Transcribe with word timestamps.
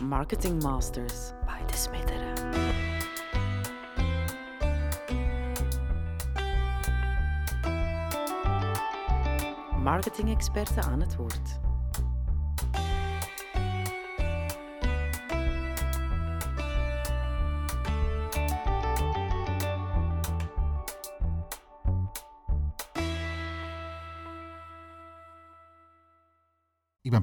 Marketing 0.00 0.62
Masters 0.62 1.32
by 1.44 1.64
De 1.66 1.76
Smetteren. 1.76 2.34
Marketing-experten 9.82 10.82
aan 10.82 11.00
het 11.00 11.16
woord. 11.16 11.58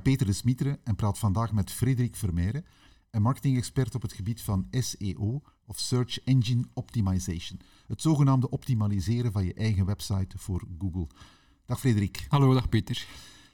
Peter 0.06 0.26
de 0.26 0.34
Smieteren 0.34 0.80
en 0.84 0.96
praat 0.96 1.20
vandaag 1.20 1.52
met 1.52 1.72
Frederik 1.72 2.16
Vermeijren, 2.16 2.66
een 3.12 3.22
marketing-expert 3.22 3.96
op 3.96 4.02
het 4.02 4.14
gebied 4.14 4.42
van 4.42 4.68
SEO, 4.72 5.42
of 5.66 5.80
Search 5.80 6.20
Engine 6.24 6.64
Optimization. 6.74 7.60
Het 7.88 8.02
zogenaamde 8.02 8.50
optimaliseren 8.50 9.32
van 9.32 9.46
je 9.46 9.54
eigen 9.54 9.86
website 9.86 10.38
voor 10.38 10.64
Google. 10.80 11.08
Dag 11.66 11.80
Frederik. 11.80 12.26
Hallo, 12.30 12.54
dag 12.54 12.70
Peter. 12.70 13.08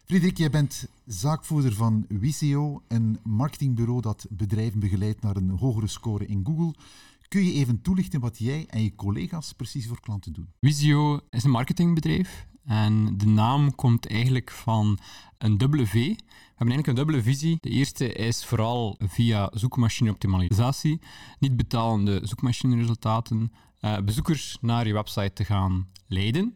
Frederik, 0.05 0.38
jij 0.38 0.49
bent 0.49 0.88
zaakvoerder 1.05 1.73
van 1.73 2.05
Visio, 2.09 2.84
een 2.88 3.20
marketingbureau 3.23 4.02
dat 4.02 4.26
bedrijven 4.29 4.79
begeleidt 4.79 5.21
naar 5.21 5.35
een 5.35 5.49
hogere 5.49 5.88
score 5.88 6.26
in 6.26 6.45
Google. 6.45 6.76
Kun 7.27 7.43
je 7.43 7.54
even 7.54 7.81
toelichten 7.81 8.20
wat 8.20 8.38
jij 8.38 8.65
en 8.68 8.84
je 8.84 8.95
collega's 8.95 9.54
precies 9.54 9.88
voor 9.88 9.99
klanten 9.99 10.34
doen? 10.34 10.49
Visio 10.59 11.20
is 11.29 11.43
een 11.43 11.52
marketingbedrijf 11.52 12.49
en 12.65 13.17
de 13.17 13.25
naam 13.25 13.75
komt 13.75 14.07
eigenlijk 14.07 14.51
van 14.51 14.97
een 15.38 15.57
dubbele 15.57 15.88
V. 15.88 15.93
We 15.93 16.67
hebben 16.67 16.75
eigenlijk 16.75 16.87
een 16.87 16.95
dubbele 16.95 17.21
visie. 17.21 17.57
De 17.59 17.70
eerste 17.70 18.13
is 18.13 18.45
vooral 18.45 18.95
via 18.99 19.49
zoekmachine-optimalisatie, 19.53 20.99
niet 21.40 21.57
betalende 21.57 22.20
zoekmachine-resultaten, 22.23 23.51
uh, 23.81 23.98
bezoekers 23.98 24.57
naar 24.62 24.87
je 24.87 24.93
website 24.93 25.34
te 25.34 25.43
gaan 25.43 25.87
leiden. 26.07 26.55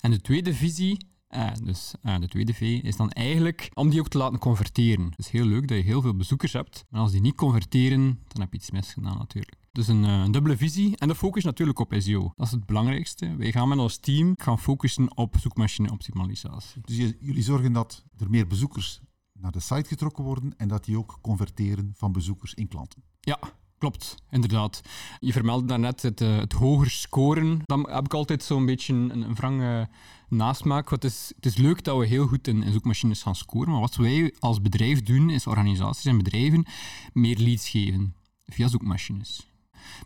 En 0.00 0.10
de 0.10 0.20
tweede 0.20 0.54
visie 0.54 1.06
uh, 1.36 1.50
dus 1.62 1.94
uh, 2.02 2.18
de 2.18 2.28
tweede 2.28 2.54
V 2.54 2.60
is 2.60 2.96
dan 2.96 3.10
eigenlijk 3.10 3.70
om 3.74 3.90
die 3.90 4.00
ook 4.00 4.08
te 4.08 4.18
laten 4.18 4.38
converteren. 4.38 5.04
Het 5.04 5.18
is 5.18 5.28
heel 5.28 5.44
leuk 5.44 5.68
dat 5.68 5.76
je 5.76 5.82
heel 5.82 6.00
veel 6.00 6.16
bezoekers 6.16 6.52
hebt, 6.52 6.84
maar 6.88 7.00
als 7.00 7.10
die 7.10 7.20
niet 7.20 7.34
converteren, 7.34 8.20
dan 8.28 8.40
heb 8.40 8.52
je 8.52 8.58
iets 8.58 8.70
misgedaan 8.70 9.18
natuurlijk. 9.18 9.56
Dus 9.72 9.88
een, 9.88 10.04
uh, 10.04 10.22
een, 10.22 10.32
dubbele 10.32 10.56
visie 10.56 10.96
en 10.96 11.08
de 11.08 11.14
focus 11.14 11.44
natuurlijk 11.44 11.78
op 11.78 11.94
SEO. 11.98 12.32
Dat 12.36 12.46
is 12.46 12.52
het 12.52 12.66
belangrijkste. 12.66 13.36
Wij 13.36 13.52
gaan 13.52 13.68
met 13.68 13.78
ons 13.78 13.96
team 13.96 14.34
gaan 14.36 14.58
focussen 14.58 15.16
op 15.16 15.36
zoekmachine-optimalisatie. 15.38 16.80
Dus 16.84 16.96
jullie 17.20 17.42
zorgen 17.42 17.72
dat 17.72 18.04
er 18.16 18.30
meer 18.30 18.46
bezoekers 18.46 19.00
naar 19.32 19.52
de 19.52 19.60
site 19.60 19.88
getrokken 19.88 20.24
worden 20.24 20.56
en 20.56 20.68
dat 20.68 20.84
die 20.84 20.98
ook 20.98 21.18
converteren 21.20 21.92
van 21.96 22.12
bezoekers 22.12 22.54
in 22.54 22.68
klanten. 22.68 23.02
Ja, 23.20 23.38
Klopt, 23.78 24.14
inderdaad. 24.30 24.80
Je 25.20 25.32
vermeldde 25.32 25.66
daarnet 25.66 26.02
het, 26.02 26.20
uh, 26.20 26.38
het 26.38 26.52
hoger 26.52 26.90
scoren. 26.90 27.60
Dan 27.64 27.90
heb 27.90 28.04
ik 28.04 28.14
altijd 28.14 28.42
zo'n 28.42 28.66
beetje 28.66 28.92
een, 28.92 29.10
een 29.10 29.34
wrange 29.34 29.88
nasmaak. 30.28 30.90
Het 30.90 31.04
is, 31.04 31.32
het 31.40 31.58
leuk 31.58 31.84
dat 31.84 31.98
we 31.98 32.06
heel 32.06 32.26
goed 32.26 32.48
in, 32.48 32.62
in, 32.62 32.72
zoekmachines 32.72 33.22
gaan 33.22 33.36
scoren, 33.36 33.70
maar 33.70 33.80
wat 33.80 33.96
wij 33.96 34.34
als 34.38 34.60
bedrijf 34.60 35.02
doen, 35.02 35.30
is 35.30 35.46
organisaties 35.46 36.04
en 36.04 36.16
bedrijven 36.16 36.64
meer 37.12 37.36
leads 37.38 37.68
geven 37.68 38.14
via 38.46 38.68
zoekmachines. 38.68 39.46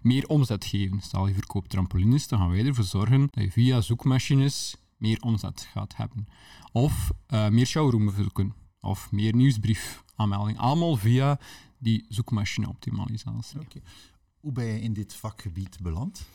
Meer 0.02 0.26
omzet 0.26 0.64
geven. 0.64 1.00
Stel 1.00 1.26
je 1.26 1.34
verkoopt 1.34 1.70
trampolines, 1.70 2.28
dan 2.28 2.38
gaan 2.38 2.50
wij 2.50 2.64
ervoor 2.64 2.84
zorgen 2.84 3.28
dat 3.30 3.44
je 3.44 3.50
via 3.50 3.80
zoekmachines 3.80 4.76
meer 4.96 5.20
omzet 5.20 5.68
gaat 5.72 5.96
hebben. 5.96 6.28
Of 6.72 7.10
uh, 7.28 7.48
meer 7.48 7.66
showroombezoeken. 7.66 8.54
Of 8.80 9.12
meer 9.12 9.34
nieuwsbriefaanmelding. 9.34 10.58
Allemaal 10.58 10.96
via 10.96 11.38
die 11.80 12.04
zoekmachine-optimalisatie. 12.08 13.60
Okay. 13.60 13.82
Hoe 14.40 14.52
ben 14.52 14.64
je 14.64 14.80
in 14.80 14.92
dit 14.92 15.14
vakgebied 15.14 15.78
beland? 15.82 16.26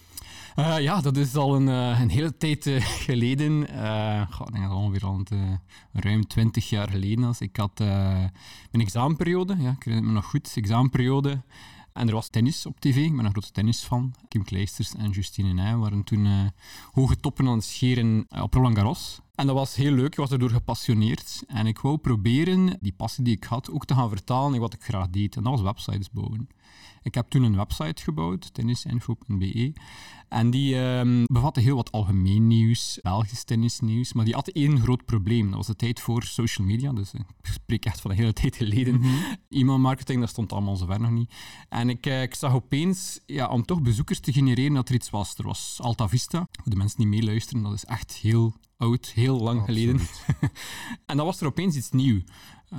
Uh, 0.56 0.80
ja, 0.80 1.02
dat 1.02 1.18
is 1.18 1.36
al 1.36 1.56
een, 1.56 1.68
uh, 1.68 2.00
een 2.00 2.10
hele 2.10 2.38
tijd 2.38 2.66
uh, 2.66 2.86
geleden. 2.86 3.62
ik 3.62 4.52
denk 4.52 4.64
dat 4.68 4.72
ongeveer 4.72 5.06
al 5.06 5.22
een, 5.24 5.60
ruim 5.92 6.28
twintig 6.28 6.70
jaar 6.70 6.90
geleden 6.90 7.26
was. 7.26 7.40
Ik 7.42 7.56
had 7.56 7.80
mijn 7.80 8.32
examenperiode, 8.72 9.56
ja, 9.60 9.72
ik 9.72 9.84
herinner 9.84 10.10
me 10.10 10.16
nog 10.16 10.26
goed, 10.26 10.54
examenperiode. 10.56 11.42
En 11.94 12.08
er 12.08 12.14
was 12.14 12.30
tennis 12.30 12.66
op 12.66 12.80
tv. 12.80 12.96
Ik 12.96 13.16
ben 13.16 13.26
een 13.26 13.32
grote 13.32 13.52
tennisfan. 13.52 14.16
Kim 14.28 14.44
Kleisters 14.44 14.96
en 14.96 15.10
Justine 15.10 15.54
Nij 15.54 15.76
waren 15.76 16.04
toen 16.04 16.52
hoge 16.92 17.20
toppen 17.20 17.48
aan 17.48 17.56
het 17.56 17.64
scheren 17.64 18.26
op 18.42 18.54
Roland 18.54 18.78
Garros. 18.78 19.22
En 19.36 19.48
dat 19.48 19.56
was 19.56 19.76
heel 19.76 19.92
leuk, 19.92 20.08
ik 20.12 20.16
was 20.16 20.32
erdoor 20.32 20.50
gepassioneerd. 20.50 21.44
En 21.48 21.68
ik 21.68 21.80
wou 21.80 21.98
proberen 21.98 22.78
die 22.82 22.94
passie 22.98 23.24
die 23.24 23.36
ik 23.36 23.44
had 23.44 23.72
ook 23.72 23.86
te 23.86 23.94
gaan 23.94 24.10
vertalen 24.10 24.54
in 24.54 24.60
wat 24.60 24.74
ik 24.74 24.84
graag 24.84 25.10
deed. 25.10 25.36
En 25.36 25.44
dat 25.44 25.52
was 25.52 25.62
websites 25.62 26.12
bouwen. 26.12 26.48
Ik 27.02 27.16
heb 27.16 27.30
toen 27.30 27.44
een 27.44 27.56
website 27.56 28.04
gebouwd, 28.04 28.54
tennisinfo.be. 28.54 29.74
En 30.36 30.50
die 30.50 30.76
um, 30.76 31.24
bevatte 31.26 31.60
heel 31.60 31.76
wat 31.76 31.92
algemeen 31.92 32.48
nieuws, 32.48 33.00
Belgisch 33.02 33.44
tennisnieuws. 33.44 34.14
Maar 34.14 34.26
die 34.26 34.34
had 34.34 34.48
één 34.48 34.80
groot 34.80 35.06
probleem. 35.06 35.48
Dat 35.48 35.56
was 35.56 35.68
de 35.68 35.76
tijd 35.76 36.00
voor 36.00 36.24
social 36.24 36.68
media. 36.68 36.94
Dus 36.94 37.14
ik 37.14 37.26
spreek 37.42 37.86
echt 37.86 38.02
van 38.02 38.12
een 38.12 38.18
hele 38.18 38.34
tijd 38.42 38.56
geleden. 38.56 39.00
Mm 39.00 39.14
E-mailmarketing, 39.50 40.20
dat 40.20 40.30
stond 40.30 40.52
allemaal 40.52 40.76
zover 40.76 41.00
nog 41.00 41.12
niet. 41.12 41.34
En 41.70 41.90
ik, 41.90 42.06
ik 42.06 42.36
zag 42.36 42.54
opeens, 42.54 43.20
ja, 43.26 43.48
om 43.48 43.66
toch 43.66 43.82
bezoekers 43.82 44.20
te 44.20 44.34
genereren, 44.34 44.74
dat 44.74 44.90
er 44.90 44.96
iets 44.96 45.10
was. 45.10 45.38
Er 45.38 45.46
was 45.46 45.78
Alta 45.82 46.10
Vista. 46.10 46.48
Voor 46.52 46.72
de 46.72 46.76
mensen 46.76 46.98
die 46.98 47.08
meeluisteren, 47.08 47.64
dat 47.64 47.74
is 47.74 47.86
echt 47.86 48.14
heel 48.14 48.54
oud, 48.78 49.12
heel 49.14 49.40
lang 49.40 49.62
geleden. 49.66 50.00
en 51.06 51.18
dan 51.18 51.26
was 51.26 51.42
er 51.42 51.48
opeens 51.48 51.76
iets 51.76 51.92
nieuws. 51.92 52.24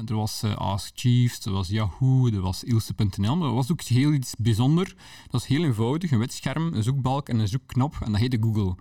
Er 0.05 0.15
was 0.15 0.45
uh, 0.45 0.57
Ask 0.57 0.91
Chiefs, 0.95 1.45
er 1.45 1.53
was 1.53 1.69
Yahoo, 1.69 2.27
er 2.27 2.41
was 2.41 2.65
Ilse.nl, 2.65 3.37
maar 3.37 3.49
er 3.49 3.55
was 3.55 3.73
ook 3.73 3.83
heel 3.83 4.13
iets 4.13 4.35
bijzonders. 4.39 4.95
Dat 4.95 5.31
was 5.31 5.47
heel 5.47 5.65
eenvoudig, 5.65 6.11
een 6.11 6.19
wit 6.19 6.33
scherm, 6.33 6.75
een 6.75 6.83
zoekbalk 6.83 7.29
en 7.29 7.39
een 7.39 7.49
zoekknop, 7.49 7.97
en 8.01 8.13
dat 8.13 8.21
heette 8.21 8.39
Google. 8.41 8.75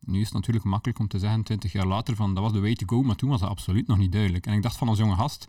Nu 0.00 0.18
is 0.18 0.24
het 0.24 0.34
natuurlijk 0.34 0.64
makkelijk 0.64 0.98
om 0.98 1.08
te 1.08 1.18
zeggen, 1.18 1.42
20 1.42 1.72
jaar 1.72 1.86
later, 1.86 2.16
van 2.16 2.34
dat 2.34 2.42
was 2.42 2.52
de 2.52 2.60
way 2.60 2.74
to 2.74 2.86
go, 2.86 3.02
maar 3.02 3.16
toen 3.16 3.30
was 3.30 3.40
dat 3.40 3.48
absoluut 3.48 3.86
nog 3.86 3.98
niet 3.98 4.12
duidelijk. 4.12 4.46
En 4.46 4.52
ik 4.52 4.62
dacht 4.62 4.76
van 4.76 4.88
als 4.88 4.98
jonge 4.98 5.14
gast, 5.14 5.48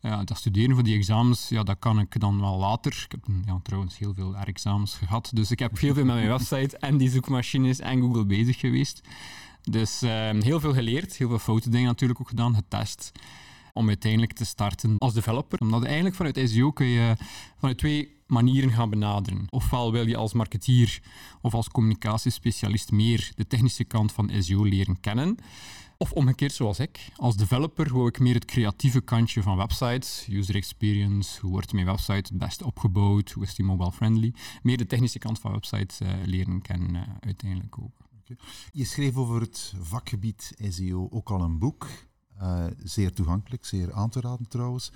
dat 0.00 0.36
studeren 0.36 0.74
voor 0.74 0.84
die 0.84 0.96
examens, 0.96 1.48
ja, 1.48 1.62
dat 1.62 1.78
kan 1.78 1.98
ik 1.98 2.20
dan 2.20 2.40
wel 2.40 2.58
later. 2.58 3.06
Ik 3.08 3.10
heb 3.10 3.26
ja, 3.46 3.60
trouwens 3.62 3.98
heel 3.98 4.14
veel 4.14 4.34
R-examens 4.42 4.94
gehad, 4.94 5.30
dus 5.34 5.50
ik 5.50 5.58
heb 5.58 5.78
heel 5.78 5.94
veel 5.94 6.04
met 6.04 6.14
mijn 6.14 6.28
website 6.28 6.78
en 6.78 6.96
die 6.96 7.10
zoekmachines 7.10 7.78
en 7.78 8.00
Google 8.00 8.26
bezig 8.26 8.58
geweest. 8.58 9.00
Dus 9.62 10.02
uh, 10.02 10.30
heel 10.30 10.60
veel 10.60 10.72
geleerd, 10.72 11.16
heel 11.16 11.28
veel 11.28 11.38
foute 11.38 11.70
dingen 11.70 11.86
natuurlijk 11.86 12.20
ook 12.20 12.28
gedaan, 12.28 12.54
getest. 12.54 13.12
Om 13.78 13.88
uiteindelijk 13.88 14.32
te 14.32 14.44
starten 14.44 14.98
als 14.98 15.14
developer. 15.14 15.60
Omdat 15.60 15.84
eigenlijk 15.84 16.14
vanuit 16.14 16.40
SEO 16.44 16.70
kun 16.72 16.86
je 16.86 17.14
vanuit 17.58 17.78
twee 17.78 18.16
manieren 18.26 18.70
gaan 18.70 18.90
benaderen. 18.90 19.46
Ofwel 19.50 19.92
wil 19.92 20.06
je 20.06 20.16
als 20.16 20.32
marketeer 20.32 21.02
of 21.40 21.54
als 21.54 21.68
communicatiespecialist 21.68 22.90
meer 22.90 23.32
de 23.34 23.46
technische 23.46 23.84
kant 23.84 24.12
van 24.12 24.30
SEO 24.38 24.64
leren 24.64 25.00
kennen. 25.00 25.36
Of 25.96 26.12
omgekeerd 26.12 26.52
zoals 26.52 26.78
ik. 26.78 27.08
Als 27.16 27.36
developer 27.36 27.92
wil 27.92 28.06
ik 28.06 28.18
meer 28.18 28.34
het 28.34 28.44
creatieve 28.44 29.00
kantje 29.00 29.42
van 29.42 29.56
websites, 29.56 30.26
user 30.30 30.54
experience, 30.54 31.40
hoe 31.40 31.50
wordt 31.50 31.72
mijn 31.72 31.86
website 31.86 32.12
het 32.12 32.38
beste 32.38 32.64
opgebouwd, 32.64 33.30
hoe 33.30 33.42
is 33.42 33.54
die 33.54 33.64
mobile 33.64 33.92
friendly. 33.92 34.34
Meer 34.62 34.76
de 34.76 34.86
technische 34.86 35.18
kant 35.18 35.38
van 35.38 35.52
websites 35.52 36.00
uh, 36.00 36.08
leren 36.24 36.62
kennen 36.62 36.94
uh, 36.94 37.02
uiteindelijk 37.20 37.78
ook. 37.78 38.06
Je 38.72 38.84
schreef 38.84 39.16
over 39.16 39.40
het 39.40 39.74
vakgebied 39.80 40.54
SEO 40.68 41.08
ook 41.10 41.30
al 41.30 41.40
een 41.40 41.58
boek. 41.58 41.86
Uh, 42.42 42.64
zeer 42.82 43.12
toegankelijk, 43.12 43.64
zeer 43.64 43.92
aan 43.92 44.10
te 44.10 44.20
raden 44.20 44.48
trouwens. 44.48 44.92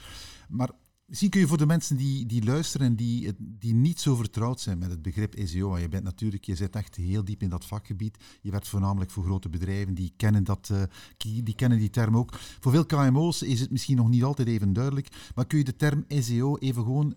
Maar 0.49 0.71
misschien 1.07 1.31
kun 1.31 1.41
je 1.41 1.47
voor 1.47 1.59
de 1.59 1.67
mensen 1.67 1.97
die, 1.97 2.27
die 2.27 2.45
luisteren 2.45 2.87
en 2.87 2.97
die, 2.97 3.33
die 3.39 3.75
niet 3.75 4.01
zo 4.01 4.15
vertrouwd 4.15 4.61
zijn 4.61 4.79
met 4.79 4.91
het 4.91 5.03
begrip 5.03 5.35
SEO, 5.45 5.79
je 5.79 5.89
bent 5.89 6.05
natuurlijk, 6.05 6.45
je 6.45 6.55
zit 6.55 6.77
echt 6.77 6.97
heel 6.97 7.25
diep 7.25 7.43
in 7.43 7.49
dat 7.49 7.65
vakgebied. 7.65 8.17
Je 8.41 8.51
werkt 8.51 8.69
voornamelijk 8.69 9.11
voor 9.11 9.25
grote 9.25 9.49
bedrijven, 9.49 9.95
die 9.95 10.13
kennen, 10.17 10.45
dat, 10.45 10.69
uh, 10.73 10.83
die 11.17 11.55
kennen 11.55 11.79
die 11.79 11.91
term 11.91 12.17
ook. 12.17 12.33
Voor 12.61 12.73
veel 12.73 12.87
KMO's 12.87 13.43
is 13.43 13.61
het 13.61 13.71
misschien 13.71 13.97
nog 13.97 14.09
niet 14.09 14.25
altijd 14.25 14.49
even 14.49 14.73
duidelijk, 14.73 15.31
maar 15.35 15.47
kun 15.47 15.59
je 15.59 15.65
de 15.65 15.77
term 15.77 16.05
SEO 16.09 16.57
even 16.57 16.83
gewoon 16.83 17.15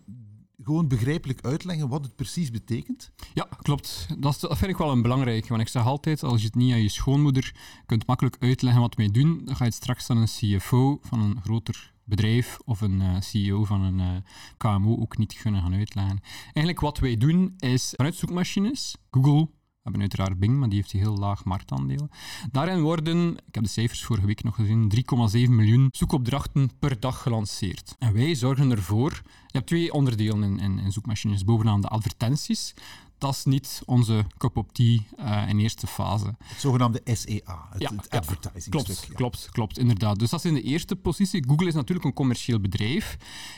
gewoon 0.65 0.87
begrijpelijk 0.87 1.45
uitleggen 1.45 1.89
wat 1.89 2.03
het 2.03 2.15
precies 2.15 2.51
betekent? 2.51 3.11
Ja, 3.33 3.47
klopt. 3.61 4.07
Dat, 4.19 4.47
vind 4.49 4.71
ik 4.71 4.77
wel 4.77 4.91
een 4.91 5.01
belangrijk. 5.01 5.47
Want 5.47 5.61
ik 5.61 5.67
zeg 5.67 5.85
altijd, 5.85 6.23
als 6.23 6.41
je 6.41 6.45
het 6.45 6.55
niet 6.55 6.73
aan 6.73 6.81
je 6.81 6.89
schoonmoeder 6.89 7.55
kunt 7.85 8.07
makkelijk 8.07 8.37
uitleggen 8.39 8.81
wat 8.81 8.95
wij 8.95 9.11
doen, 9.11 9.41
dan 9.43 9.55
ga 9.55 9.63
je 9.63 9.69
het 9.69 9.79
straks 9.79 10.09
aan 10.09 10.17
een 10.17 10.57
CFO 10.57 10.99
van 11.01 11.21
een 11.21 11.41
groter 11.41 11.93
bedrijf 12.03 12.57
of 12.65 12.81
een 12.81 13.01
uh, 13.01 13.19
CEO 13.19 13.63
van 13.63 13.81
een 13.81 13.99
uh, 13.99 14.17
KMO 14.57 14.97
ook 14.97 15.17
niet 15.17 15.33
kunnen 15.41 15.61
gaan 15.61 15.73
uitleggen. 15.73 16.19
Eigenlijk 16.43 16.79
wat 16.79 16.99
wij 16.99 17.15
doen 17.15 17.53
is 17.57 17.93
vanuit 17.95 18.15
zoekmachines, 18.15 18.95
Google, 19.11 19.49
we 19.85 19.91
hebben 19.91 20.09
uiteraard 20.09 20.39
Bing, 20.39 20.57
maar 20.57 20.69
die 20.69 20.77
heeft 20.77 20.93
een 20.93 20.99
heel 20.99 21.17
laag 21.17 21.43
marktaandeel. 21.43 22.09
Daarin 22.51 22.81
worden, 22.81 23.37
ik 23.47 23.55
heb 23.55 23.63
de 23.63 23.69
cijfers 23.69 24.03
vorige 24.03 24.25
week 24.25 24.43
nog 24.43 24.55
gezien, 24.55 24.91
3,7 24.95 25.49
miljoen 25.49 25.87
zoekopdrachten 25.91 26.71
per 26.79 26.99
dag 26.99 27.21
gelanceerd. 27.21 27.95
En 27.99 28.13
wij 28.13 28.35
zorgen 28.35 28.71
ervoor, 28.71 29.11
je 29.23 29.57
hebt 29.57 29.67
twee 29.67 29.93
onderdelen 29.93 30.43
in, 30.43 30.59
in, 30.59 30.79
in 30.79 30.91
zoekmachines. 30.91 31.43
Bovenaan 31.43 31.81
de 31.81 31.87
advertenties, 31.87 32.73
dat 33.17 33.33
is 33.33 33.43
niet 33.45 33.81
onze 33.85 34.25
cup 34.37 34.57
of 34.57 34.65
tea 34.71 34.99
uh, 35.19 35.49
in 35.49 35.59
eerste 35.59 35.87
fase. 35.87 36.35
Het 36.43 36.59
zogenaamde 36.59 37.01
SEA, 37.03 37.67
het, 37.69 37.81
Ja, 37.81 37.89
het 37.95 38.07
ja. 38.09 38.17
advertising 38.17 38.69
Klopt, 38.69 38.91
stuk. 38.91 39.09
ja. 39.09 39.15
klopt, 39.15 39.49
klopt, 39.51 39.77
inderdaad. 39.77 40.19
Dus 40.19 40.29
dat 40.29 40.39
is 40.39 40.45
in 40.45 40.53
de 40.53 40.61
eerste 40.61 40.95
positie. 40.95 41.43
Google 41.47 41.67
is 41.67 41.73
natuurlijk 41.73 42.05
een 42.05 42.13
commercieel 42.13 42.59
bedrijf. 42.59 43.17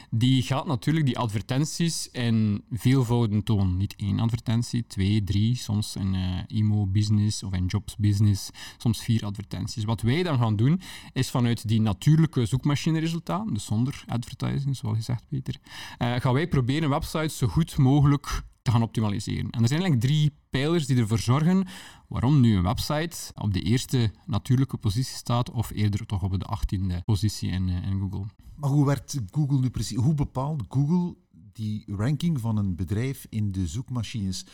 Die 0.10 0.42
gaat 0.44 0.66
natuurlijk 0.66 1.06
die 1.06 1.18
advertenties 1.18 2.10
in 2.12 2.64
veelvouden 2.72 3.44
tonen. 3.44 3.78
Niet 3.78 3.96
één 3.96 4.20
advertentie, 4.20 4.88
twee, 4.88 5.24
drie, 5.24 5.56
soms 5.56 5.96
in 5.96 6.16
eh 6.16 6.36
emo-business 6.48 7.44
of 7.44 7.54
in 7.54 7.66
jobs-business, 7.66 8.50
soms 8.78 9.00
vier 9.02 9.26
advertenties. 9.26 9.84
Wat 9.84 10.02
wij 10.02 10.24
dan 10.24 10.38
gaan 10.38 10.56
doen, 10.56 10.82
is 11.14 11.30
vanuit 11.30 11.68
die 11.68 11.82
natuurlijke 11.82 12.46
zoekmachine-resultaten, 12.46 13.54
dus 13.54 13.66
zonder 13.66 14.04
advertising, 14.08 14.76
zoals 14.76 14.98
je 14.98 15.04
zegt, 15.04 15.24
Peter, 15.30 15.56
eh, 15.98 16.16
gaan 16.16 16.34
wij 16.34 16.48
proberen 16.48 16.90
websites 16.90 17.38
zo 17.38 17.48
goed 17.48 17.78
mogelijk 17.78 18.42
te 18.68 18.74
gaan 18.74 18.84
optimaliseren. 18.84 19.50
En 19.50 19.62
er 19.62 19.68
zijn 19.68 19.82
eigenlijk 19.82 20.02
drie 20.02 20.32
pijlers 20.50 20.86
die 20.86 20.98
ervoor 20.98 21.20
zorgen 21.20 21.68
waarom 22.08 22.40
nu 22.40 22.56
een 22.56 22.64
website 22.64 23.18
op 23.34 23.54
de 23.54 23.62
eerste 23.62 24.12
natuurlijke 24.26 24.78
positie 24.78 25.16
staat, 25.16 25.52
of 25.52 25.70
eerder 25.70 26.06
toch 26.06 26.24
op 26.24 26.40
de 26.40 26.46
achttiende 26.46 27.02
positie 27.06 27.50
in, 27.50 27.70
eh, 27.70 27.90
in 27.90 28.00
Google. 28.00 28.26
Maar 28.56 28.70
hoe 28.70 28.86
werkt 28.86 29.20
Google 29.32 29.60
nu 29.60 29.70
precies? 29.70 29.98
Hoe 29.98 30.14
bepaalt 30.14 30.64
Google 30.70 31.16
die 31.32 31.84
ranking 31.96 32.40
van 32.40 32.58
een 32.58 32.76
bedrijf 32.76 33.26
in 33.30 33.52
de 33.52 33.68
zoekmachines? 33.68 34.46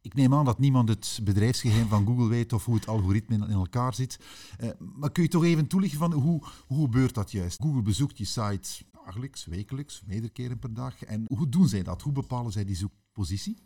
Ik 0.00 0.14
neem 0.14 0.34
aan 0.34 0.44
dat 0.44 0.58
niemand 0.58 0.88
het 0.88 1.20
bedrijfsgeheim 1.22 1.88
van 1.88 2.06
Google 2.06 2.28
weet 2.28 2.52
of 2.52 2.64
hoe 2.64 2.74
het 2.74 2.88
algoritme 2.88 3.34
in 3.34 3.50
elkaar 3.50 3.94
zit. 3.94 4.18
Eh, 4.58 4.70
maar 4.78 5.12
kun 5.12 5.22
je 5.22 5.28
toch 5.28 5.44
even 5.44 5.66
toelichten 5.66 5.98
van 5.98 6.12
hoe, 6.12 6.42
hoe 6.66 6.84
gebeurt 6.84 7.14
dat 7.14 7.30
juist? 7.30 7.62
Google 7.62 7.82
bezoekt 7.82 8.16
die 8.16 8.26
site 8.26 8.84
dagelijks, 9.04 9.44
wekelijks, 9.44 10.02
meerdere 10.06 10.32
keren 10.32 10.58
per 10.58 10.74
dag. 10.74 11.02
En 11.02 11.24
hoe 11.28 11.48
doen 11.48 11.68
zij 11.68 11.82
dat? 11.82 12.02
Hoe 12.02 12.12
bepalen 12.12 12.52
zij 12.52 12.64
die 12.64 12.76
zoekpositie? 13.12 13.56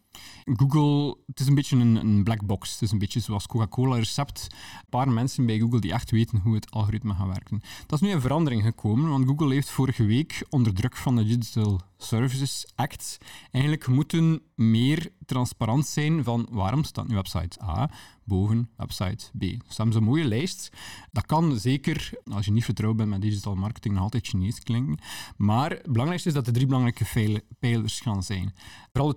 Google, 0.44 1.16
het 1.26 1.40
is 1.40 1.46
een 1.46 1.54
beetje 1.54 1.76
een, 1.76 1.96
een 1.96 2.24
black 2.24 2.46
box. 2.46 2.72
Het 2.72 2.82
is 2.82 2.90
een 2.90 2.98
beetje 2.98 3.20
zoals 3.20 3.46
Coca-Cola 3.46 3.96
recept. 3.96 4.46
Een 4.50 4.88
paar 4.88 5.08
mensen 5.08 5.46
bij 5.46 5.58
Google 5.58 5.80
die 5.80 5.92
echt 5.92 6.10
weten 6.10 6.38
hoe 6.38 6.54
het 6.54 6.70
algoritme 6.70 7.14
gaat 7.14 7.26
werken. 7.26 7.60
Dat 7.86 8.00
is 8.00 8.08
nu 8.08 8.14
in 8.14 8.20
verandering 8.20 8.62
gekomen, 8.62 9.10
want 9.10 9.26
Google 9.26 9.54
heeft 9.54 9.70
vorige 9.70 10.04
week 10.04 10.46
onder 10.50 10.74
druk 10.74 10.96
van 10.96 11.16
de 11.16 11.24
Digital 11.24 11.80
Services 11.98 12.66
Act 12.74 13.18
eigenlijk 13.50 13.86
moeten 13.86 14.42
meer 14.54 15.12
transparant 15.26 15.86
zijn 15.86 16.24
van 16.24 16.48
waarom 16.50 16.84
staat 16.84 17.08
nu 17.08 17.14
website 17.14 17.62
A 17.62 17.90
boven 18.24 18.70
website 18.76 19.30
B. 19.38 19.40
Dus 19.40 19.50
ze 19.50 19.74
hebben 19.76 19.92
zo'n 19.92 20.04
mooie 20.04 20.24
lijst. 20.24 20.70
Dat 21.12 21.26
kan 21.26 21.58
zeker, 21.58 22.10
als 22.32 22.44
je 22.44 22.52
niet 22.52 22.64
vertrouwd 22.64 22.96
bent 22.96 23.08
met 23.08 23.20
digital 23.20 23.54
marketing, 23.54 23.94
nog 23.94 24.02
altijd 24.02 24.26
Chinees 24.26 24.60
klinken. 24.60 24.98
Maar 25.36 25.70
het 25.70 25.86
belangrijkste 25.86 26.28
is 26.28 26.34
dat 26.34 26.46
er 26.46 26.52
drie 26.52 26.66
belangrijke 26.66 27.42
pijlers 27.58 28.00
gaan 28.00 28.22
zijn. 28.22 28.54
Vooral 28.92 29.10
de 29.10 29.16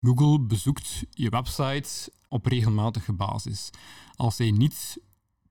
Google 0.00 0.40
bezoekt 0.40 1.04
je 1.10 1.28
website 1.28 2.12
op 2.28 2.46
regelmatige 2.46 3.12
basis. 3.12 3.70
Als 4.14 4.38
hij 4.38 4.50
niet 4.50 4.98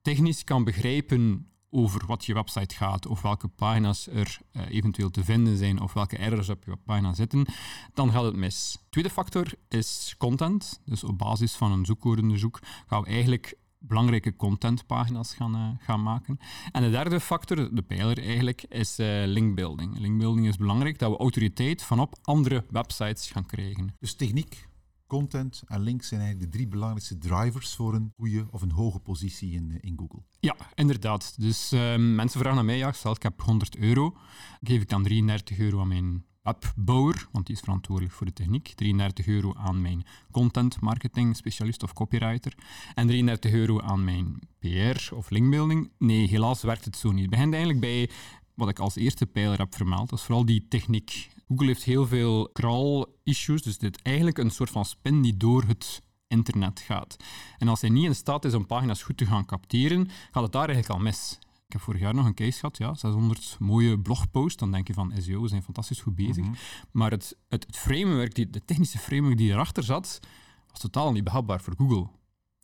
technisch 0.01 0.43
kan 0.43 0.63
begrijpen 0.63 1.51
over 1.69 2.05
wat 2.05 2.25
je 2.25 2.33
website 2.33 2.75
gaat, 2.75 3.05
of 3.05 3.21
welke 3.21 3.47
pagina's 3.47 4.07
er 4.07 4.39
eh, 4.51 4.69
eventueel 4.69 5.09
te 5.09 5.23
vinden 5.23 5.57
zijn, 5.57 5.81
of 5.81 5.93
welke 5.93 6.17
errors 6.17 6.49
op 6.49 6.63
je 6.65 6.75
pagina 6.75 7.13
zitten, 7.13 7.45
dan 7.93 8.11
gaat 8.11 8.23
het 8.23 8.35
mis. 8.35 8.77
Tweede 8.89 9.09
factor 9.09 9.51
is 9.67 10.15
content. 10.17 10.81
Dus 10.85 11.03
op 11.03 11.17
basis 11.17 11.53
van 11.53 11.71
een 11.71 11.85
zoekwoordenonderzoek 11.85 12.59
gaan 12.87 13.01
we 13.01 13.07
eigenlijk 13.07 13.57
belangrijke 13.79 14.35
contentpagina's 14.35 15.33
gaan, 15.33 15.55
eh, 15.55 15.85
gaan 15.85 16.03
maken. 16.03 16.37
En 16.71 16.81
de 16.81 16.89
derde 16.89 17.19
factor, 17.19 17.75
de 17.75 17.81
pijler 17.81 18.23
eigenlijk, 18.23 18.63
is 18.63 18.99
eh, 18.99 19.07
linkbuilding. 19.25 19.99
Linkbuilding 19.99 20.47
is 20.47 20.57
belangrijk 20.57 20.99
dat 20.99 21.11
we 21.11 21.17
autoriteit 21.17 21.83
vanop 21.83 22.15
andere 22.21 22.65
websites 22.69 23.31
gaan 23.31 23.45
krijgen. 23.45 23.95
Dus 23.99 24.15
techniek, 24.15 24.67
content 25.07 25.63
en 25.65 25.81
links 25.81 26.07
zijn 26.07 26.21
eigenlijk 26.21 26.51
de 26.51 26.57
drie 26.57 26.69
belangrijkste 26.69 27.17
drivers 27.17 27.75
voor 27.75 27.93
een 27.93 28.13
goede 28.17 28.47
of 28.51 28.61
een 28.61 28.71
hoge 28.71 28.99
positie 28.99 29.51
in, 29.51 29.71
eh, 29.71 29.77
in 29.89 29.97
Google. 29.97 30.23
Ja, 30.39 30.55
inderdaad. 30.75 31.35
Dus 31.37 31.71
ehm, 31.71 32.15
mensen 32.15 32.39
vragen 32.39 32.59
aan 32.59 32.65
mij, 32.65 32.77
ja, 32.77 32.91
stel 32.91 33.11
ik 33.11 33.23
heb 33.23 33.41
100 33.41 33.77
euro, 33.77 34.17
geef 34.61 34.81
ik 34.81 34.89
dan 34.89 35.03
33 35.03 35.57
euro 35.59 35.79
aan 35.79 35.87
mijn 35.87 36.25
webbouwer, 36.47 37.27
want 37.31 37.45
die 37.45 37.55
is 37.55 37.61
verantwoordelijk 37.61 38.15
voor 38.15 38.25
de 38.25 38.33
techniek, 38.33 38.73
33 38.75 39.27
euro 39.27 39.53
aan 39.55 39.81
mijn 39.81 40.05
content 40.31 40.81
marketing 40.81 41.35
specialist 41.35 41.83
of 41.83 41.93
copywriter 41.93 42.53
en 42.93 43.07
33 43.07 43.51
euro 43.51 43.81
aan 43.81 44.03
mijn 44.03 44.39
PR 44.59 45.13
of 45.13 45.29
linkbuilding. 45.29 45.91
Nee, 45.97 46.27
helaas 46.27 46.61
werkt 46.61 46.85
het 46.85 46.97
zo 46.97 47.11
niet. 47.11 47.21
Het 47.21 47.29
begint 47.29 47.53
eigenlijk 47.53 47.81
bij 47.81 48.09
wat 48.53 48.69
ik 48.69 48.79
als 48.79 48.95
eerste 48.95 49.25
pijler 49.25 49.57
heb 49.57 49.75
vermeld, 49.75 50.09
dat 50.09 50.19
is 50.19 50.25
vooral 50.25 50.45
die 50.45 50.65
techniek. 50.69 51.29
Google 51.47 51.65
heeft 51.65 51.83
heel 51.83 52.07
veel 52.07 52.49
crawl-issues, 52.53 53.61
dus 53.61 53.77
dit 53.77 53.95
is 53.95 54.01
eigenlijk 54.03 54.37
een 54.37 54.49
soort 54.49 54.69
van 54.69 54.85
spin 54.85 55.21
die 55.21 55.37
door 55.37 55.63
het 55.63 56.01
internet 56.27 56.79
gaat. 56.79 57.17
En 57.57 57.67
als 57.67 57.81
hij 57.81 57.89
niet 57.89 58.05
in 58.05 58.15
staat 58.15 58.45
is 58.45 58.53
om 58.53 58.65
pagina's 58.65 59.03
goed 59.03 59.17
te 59.17 59.25
gaan 59.25 59.45
capteren, 59.45 60.09
gaat 60.31 60.43
het 60.43 60.51
daar 60.51 60.69
eigenlijk 60.69 60.99
al 60.99 61.05
mis. 61.05 61.39
Ik 61.67 61.73
heb 61.73 61.81
vorig 61.81 62.01
jaar 62.01 62.13
nog 62.13 62.25
een 62.25 62.33
case 62.33 62.59
gehad, 62.59 62.77
ja, 62.77 62.93
600 62.93 63.55
mooie 63.59 63.99
blogposts. 63.99 64.57
Dan 64.57 64.71
denk 64.71 64.87
je 64.87 64.93
van 64.93 65.13
SEO, 65.17 65.41
we 65.41 65.47
zijn 65.47 65.63
fantastisch 65.63 66.01
goed 66.01 66.15
bezig. 66.15 66.45
Maar 66.91 67.11
het, 67.11 67.37
het, 67.47 67.65
het 67.65 67.77
framework, 67.77 68.35
die, 68.35 68.49
de 68.49 68.65
technische 68.65 68.97
framework 68.97 69.37
die 69.37 69.51
erachter 69.51 69.83
zat, 69.83 70.19
was 70.67 70.79
totaal 70.79 71.11
niet 71.11 71.23
behapbaar 71.23 71.61
voor 71.61 71.75
Google. 71.77 72.07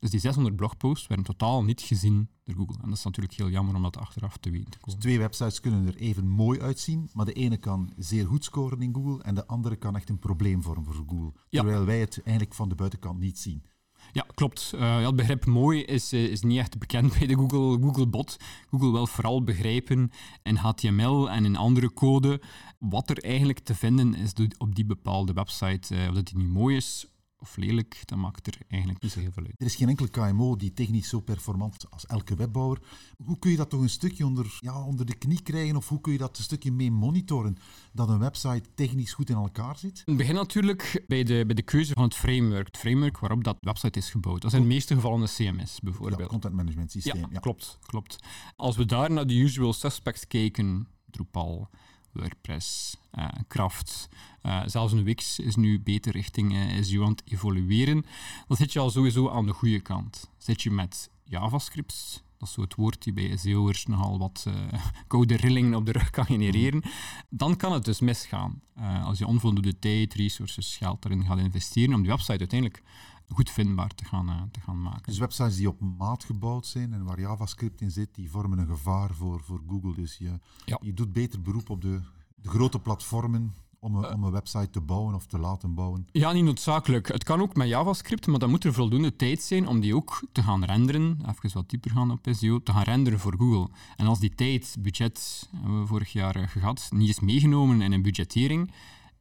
Dus 0.03 0.11
die 0.11 0.19
600 0.19 0.55
blogposts 0.55 1.07
werden 1.07 1.25
totaal 1.25 1.63
niet 1.63 1.81
gezien 1.81 2.29
door 2.43 2.55
Google. 2.55 2.77
En 2.81 2.89
dat 2.89 2.97
is 2.97 3.03
natuurlijk 3.03 3.33
heel 3.33 3.49
jammer 3.49 3.75
om 3.75 3.81
dat 3.81 3.97
achteraf 3.97 4.37
te 4.37 4.49
weten 4.49 4.71
te 4.71 4.77
komen. 4.79 4.99
Twee 4.99 5.19
websites 5.19 5.59
kunnen 5.59 5.87
er 5.87 5.95
even 5.95 6.27
mooi 6.27 6.59
uitzien, 6.59 7.09
maar 7.13 7.25
de 7.25 7.33
ene 7.33 7.57
kan 7.57 7.93
zeer 7.97 8.25
goed 8.25 8.43
scoren 8.43 8.81
in 8.81 8.93
Google 8.93 9.23
en 9.23 9.35
de 9.35 9.47
andere 9.47 9.75
kan 9.75 9.95
echt 9.95 10.09
een 10.09 10.19
probleem 10.19 10.61
vormen 10.61 10.85
voor 10.85 11.05
Google. 11.07 11.31
Ja. 11.49 11.61
Terwijl 11.61 11.85
wij 11.85 11.99
het 11.99 12.21
eigenlijk 12.23 12.55
van 12.55 12.69
de 12.69 12.75
buitenkant 12.75 13.19
niet 13.19 13.39
zien. 13.39 13.63
Ja, 14.13 14.25
klopt. 14.33 14.73
Ja, 14.77 15.05
het 15.05 15.15
begrip 15.15 15.45
mooi 15.45 15.83
is, 15.83 16.11
eh, 16.11 16.23
is 16.23 16.41
niet 16.41 16.57
echt 16.57 16.77
bekend 16.77 17.17
bij 17.17 17.27
de 17.27 17.35
Google, 17.35 17.77
Google-bot. 17.81 18.37
Google 18.69 18.91
wil 18.91 19.07
vooral 19.07 19.43
begrijpen 19.43 20.11
in 20.43 20.55
HTML 20.55 21.29
en 21.29 21.45
in 21.45 21.55
andere 21.55 21.93
code 21.93 22.41
wat 22.79 23.09
er 23.09 23.23
eigenlijk 23.23 23.59
te 23.59 23.75
vinden 23.75 24.15
is 24.15 24.33
op 24.57 24.75
die 24.75 24.85
bepaalde 24.85 25.33
website. 25.33 25.95
Eh, 25.95 26.07
of 26.09 26.15
dat 26.15 26.27
die 26.27 26.37
nu 26.37 26.47
mooi 26.47 26.75
is 26.75 27.07
of 27.43 27.55
lelijk, 27.57 28.01
dat 28.05 28.17
maakt 28.17 28.47
er 28.47 28.57
eigenlijk 28.67 29.01
niet 29.01 29.11
zo 29.11 29.19
heel 29.19 29.31
veel 29.31 29.43
uit. 29.43 29.53
Er 29.57 29.65
is 29.65 29.75
geen 29.75 29.89
enkele 29.89 30.09
KMO 30.09 30.55
die 30.55 30.73
technisch 30.73 31.09
zo 31.09 31.19
performant 31.19 31.75
is 31.77 31.89
als 31.89 32.05
elke 32.05 32.35
webbouwer. 32.35 32.79
Hoe 33.25 33.39
kun 33.39 33.51
je 33.51 33.57
dat 33.57 33.69
toch 33.69 33.81
een 33.81 33.89
stukje 33.89 34.25
onder, 34.25 34.57
ja, 34.59 34.83
onder 34.83 35.05
de 35.05 35.15
knie 35.17 35.41
krijgen 35.41 35.75
of 35.75 35.89
hoe 35.89 36.01
kun 36.01 36.11
je 36.11 36.17
dat 36.17 36.37
een 36.37 36.43
stukje 36.43 36.71
mee 36.71 36.91
monitoren 36.91 37.57
dat 37.93 38.09
een 38.09 38.19
website 38.19 38.63
technisch 38.75 39.13
goed 39.13 39.29
in 39.29 39.35
elkaar 39.35 39.77
zit? 39.77 40.01
Het 40.05 40.17
begint 40.17 40.37
natuurlijk 40.37 41.03
bij 41.07 41.23
de, 41.23 41.43
bij 41.45 41.55
de 41.55 41.61
keuze 41.61 41.93
van 41.93 42.03
het 42.03 42.15
framework. 42.15 42.67
Het 42.67 42.77
framework 42.77 43.19
waarop 43.19 43.43
dat 43.43 43.57
website 43.59 43.99
is 43.99 44.09
gebouwd. 44.09 44.41
Dat 44.41 44.51
is 44.51 44.57
in 44.57 44.63
de 44.63 44.73
meeste 44.73 44.93
gevallen 44.95 45.21
een 45.21 45.27
CMS, 45.27 45.73
Ja, 45.73 45.79
bijvoorbeeld. 45.83 46.29
content 46.29 46.53
management 46.53 46.91
systeem. 46.91 47.15
Ja, 47.21 47.27
Ja, 47.31 47.39
klopt, 47.39 47.77
klopt. 47.81 48.17
Als 48.55 48.75
we 48.75 48.85
daar 48.85 49.11
naar 49.11 49.27
de 49.27 49.33
usual 49.35 49.73
suspects 49.73 50.27
kijken, 50.27 50.87
Drupal, 51.09 51.69
WordPress, 52.13 52.97
eh, 53.11 53.27
Kraft, 53.47 54.09
eh, 54.41 54.61
zelfs 54.65 54.93
een 54.93 55.03
Wix 55.03 55.39
is 55.39 55.55
nu 55.55 55.79
beter 55.79 56.11
richting 56.11 56.53
eh, 56.53 56.83
SEO 56.83 57.03
aan 57.03 57.11
het 57.11 57.23
evolueren, 57.25 58.05
dan 58.47 58.57
zit 58.57 58.73
je 58.73 58.79
al 58.79 58.89
sowieso 58.89 59.29
aan 59.29 59.45
de 59.45 59.53
goede 59.53 59.79
kant. 59.79 60.29
Zit 60.37 60.61
je 60.61 60.71
met 60.71 61.09
JavaScript, 61.23 62.23
dat 62.37 62.47
is 62.47 62.53
zo 62.53 62.61
het 62.61 62.75
woord 62.75 63.03
die 63.03 63.13
bij 63.13 63.37
SEO'ers 63.37 63.85
nogal 63.85 64.17
wat 64.17 64.47
koude 65.07 65.35
rillingen 65.35 65.73
op 65.73 65.85
de 65.85 65.91
rug 65.91 66.09
kan 66.09 66.25
genereren, 66.25 66.83
dan 67.29 67.55
kan 67.57 67.73
het 67.73 67.85
dus 67.85 67.99
misgaan. 67.99 68.61
Als 69.03 69.17
je 69.17 69.27
onvoldoende 69.27 69.79
tijd, 69.79 70.13
resources, 70.13 70.77
geld 70.77 71.05
erin 71.05 71.25
gaat 71.25 71.37
investeren 71.37 71.95
om 71.95 72.01
die 72.01 72.11
website 72.11 72.39
uiteindelijk 72.39 72.83
goed 73.29 73.49
vindbaar 73.49 73.95
te 73.95 74.05
gaan, 74.05 74.29
eh, 74.29 74.41
te 74.51 74.59
gaan 74.59 74.81
maken. 74.81 75.03
Dus 75.05 75.17
websites 75.17 75.55
die 75.55 75.67
op 75.69 75.79
maat 75.97 76.23
gebouwd 76.23 76.65
zijn 76.65 76.93
en 76.93 77.03
waar 77.03 77.19
JavaScript 77.19 77.81
in 77.81 77.91
zit, 77.91 78.15
die 78.15 78.29
vormen 78.29 78.57
een 78.59 78.67
gevaar 78.67 79.13
voor, 79.13 79.41
voor 79.43 79.61
Google. 79.69 79.93
Dus 79.93 80.17
je, 80.17 80.39
Ja. 80.65 80.77
je 80.81 80.93
doet 80.93 81.13
beter 81.13 81.41
beroep 81.41 81.69
op 81.69 81.81
de, 81.81 81.99
de 82.35 82.49
grote 82.49 82.79
platformen 82.79 83.53
om 83.79 83.95
een, 83.95 84.13
om 84.13 84.23
een 84.23 84.31
website 84.31 84.69
te 84.69 84.81
bouwen 84.81 85.15
of 85.15 85.25
te 85.25 85.37
laten 85.39 85.73
bouwen. 85.73 86.07
Ja, 86.11 86.31
niet 86.31 86.43
noodzakelijk. 86.43 87.07
Het 87.07 87.23
kan 87.23 87.41
ook 87.41 87.55
met 87.55 87.67
JavaScript, 87.67 88.27
maar 88.27 88.39
dan 88.39 88.49
moet 88.49 88.63
er 88.63 88.73
voldoende 88.73 89.15
tijd 89.15 89.41
zijn 89.41 89.67
om 89.67 89.79
die 89.79 89.95
ook 89.95 90.27
te 90.31 90.43
gaan 90.43 90.63
renderen. 90.63 91.17
Even 91.27 91.53
wat 91.53 91.69
dieper 91.69 91.91
gaan 91.91 92.11
op 92.11 92.27
SEO, 92.31 92.63
te 92.63 92.71
gaan 92.71 92.83
renderen 92.83 93.19
voor 93.19 93.35
Google. 93.37 93.69
En 93.95 94.05
als 94.07 94.19
die 94.19 94.35
tijd, 94.35 94.75
budget, 94.79 95.49
hebben 95.55 95.79
we 95.81 95.87
vorig 95.87 96.11
jaar 96.11 96.35
eh, 96.35 96.47
gehad, 96.47 96.87
niet 96.93 97.09
is 97.09 97.19
meegenomen 97.19 97.81
in 97.81 97.91
een 97.91 98.01
budgettering, 98.01 98.71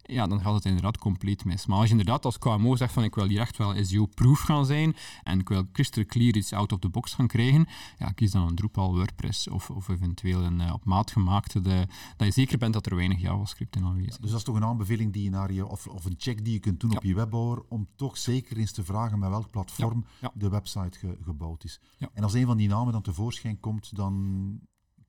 ja, 0.02 0.26
dan 0.26 0.40
gaat 0.40 0.54
het 0.54 0.64
inderdaad 0.64 0.98
compleet 0.98 1.44
mis. 1.44 1.66
Maar 1.66 1.76
als 1.76 1.84
je 1.86 1.90
inderdaad 1.90 2.24
als 2.24 2.38
KMO 2.38 2.76
zegt 2.76 2.92
van 2.92 3.04
ik 3.04 3.14
wil 3.14 3.26
hier 3.26 3.40
echt 3.40 3.56
wel 3.56 3.84
SEO-proof 3.84 4.40
gaan 4.40 4.66
zijn 4.66 4.96
en 5.22 5.38
ik 5.40 5.48
wil 5.48 5.70
crystal 5.72 6.04
clear 6.04 6.34
iets 6.36 6.52
out 6.52 6.72
of 6.72 6.78
the 6.78 6.88
box 6.88 7.14
gaan 7.14 7.26
krijgen, 7.26 7.66
ja, 7.98 8.10
kies 8.10 8.30
dan 8.30 8.46
een 8.48 8.54
Drupal, 8.54 8.94
WordPress 8.94 9.48
of, 9.48 9.70
of 9.70 9.88
eventueel 9.88 10.42
een 10.42 10.60
eh, 10.60 10.72
op 10.72 10.84
maat 10.84 11.10
gemaakte, 11.10 11.60
de, 11.60 11.86
dat 12.16 12.26
je 12.26 12.32
zeker 12.32 12.58
bent 12.58 12.72
dat 12.72 12.86
er 12.86 12.96
weinig 12.96 13.20
JavaScript 13.20 13.76
in 13.76 13.84
aanwezig 13.84 14.10
is. 14.10 14.16
Dus 14.18 14.30
dat 14.30 14.38
is 14.38 14.44
toch 14.44 14.56
een 14.56 14.64
aanbeveling 14.64 15.12
die 15.12 15.22
je 15.22 15.30
naar 15.30 15.52
je, 15.52 15.66
of, 15.66 15.86
of 15.86 16.04
een 16.04 16.14
check 16.16 16.44
die 16.44 16.52
je 16.52 16.58
kunt 16.60 16.80
doen 16.80 16.96
op 16.96 17.02
je 17.02 17.14
webbouwer, 17.14 17.62
om 17.68 17.88
toch 17.96 18.18
zeker 18.18 18.56
eens 18.56 18.72
te 18.72 18.84
vragen 18.84 19.18
met 19.18 19.28
welk 19.30 19.50
platform 19.50 20.04
Ja, 20.20 20.30
de 20.34 20.48
website 20.48 20.98
ge- 20.98 21.18
gebouwd 21.24 21.64
is. 21.64 21.80
En 22.12 22.22
als 22.22 22.32
een 22.32 22.46
van 22.46 22.56
die 22.56 22.68
namen 22.68 22.92
dan 22.92 23.02
tevoorschijn 23.02 23.60
komt, 23.60 23.96
dan 23.96 24.12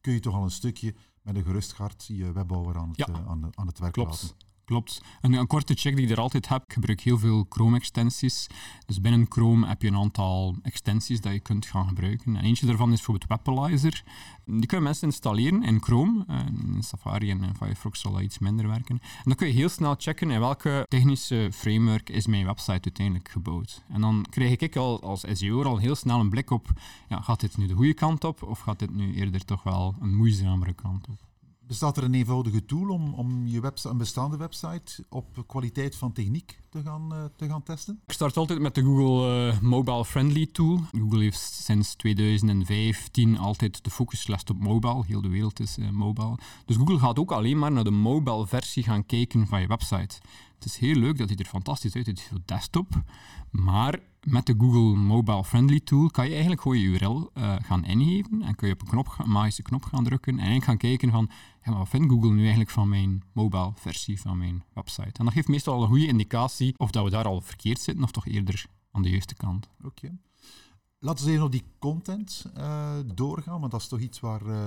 kun 0.02 0.14
je 0.14 0.20
toch 0.20 0.34
al 0.36 0.44
een 0.44 0.52
stukje 0.52 0.96
met 1.22 1.36
een 1.36 1.44
gerust 1.44 1.72
hart 1.74 2.06
je 2.08 2.32
webbouwer 2.32 2.78
aan 2.78 2.90
het, 2.90 3.10
eh, 3.10 3.16
aan 3.56 3.68
het 3.68 3.80
werk 3.80 3.94
Klopt. 3.94 4.22
laten. 4.22 4.36
Klopt. 4.66 5.02
Een, 5.22 5.34
een, 5.34 5.48
korte 5.48 5.74
check 5.74 5.96
die 5.96 6.06
ik 6.06 6.12
er 6.12 6.20
altijd 6.20 6.50
heb, 6.50 6.64
ik 6.64 6.74
gebruik 6.74 7.02
heel 7.02 7.18
veel 7.18 7.46
Chrome-extensies. 7.50 8.48
Dus 8.86 9.02
binnen 9.02 9.26
Chrome 9.30 9.68
heb 9.68 9.82
je 9.82 9.88
een 9.88 9.96
aantal 9.96 10.56
extensies 10.62 11.22
dat 11.22 11.34
je 11.34 11.40
kunt 11.40 11.66
gaan 11.66 11.88
gebruiken. 11.88 12.36
En 12.36 12.44
eentje 12.44 12.66
daarvan 12.66 12.92
is 12.92 12.96
bijvoorbeeld 12.96 13.30
Webalizer. 13.30 14.04
Die 14.46 14.66
kunnen 14.66 14.86
mensen 14.86 15.08
installeren 15.08 15.64
in 15.64 15.82
Chrome. 15.82 16.26
In 16.66 16.84
Safari 16.84 17.30
en 17.30 17.56
Firefox 17.56 18.00
zal 18.00 18.12
dat 18.12 18.22
iets 18.22 18.40
minder 18.40 18.68
werken. 18.68 19.00
En 19.02 19.24
dan 19.24 19.36
kun 19.36 19.48
je 19.48 19.54
heel 19.54 19.70
snel 19.70 19.96
checken 19.98 20.32
in 20.32 20.40
welke 20.40 20.86
technische 20.88 21.50
framework 21.54 22.10
is 22.10 22.28
mijn 22.28 22.46
website 22.46 22.72
uiteindelijk 22.72 23.30
gebouwd. 23.30 23.84
En 23.90 24.02
dan 24.02 24.26
krijg 24.30 24.60
ik 24.60 24.76
al 24.76 25.02
als 25.02 25.24
SEO 25.32 25.64
al 25.64 25.78
heel 25.78 25.96
snel 25.96 26.20
een 26.20 26.30
blik 26.30 26.50
op, 26.50 26.68
ja, 27.10 27.22
gaat 27.22 27.40
dit 27.40 27.58
nu 27.58 27.68
de 27.68 27.74
goede 27.74 27.94
kant 27.94 28.24
op 28.24 28.44
of 28.44 28.60
gaat 28.60 28.80
dit 28.80 28.94
nu 28.94 29.14
eerder 29.14 29.46
toch 29.46 29.64
wel 29.64 29.96
een 30.00 30.16
moeizamere 30.16 30.74
kant 30.74 31.08
op? 31.08 31.33
Bestaat 31.68 31.98
er 31.98 32.04
een 32.04 32.14
eenvoudige 32.14 32.66
tool 32.66 32.90
om, 32.90 33.14
om 33.14 33.48
je 33.48 33.60
website, 33.60 33.90
een 33.90 33.98
bestaande 33.98 34.38
website 34.38 35.06
op 35.10 35.44
kwaliteit 35.48 35.96
van 35.96 36.12
techniek 36.12 36.62
te 36.70 36.82
gaan, 36.82 37.10
uh, 37.14 37.24
te 37.36 37.48
gaan 37.48 37.64
testen? 37.64 38.00
Ik 38.06 38.14
start 38.14 38.38
altijd 38.38 38.60
met 38.60 38.76
de 38.76 38.82
Google 38.82 39.48
uh, 39.48 39.60
Mobile 39.60 40.06
Friendly 40.06 40.46
Tool. 40.52 40.80
Google 40.92 41.22
heeft 41.22 41.40
sinds 41.40 41.96
2015 41.96 43.38
altijd 43.38 43.84
de 43.84 43.90
focus 43.90 44.24
gelegd 44.24 44.50
op 44.50 44.60
mobile. 44.60 45.04
Heel 45.08 45.22
de 45.22 45.30
wereld 45.30 45.60
is 45.60 45.78
uh, 45.78 45.90
mobile. 45.90 46.38
Dus 46.66 46.76
Google 46.76 47.00
gaat 47.00 47.20
ook 47.20 47.32
alleen 47.32 47.60
maar 47.60 47.72
naar 47.72 47.84
de 47.84 47.92
mobile 47.92 48.48
versie 48.48 48.84
gaan 48.84 49.06
kijken 49.06 49.48
van 49.48 49.62
je 49.62 49.68
website. 49.68 50.22
Het 50.64 50.72
is 50.72 50.78
heel 50.78 50.96
leuk 50.96 51.18
dat 51.18 51.30
hij 51.30 51.38
er 51.38 51.46
fantastisch 51.46 51.96
uit 51.96 52.06
ziet 52.06 52.32
op 52.36 52.48
desktop, 52.48 53.02
maar 53.50 54.00
met 54.24 54.46
de 54.46 54.56
Google 54.58 54.96
Mobile 54.96 55.44
Friendly 55.44 55.80
Tool 55.80 56.10
kan 56.10 56.26
je 56.26 56.32
eigenlijk 56.32 56.62
gewoon 56.62 56.80
je 56.80 56.88
URL 56.88 57.32
uh, 57.34 57.56
gaan 57.62 57.86
ingeven 57.86 58.42
en 58.42 58.56
kun 58.56 58.68
je 58.68 58.74
op 58.74 58.82
een, 58.82 58.88
knop, 58.88 59.16
een 59.18 59.30
magische 59.30 59.62
knop 59.62 59.84
gaan 59.84 60.04
drukken 60.04 60.34
en 60.34 60.40
eigenlijk 60.40 60.66
gaan 60.66 60.78
kijken 60.78 61.12
van 61.12 61.30
ja, 61.64 61.70
maar 61.70 61.80
wat 61.80 61.90
vindt 61.90 62.12
Google 62.12 62.32
nu 62.32 62.40
eigenlijk 62.40 62.70
van 62.70 62.90
mijn 62.90 63.24
mobile 63.34 63.72
versie 63.76 64.22
van 64.22 64.38
mijn 64.38 64.64
website. 64.74 65.20
En 65.20 65.26
dat 65.26 65.34
geeft 65.34 65.48
meestal 65.48 65.82
een 65.82 65.88
goede 65.88 66.08
indicatie 66.08 66.74
of 66.78 66.92
dat 66.92 67.04
we 67.04 67.10
daar 67.10 67.26
al 67.26 67.42
verkeerd 67.42 67.80
zitten 67.80 68.04
of 68.04 68.12
toch 68.12 68.28
eerder 68.28 68.66
aan 68.92 69.02
de 69.02 69.10
juiste 69.10 69.36
kant. 69.36 69.70
Oké. 69.84 70.18
Laten 71.00 71.26
we 71.26 71.32
even 71.32 71.46
op 71.46 71.52
die 71.52 71.64
content 71.80 72.46
uh, 72.58 72.94
doorgaan, 73.16 73.60
want 73.60 73.72
dat 73.72 73.82
is 73.82 73.88
toch 73.88 74.00
iets 74.00 74.20
waar 74.20 74.46
uh, 74.46 74.58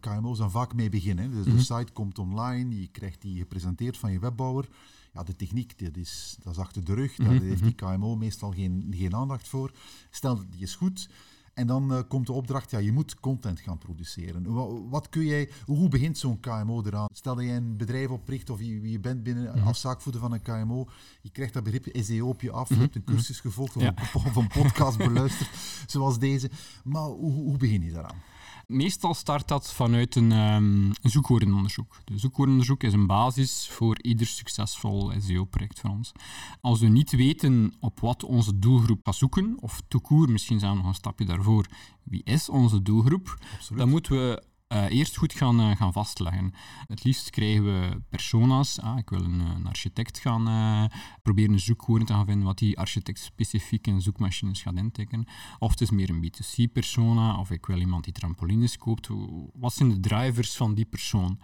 KMO's 0.00 0.38
dan 0.38 0.50
vaak 0.50 0.74
mee 0.74 0.88
beginnen. 0.88 1.30
Dus 1.30 1.44
mm 1.44 1.50
-hmm. 1.50 1.56
de 1.56 1.62
site 1.64 1.92
komt 1.92 2.18
online, 2.18 2.80
je 2.80 2.88
krijgt 2.88 3.22
die 3.22 3.38
gepresenteerd 3.38 3.96
van 3.96 4.12
je 4.12 4.18
webbouwer 4.18 4.68
ja, 5.16 5.22
de 5.22 5.36
techniek, 5.36 5.78
dat 5.78 5.96
is, 5.96 6.36
dat 6.42 6.52
is 6.52 6.58
achter 6.58 6.84
de 6.84 6.94
rug. 6.94 7.14
Daar 7.16 7.40
heeft 7.40 7.62
die 7.62 7.74
KMO 7.74 8.16
meestal 8.16 8.52
geen, 8.52 8.94
geen 8.96 9.14
aandacht 9.14 9.48
voor. 9.48 9.72
Stel, 10.10 10.40
die 10.50 10.60
is 10.60 10.74
goed. 10.74 11.08
En 11.54 11.66
dan 11.66 11.92
uh, 11.92 12.00
komt 12.08 12.26
de 12.26 12.32
opdracht, 12.32 12.70
ja, 12.70 12.78
je 12.78 12.92
moet 12.92 13.20
content 13.20 13.60
gaan 13.60 13.78
produceren. 13.78 14.52
Wat, 14.52 14.80
wat 14.88 15.08
kun 15.08 15.24
jij, 15.24 15.50
hoe 15.64 15.88
begint 15.88 16.18
zo'n 16.18 16.40
KMO 16.40 16.82
eraan? 16.82 17.08
Stel 17.12 17.34
dat 17.34 17.44
jij 17.44 17.56
een 17.56 17.76
bedrijf 17.76 18.08
opricht 18.08 18.50
of 18.50 18.60
je, 18.60 18.90
je 18.90 19.00
bent 19.00 19.22
binnen 19.22 19.52
-hmm. 19.52 19.66
als 19.66 19.80
zaakvoerder 19.80 20.20
van 20.20 20.32
een 20.32 20.42
KMO, 20.42 20.88
je 21.20 21.30
krijgt 21.30 21.52
dat 21.52 21.62
begrip 21.62 21.86
SEO 21.92 22.28
op 22.28 22.40
je 22.40 22.50
af, 22.50 22.68
je 22.68 22.74
hebt 22.74 22.96
een 22.96 23.04
cursus 23.04 23.40
gevolgd 23.40 23.76
of, 23.76 23.82
ja. 23.82 23.94
een, 23.96 24.14
of 24.14 24.36
een 24.36 24.48
podcast 24.48 24.98
beluisterd, 24.98 25.50
zoals 25.92 26.18
deze. 26.18 26.50
Maar 26.84 27.08
hoe, 27.08 27.32
hoe 27.32 27.56
begin 27.56 27.82
je 27.82 27.92
daaraan? 27.92 28.22
Meestal 28.66 29.14
start 29.14 29.48
dat 29.48 29.72
vanuit 29.72 30.14
een, 30.14 30.32
um, 30.32 30.90
een 31.02 31.10
zoekwoordenonderzoek. 31.10 32.00
De 32.04 32.18
zoekwoordenonderzoek 32.18 32.82
is 32.82 32.92
een 32.92 33.06
basis 33.06 33.68
voor 33.70 34.02
ieder 34.02 34.26
succesvol 34.26 35.12
SEO-project 35.18 35.80
van 35.80 35.90
ons. 35.90 36.12
Als 36.60 36.80
we 36.80 36.86
niet 36.86 37.10
weten 37.10 37.74
op 37.80 38.00
wat 38.00 38.24
onze 38.24 38.58
doelgroep 38.58 39.00
gaat 39.02 39.14
zoeken, 39.14 39.56
of 39.60 39.82
toekoer, 39.88 40.30
misschien 40.30 40.58
zijn 40.58 40.70
we 40.70 40.76
nog 40.76 40.86
een 40.86 40.94
stapje 40.94 41.24
daarvoor, 41.24 41.66
wie 42.02 42.22
is 42.24 42.48
onze 42.48 42.82
doelgroep, 42.82 43.38
Absoluut. 43.54 43.78
dan 43.80 43.88
moeten 43.88 44.12
we 44.12 44.42
uh, 44.72 44.90
eerst 44.90 45.16
goed 45.16 45.32
gaan, 45.32 45.60
uh, 45.60 45.76
gaan 45.76 45.92
vastleggen. 45.92 46.52
Het 46.86 47.04
liefst 47.04 47.30
krijgen 47.30 47.64
we 47.64 48.00
persona's. 48.08 48.80
Ah, 48.80 48.98
ik 48.98 49.10
wil 49.10 49.22
een, 49.24 49.40
een 49.40 49.66
architect 49.66 50.18
gaan 50.18 50.48
uh, 50.48 50.84
proberen 51.22 51.60
zoekwoorden 51.60 52.06
te 52.06 52.12
gaan 52.12 52.24
vinden 52.24 52.46
wat 52.46 52.58
die 52.58 52.78
architect 52.78 53.18
specifiek 53.18 53.86
in 53.86 54.02
zoekmachines 54.02 54.62
gaat 54.62 54.76
intikken. 54.76 55.26
Of 55.58 55.70
het 55.70 55.80
is 55.80 55.90
meer 55.90 56.10
een 56.10 56.24
B2C-persona, 56.24 57.38
of 57.38 57.50
ik 57.50 57.66
wil 57.66 57.78
iemand 57.78 58.04
die 58.04 58.12
trampolines 58.12 58.76
koopt. 58.76 59.08
Wat 59.54 59.72
zijn 59.72 59.88
de 59.88 60.00
drivers 60.00 60.56
van 60.56 60.74
die 60.74 60.84
persoon? 60.84 61.38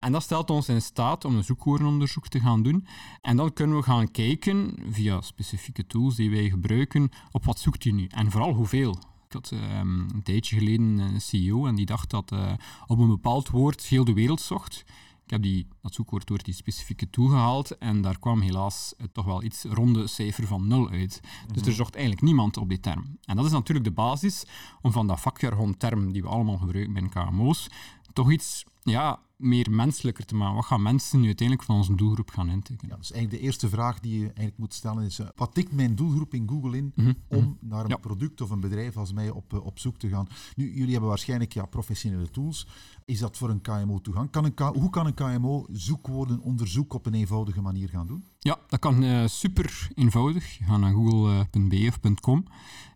En 0.00 0.12
dat 0.12 0.22
stelt 0.22 0.50
ons 0.50 0.68
in 0.68 0.82
staat 0.82 1.24
om 1.24 1.36
een 1.36 1.44
zoekwoordenonderzoek 1.44 2.28
te 2.28 2.40
gaan 2.40 2.62
doen. 2.62 2.86
En 3.20 3.36
dan 3.36 3.52
kunnen 3.52 3.76
we 3.76 3.82
gaan 3.82 4.10
kijken, 4.10 4.74
via 4.90 5.20
specifieke 5.20 5.86
tools 5.86 6.14
die 6.14 6.30
wij 6.30 6.48
gebruiken, 6.48 7.08
op 7.30 7.44
wat 7.44 7.58
zoekt 7.58 7.84
u 7.84 7.90
nu? 7.90 8.06
En 8.06 8.30
vooral 8.30 8.54
hoeveel. 8.54 9.17
Ik 9.28 9.34
had 9.34 9.50
um, 9.50 10.06
een 10.14 10.22
tijdje 10.22 10.56
geleden 10.56 10.98
een 10.98 11.20
CEO 11.20 11.66
en 11.66 11.74
die 11.74 11.86
dacht 11.86 12.10
dat 12.10 12.32
uh, 12.32 12.52
op 12.86 12.98
een 12.98 13.08
bepaald 13.08 13.48
woord 13.48 13.82
heel 13.82 14.04
de 14.04 14.12
wereld 14.12 14.40
zocht. 14.40 14.84
Ik 15.24 15.30
heb 15.30 15.42
die, 15.42 15.66
dat 15.82 15.94
zoekwoord 15.94 16.26
door 16.26 16.42
die 16.42 16.54
specifieke 16.54 17.10
toegehaald 17.10 17.78
en 17.78 18.00
daar 18.00 18.18
kwam 18.18 18.40
helaas 18.40 18.94
uh, 18.98 19.06
toch 19.12 19.24
wel 19.24 19.42
iets 19.42 19.64
ronde 19.64 20.06
cijfer 20.06 20.46
van 20.46 20.66
nul 20.66 20.90
uit. 20.90 21.20
Dus 21.52 21.66
er 21.66 21.72
zocht 21.72 21.94
eigenlijk 21.94 22.24
niemand 22.24 22.56
op 22.56 22.68
die 22.68 22.80
term. 22.80 23.18
En 23.24 23.36
dat 23.36 23.44
is 23.44 23.50
natuurlijk 23.50 23.86
de 23.86 23.92
basis 23.92 24.44
om 24.82 24.92
van 24.92 25.06
dat 25.06 25.20
vakjargon-term 25.20 26.12
die 26.12 26.22
we 26.22 26.28
allemaal 26.28 26.58
gebruiken 26.58 26.92
bij 26.92 27.24
KMO's, 27.24 27.68
toch 28.12 28.30
iets 28.32 28.64
ja, 28.82 29.20
meer 29.38 29.70
menselijker 29.70 30.24
te 30.24 30.34
maken. 30.34 30.54
Wat 30.54 30.64
gaan 30.64 30.82
mensen 30.82 31.20
nu 31.20 31.26
uiteindelijk 31.26 31.66
van 31.66 31.76
onze 31.76 31.94
doelgroep 31.94 32.30
gaan 32.30 32.48
intikken? 32.48 32.88
Ja, 32.88 32.96
dus 32.96 33.12
eigenlijk 33.12 33.40
de 33.40 33.46
eerste 33.46 33.68
vraag 33.68 34.00
die 34.00 34.18
je 34.18 34.24
eigenlijk 34.24 34.58
moet 34.58 34.74
stellen 34.74 35.04
is, 35.04 35.18
uh, 35.18 35.26
wat 35.34 35.54
tikt 35.54 35.72
mijn 35.72 35.94
doelgroep 35.94 36.34
in 36.34 36.48
Google 36.48 36.76
in 36.76 36.92
mm 36.94 37.04
-hmm. 37.04 37.16
om 37.28 37.58
naar 37.60 37.84
een 37.84 37.90
ja. 37.90 37.96
product 37.96 38.40
of 38.40 38.50
een 38.50 38.60
bedrijf 38.60 38.96
als 38.96 39.12
mij 39.12 39.30
op, 39.30 39.52
uh, 39.52 39.64
op 39.66 39.78
zoek 39.78 39.98
te 39.98 40.08
gaan? 40.08 40.28
Nu, 40.56 40.74
jullie 40.74 40.90
hebben 40.90 41.08
waarschijnlijk 41.08 41.52
ja, 41.52 41.64
professionele 41.64 42.30
tools. 42.30 42.66
Is 43.04 43.18
dat 43.18 43.36
voor 43.36 43.50
een 43.50 43.60
KMO 43.60 44.00
toegang? 44.00 44.30
Kan 44.30 44.44
een 44.44 44.54
K 44.54 44.60
hoe 44.60 44.90
kan 44.90 45.06
een 45.06 45.14
KMO 45.14 45.66
zoekwoorden 45.72 46.40
onderzoek 46.40 46.94
op 46.94 47.06
een 47.06 47.14
eenvoudige 47.14 47.60
manier 47.60 47.88
gaan 47.88 48.06
doen? 48.06 48.24
Ja, 48.38 48.58
dat 48.68 48.80
kan 48.80 49.02
uh, 49.02 49.26
super 49.26 49.88
eenvoudig. 49.94 50.58
Gaat 50.62 50.80
naar 50.80 50.92
google.be 50.92 51.86
of 51.88 52.20
.com. 52.20 52.44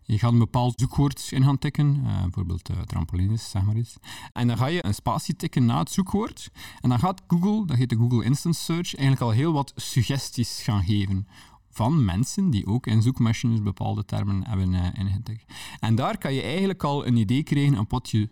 Je 0.05 0.19
gaat 0.19 0.31
een 0.31 0.39
bepaald 0.39 0.79
zoekwoord 0.79 1.27
in 1.31 1.43
gaan 1.43 1.57
tikken, 1.57 1.95
uh, 1.95 2.21
bijvoorbeeld 2.21 2.69
uh, 2.69 2.81
trampolines, 2.81 3.49
zeg 3.49 3.63
maar 3.63 3.77
iets. 3.77 3.95
En 4.33 4.47
dan 4.47 4.57
ga 4.57 4.65
je 4.65 4.85
een 4.85 4.93
spatie 4.93 5.35
tikken 5.35 5.65
na 5.65 5.79
het 5.79 5.91
zoekwoord. 5.91 6.49
En 6.81 6.89
dan 6.89 6.99
gaat 6.99 7.21
Google, 7.27 7.65
dat 7.65 7.77
heet 7.77 7.89
de 7.89 7.95
Google 7.95 8.23
Instant 8.23 8.55
Search, 8.55 8.95
eigenlijk 8.95 9.21
al 9.21 9.31
heel 9.31 9.53
wat 9.53 9.71
suggesties 9.75 10.61
gaan 10.61 10.83
geven 10.83 11.27
van 11.69 12.05
mensen 12.05 12.49
die 12.49 12.65
ook 12.65 12.87
in 12.87 13.01
zoekmachines 13.01 13.61
bepaalde 13.61 14.05
termen 14.05 14.47
hebben 14.47 14.73
uh, 14.73 14.87
ingetikt. 14.93 15.53
En 15.79 15.95
daar 15.95 16.17
kan 16.17 16.33
je 16.33 16.41
eigenlijk 16.41 16.83
al 16.83 17.07
een 17.07 17.15
idee 17.15 17.43
krijgen 17.43 17.79
op 17.79 17.91
wat 17.91 18.09
je, 18.09 18.29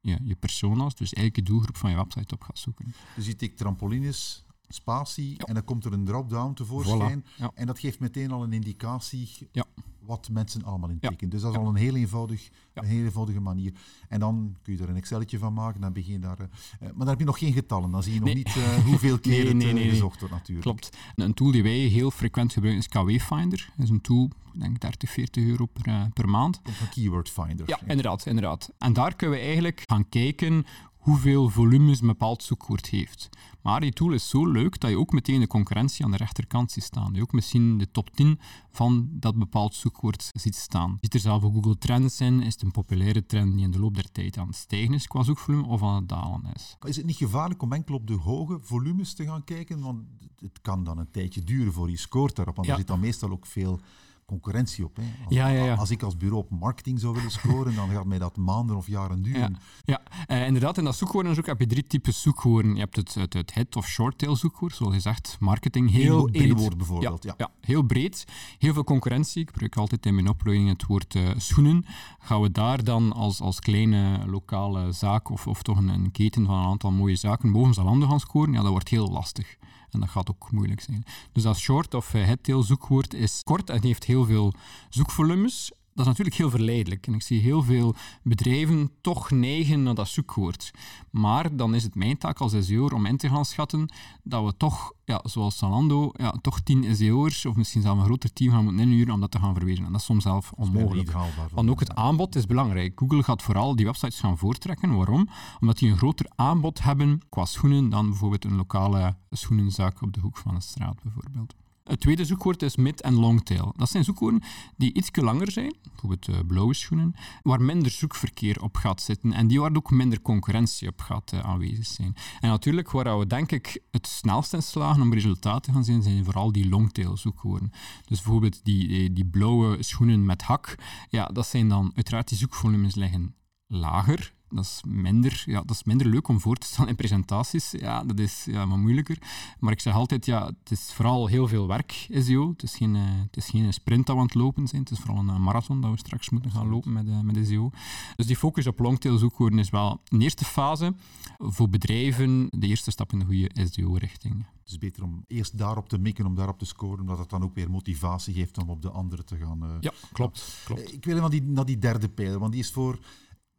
ja, 0.00 0.18
je 0.22 0.34
persona's, 0.34 0.94
dus 0.94 1.12
eigenlijk 1.12 1.36
je 1.36 1.52
doelgroep 1.52 1.76
van 1.76 1.90
je 1.90 1.96
website 1.96 2.34
op 2.34 2.42
gaat 2.42 2.58
zoeken. 2.58 2.94
Dus 3.16 3.26
je 3.26 3.36
tikt 3.36 3.56
trampolines, 3.58 4.44
spatie, 4.68 5.30
ja. 5.30 5.44
en 5.44 5.54
dan 5.54 5.64
komt 5.64 5.84
er 5.84 5.92
een 5.92 6.04
drop-down 6.04 6.52
tevoorschijn. 6.52 7.24
Voilà. 7.24 7.36
Ja. 7.36 7.50
En 7.54 7.66
dat 7.66 7.78
geeft 7.78 8.00
meteen 8.00 8.30
al 8.30 8.42
een 8.42 8.52
indicatie 8.52 9.48
ja. 9.52 9.64
wat 10.00 10.28
mensen 10.32 10.64
allemaal 10.64 10.90
intikken. 10.90 11.28
Dus 11.28 11.40
dat 11.40 11.52
is 11.52 11.58
al 11.58 11.66
een 11.66 11.74
heel, 11.74 11.94
eenvoudig, 11.94 12.50
een 12.74 12.84
heel 12.84 13.04
eenvoudige 13.04 13.40
manier. 13.40 13.72
En 14.08 14.20
dan 14.20 14.56
kun 14.62 14.76
je 14.76 14.82
er 14.82 14.88
een 14.88 14.96
Excelletje 14.96 15.38
van 15.38 15.52
maken. 15.52 15.80
Dan 15.80 15.92
begin 15.92 16.12
je 16.12 16.18
daar, 16.18 16.40
uh, 16.40 16.46
maar 16.80 16.92
dan 16.98 17.08
heb 17.08 17.18
je 17.18 17.24
nog 17.24 17.38
geen 17.38 17.52
getallen. 17.52 17.90
Dan 17.90 18.02
zie 18.02 18.14
je 18.14 18.20
nog 18.20 18.34
niet 18.34 18.56
uh, 18.56 18.74
hoeveel 18.84 19.18
keer 19.18 19.54
nee, 19.54 19.74
het 19.74 19.88
gezocht 19.88 20.20
wordt 20.20 20.34
natuurlijk. 20.34 20.66
Klopt. 20.66 20.96
Een 21.14 21.34
tool 21.34 21.50
die 21.50 21.62
wij 21.62 21.78
heel 21.78 22.10
frequent 22.10 22.52
gebruiken 22.52 22.82
is 22.82 23.18
KW 23.18 23.24
Finder. 23.34 23.72
Dat 23.76 23.84
is 23.84 23.90
een 23.90 24.00
tool, 24.00 24.30
ik 24.52 24.60
denk 24.60 24.80
30, 24.80 25.10
40 25.10 25.44
euro 25.44 25.66
per, 25.66 26.08
per 26.12 26.28
maand. 26.28 26.60
Van 26.62 26.88
Keyword 26.88 27.28
Finder. 27.28 27.68
Ja, 27.68 27.80
inderdaad, 27.86 28.26
inderdaad. 28.26 28.72
En 28.78 28.92
daar 28.92 29.16
kunnen 29.16 29.38
we 29.38 29.44
eigenlijk 29.44 29.82
gaan 29.86 30.08
kijken 30.08 30.64
hoeveel 31.02 31.48
volumes 31.48 32.00
een 32.00 32.06
bepaald 32.06 32.42
zoekwoord 32.42 32.86
heeft. 32.86 33.28
Maar 33.62 33.80
die 33.80 33.92
tool 33.92 34.12
is 34.12 34.28
zo 34.28 34.46
leuk 34.46 34.80
dat 34.80 34.90
je 34.90 34.98
ook 34.98 35.12
meteen 35.12 35.40
de 35.40 35.46
concurrentie 35.46 36.04
aan 36.04 36.10
de 36.10 36.16
rechterkant 36.16 36.70
ziet 36.70 36.82
staan. 36.82 37.14
Je 37.14 37.22
ook 37.22 37.32
misschien 37.32 37.78
de 37.78 37.90
top 37.90 38.10
10 38.10 38.38
van 38.70 39.08
dat 39.10 39.38
bepaald 39.38 39.74
zoekwoord 39.74 40.30
ziet 40.32 40.54
staan. 40.54 40.90
Je 40.90 40.98
ziet 41.00 41.14
er 41.14 41.20
zelf 41.20 41.44
ook 41.44 41.54
Google 41.54 41.78
Trends 41.78 42.20
in. 42.20 42.42
Is 42.42 42.52
het 42.52 42.62
een 42.62 42.70
populaire 42.70 43.26
trend 43.26 43.54
die 43.54 43.64
in 43.64 43.70
de 43.70 43.78
loop 43.78 43.94
der 43.94 44.12
tijd 44.12 44.38
aan 44.38 44.46
het 44.46 44.56
stijgen 44.56 44.94
is 44.94 45.06
qua 45.06 45.22
zoekvolume 45.22 45.66
of 45.66 45.82
aan 45.82 45.94
het 45.94 46.08
dalen 46.08 46.42
is? 46.54 46.76
Is 46.80 46.96
het 46.96 47.06
niet 47.06 47.16
gevaarlijk 47.16 47.62
om 47.62 47.72
enkel 47.72 47.94
op 47.94 48.06
de 48.06 48.14
hoge 48.14 48.58
volumes 48.60 49.14
te 49.14 49.24
gaan 49.24 49.44
kijken? 49.44 49.80
Want 49.80 50.02
het 50.40 50.60
kan 50.60 50.84
dan 50.84 50.98
een 50.98 51.10
tijdje 51.10 51.44
duren 51.44 51.72
voor 51.72 51.90
je 51.90 51.96
scoort 51.98 52.36
daarop. 52.36 52.54
Want 52.54 52.66
ja. 52.66 52.72
er 52.72 52.78
zit 52.78 52.88
dan 52.88 53.00
meestal 53.00 53.30
ook 53.30 53.46
veel 53.46 53.80
concurrentie 54.26 54.84
op. 54.84 54.96
Hè. 54.96 55.02
Als, 55.02 55.34
ja, 55.34 55.48
ja, 55.48 55.64
ja. 55.64 55.74
als 55.74 55.90
ik 55.90 56.02
als 56.02 56.16
bureau 56.16 56.42
op 56.42 56.50
marketing 56.50 57.00
zou 57.00 57.14
willen 57.14 57.30
scoren, 57.30 57.74
dan 57.74 57.88
gaat 57.90 58.04
mij 58.04 58.18
dat 58.18 58.36
maanden 58.36 58.76
of 58.76 58.86
jaren 58.86 59.22
duren. 59.22 59.56
Ja. 59.84 60.00
Uh, 60.28 60.46
inderdaad. 60.46 60.78
In 60.78 60.84
dat 60.84 60.96
zoekwoordenzoek 60.96 61.46
heb 61.46 61.58
je 61.58 61.66
drie 61.66 61.86
typen 61.86 62.14
zoekwoorden. 62.14 62.74
Je 62.74 62.80
hebt 62.80 62.96
het, 62.96 63.14
het, 63.14 63.32
het 63.32 63.54
head- 63.54 63.76
of 63.76 63.86
short-tail 63.86 64.36
zoekwoord, 64.36 64.74
zoals 64.74 64.94
gezegd, 64.94 65.36
marketing. 65.40 65.90
Heel 65.90 66.24
breed. 66.30 66.52
woord 66.52 66.76
bijvoorbeeld. 66.76 67.24
Ja, 67.24 67.34
ja. 67.36 67.50
heel 67.60 67.82
breed. 67.82 68.24
Heel 68.58 68.72
veel 68.72 68.84
concurrentie. 68.84 69.42
Ik 69.42 69.48
gebruik 69.48 69.76
altijd 69.76 70.06
in 70.06 70.14
mijn 70.14 70.28
opleiding 70.28 70.68
het 70.68 70.86
woord 70.86 71.14
uh, 71.14 71.30
schoenen. 71.36 71.84
Gaan 72.18 72.40
we 72.40 72.50
daar 72.50 72.84
dan 72.84 73.12
als, 73.12 73.40
als 73.40 73.60
kleine 73.60 74.26
lokale 74.26 74.92
zaak 74.92 75.30
of, 75.30 75.46
of 75.46 75.62
toch 75.62 75.76
een, 75.76 75.88
een 75.88 76.10
keten 76.10 76.46
van 76.46 76.54
een 76.54 76.64
aantal 76.64 76.90
mooie 76.90 77.16
zaken 77.16 77.52
boven 77.52 77.74
Zalando 77.74 78.06
gaan 78.06 78.20
scoren? 78.20 78.52
Ja, 78.52 78.62
dat 78.62 78.70
wordt 78.70 78.88
heel 78.88 79.10
lastig. 79.10 79.56
En 79.92 80.00
dat 80.00 80.08
gaat 80.08 80.30
ook 80.30 80.50
moeilijk 80.50 80.80
zijn. 80.80 81.04
Dus 81.32 81.42
dat 81.42 81.56
short 81.58 81.94
of 81.94 82.12
headtail 82.12 82.62
zoekwoord 82.62 83.14
is 83.14 83.40
kort 83.44 83.70
en 83.70 83.82
heeft 83.82 84.04
heel 84.04 84.24
veel 84.24 84.52
zoekvolumes. 84.88 85.72
Dat 85.94 86.00
is 86.00 86.06
natuurlijk 86.06 86.36
heel 86.36 86.50
verleidelijk. 86.50 87.06
En 87.06 87.14
ik 87.14 87.22
zie 87.22 87.40
heel 87.40 87.62
veel 87.62 87.94
bedrijven 88.22 88.90
toch 89.00 89.30
neigen 89.30 89.82
naar 89.82 89.94
dat 89.94 90.08
zoekwoord. 90.08 90.70
Maar 91.10 91.56
dan 91.56 91.74
is 91.74 91.82
het 91.82 91.94
mijn 91.94 92.18
taak 92.18 92.38
als 92.38 92.54
SEO'er 92.60 92.94
om 92.94 93.06
in 93.06 93.16
te 93.16 93.28
gaan 93.28 93.44
schatten 93.44 93.92
dat 94.22 94.44
we 94.44 94.56
toch, 94.56 94.92
ja, 95.04 95.20
zoals 95.24 95.58
Zalando, 95.58 96.10
ja, 96.12 96.30
toch 96.40 96.60
tien 96.60 96.96
SEO'ers 96.96 97.46
of 97.46 97.56
misschien 97.56 97.82
zelfs 97.82 97.98
een 97.98 98.04
groter 98.04 98.32
team 98.32 98.52
gaan 98.52 98.64
moeten 98.64 98.82
inhuren 98.82 99.14
om 99.14 99.20
dat 99.20 99.30
te 99.30 99.38
gaan 99.38 99.54
verwezen. 99.54 99.84
En 99.84 99.92
dat 99.92 100.00
is 100.00 100.06
soms 100.06 100.22
zelf 100.22 100.52
onmogelijk. 100.52 101.12
Want 101.52 101.70
ook 101.70 101.80
het 101.80 101.94
aanbod 101.94 102.34
is 102.34 102.46
belangrijk. 102.46 102.98
Google 102.98 103.22
gaat 103.22 103.42
vooral 103.42 103.76
die 103.76 103.86
websites 103.86 104.20
gaan 104.20 104.38
voortrekken. 104.38 104.96
Waarom? 104.96 105.28
Omdat 105.60 105.78
die 105.78 105.90
een 105.90 105.96
groter 105.96 106.26
aanbod 106.34 106.82
hebben 106.82 107.20
qua 107.28 107.44
schoenen 107.44 107.88
dan 107.88 108.08
bijvoorbeeld 108.08 108.44
een 108.44 108.56
lokale 108.56 109.16
schoenenzaak 109.30 110.02
op 110.02 110.12
de 110.12 110.20
hoek 110.20 110.36
van 110.36 110.54
een 110.54 110.62
straat 110.62 111.02
bijvoorbeeld. 111.02 111.54
Het 111.92 112.00
tweede 112.00 112.24
zoekwoord 112.24 112.62
is 112.62 112.76
mid- 112.76 113.00
en 113.00 113.14
longtail. 113.14 113.74
Dat 113.76 113.90
zijn 113.90 114.04
zoekwoorden 114.04 114.42
die 114.76 114.92
iets 114.92 115.08
langer 115.12 115.50
zijn, 115.50 115.74
bijvoorbeeld 115.82 116.28
uh, 116.28 116.36
blauwe 116.46 116.74
schoenen, 116.74 117.14
waar 117.42 117.62
minder 117.62 117.90
zoekverkeer 117.90 118.62
op 118.62 118.76
gaat 118.76 119.02
zitten 119.02 119.32
en 119.32 119.46
die 119.46 119.60
waar 119.60 119.76
ook 119.76 119.90
minder 119.90 120.22
concurrentie 120.22 120.88
op 120.88 121.00
gaat 121.00 121.32
uh, 121.32 121.40
aanwezig 121.40 121.86
zijn. 121.86 122.14
En 122.40 122.48
natuurlijk, 122.48 122.90
waar 122.90 123.18
we 123.18 123.26
denk 123.26 123.52
ik 123.52 123.82
het 123.90 124.06
snelst 124.06 124.52
in 124.52 124.62
slagen 124.62 125.02
om 125.02 125.12
resultaten 125.12 125.62
te 125.62 125.72
gaan 125.72 125.84
zien, 125.84 126.02
zijn 126.02 126.24
vooral 126.24 126.52
die 126.52 126.68
longtail 126.68 127.16
zoekwoorden. 127.16 127.70
Dus 128.04 128.22
bijvoorbeeld 128.22 128.64
die, 128.64 128.88
die, 128.88 129.12
die 129.12 129.26
blauwe 129.26 129.82
schoenen 129.82 130.26
met 130.26 130.42
hak, 130.42 130.74
ja, 131.08 131.26
dat 131.26 131.46
zijn 131.46 131.68
dan 131.68 131.92
uiteraard 131.94 132.28
die 132.28 132.38
zoekvolumes 132.38 132.94
liggen 132.94 133.34
lager, 133.66 134.32
dat 134.54 134.64
is, 134.64 134.80
minder, 134.86 135.42
ja, 135.46 135.60
dat 135.60 135.70
is 135.70 135.84
minder 135.84 136.06
leuk 136.06 136.28
om 136.28 136.40
voor 136.40 136.56
te 136.56 136.66
stellen 136.66 136.90
in 136.90 136.96
presentaties. 136.96 137.70
Ja, 137.70 138.04
dat 138.04 138.18
is 138.18 138.44
ja, 138.44 138.66
wat 138.66 138.78
moeilijker. 138.78 139.18
Maar 139.58 139.72
ik 139.72 139.80
zeg 139.80 139.94
altijd, 139.94 140.26
ja, 140.26 140.46
het 140.46 140.70
is 140.70 140.92
vooral 140.92 141.26
heel 141.26 141.48
veel 141.48 141.66
werk, 141.66 142.06
SEO. 142.10 142.50
Het 142.50 142.62
is 142.62 142.76
geen, 142.76 142.94
uh, 142.94 143.02
het 143.04 143.36
is 143.36 143.48
geen 143.48 143.72
sprint 143.72 144.06
dat 144.06 144.14
we 144.14 144.20
aan 144.20 144.26
het 144.26 144.36
lopen 144.36 144.68
zijn. 144.68 144.82
Het 144.82 144.90
is 144.90 144.98
vooral 144.98 145.18
een 145.18 145.42
marathon 145.42 145.80
dat 145.80 145.90
we 145.90 145.98
straks 145.98 146.30
moeten 146.30 146.50
gaan 146.50 146.68
lopen 146.68 146.92
met, 146.92 147.06
uh, 147.06 147.20
met 147.20 147.46
SEO. 147.46 147.70
Dus 148.16 148.26
die 148.26 148.36
focus 148.36 148.66
op 148.66 148.78
longtail 148.78 149.18
zoekwoorden 149.18 149.58
is 149.58 149.70
wel 149.70 150.00
een 150.08 150.20
eerste 150.20 150.44
fase 150.44 150.94
voor 151.38 151.68
bedrijven 151.68 152.48
de 152.50 152.66
eerste 152.66 152.90
stap 152.90 153.12
in 153.12 153.18
de 153.18 153.24
goede 153.24 153.50
SEO-richting. 153.54 154.46
Het 154.62 154.70
is 154.70 154.78
beter 154.78 155.02
om 155.02 155.24
eerst 155.26 155.58
daarop 155.58 155.88
te 155.88 155.98
mikken, 155.98 156.26
om 156.26 156.34
daarop 156.34 156.58
te 156.58 156.64
scoren, 156.64 157.00
omdat 157.00 157.18
het 157.18 157.30
dan 157.30 157.42
ook 157.42 157.54
weer 157.54 157.70
motivatie 157.70 158.34
geeft 158.34 158.58
om 158.58 158.70
op 158.70 158.82
de 158.82 158.90
andere 158.90 159.24
te 159.24 159.36
gaan. 159.36 159.64
Uh, 159.64 159.70
ja, 159.80 159.92
klopt. 160.12 160.62
klopt. 160.64 160.92
Ik 160.92 161.04
wil 161.04 161.20
naar 161.20 161.30
die, 161.30 161.42
naar 161.42 161.64
die 161.64 161.78
derde 161.78 162.08
pijler, 162.08 162.38
want 162.38 162.52
die 162.52 162.60
is 162.60 162.70
voor 162.70 162.98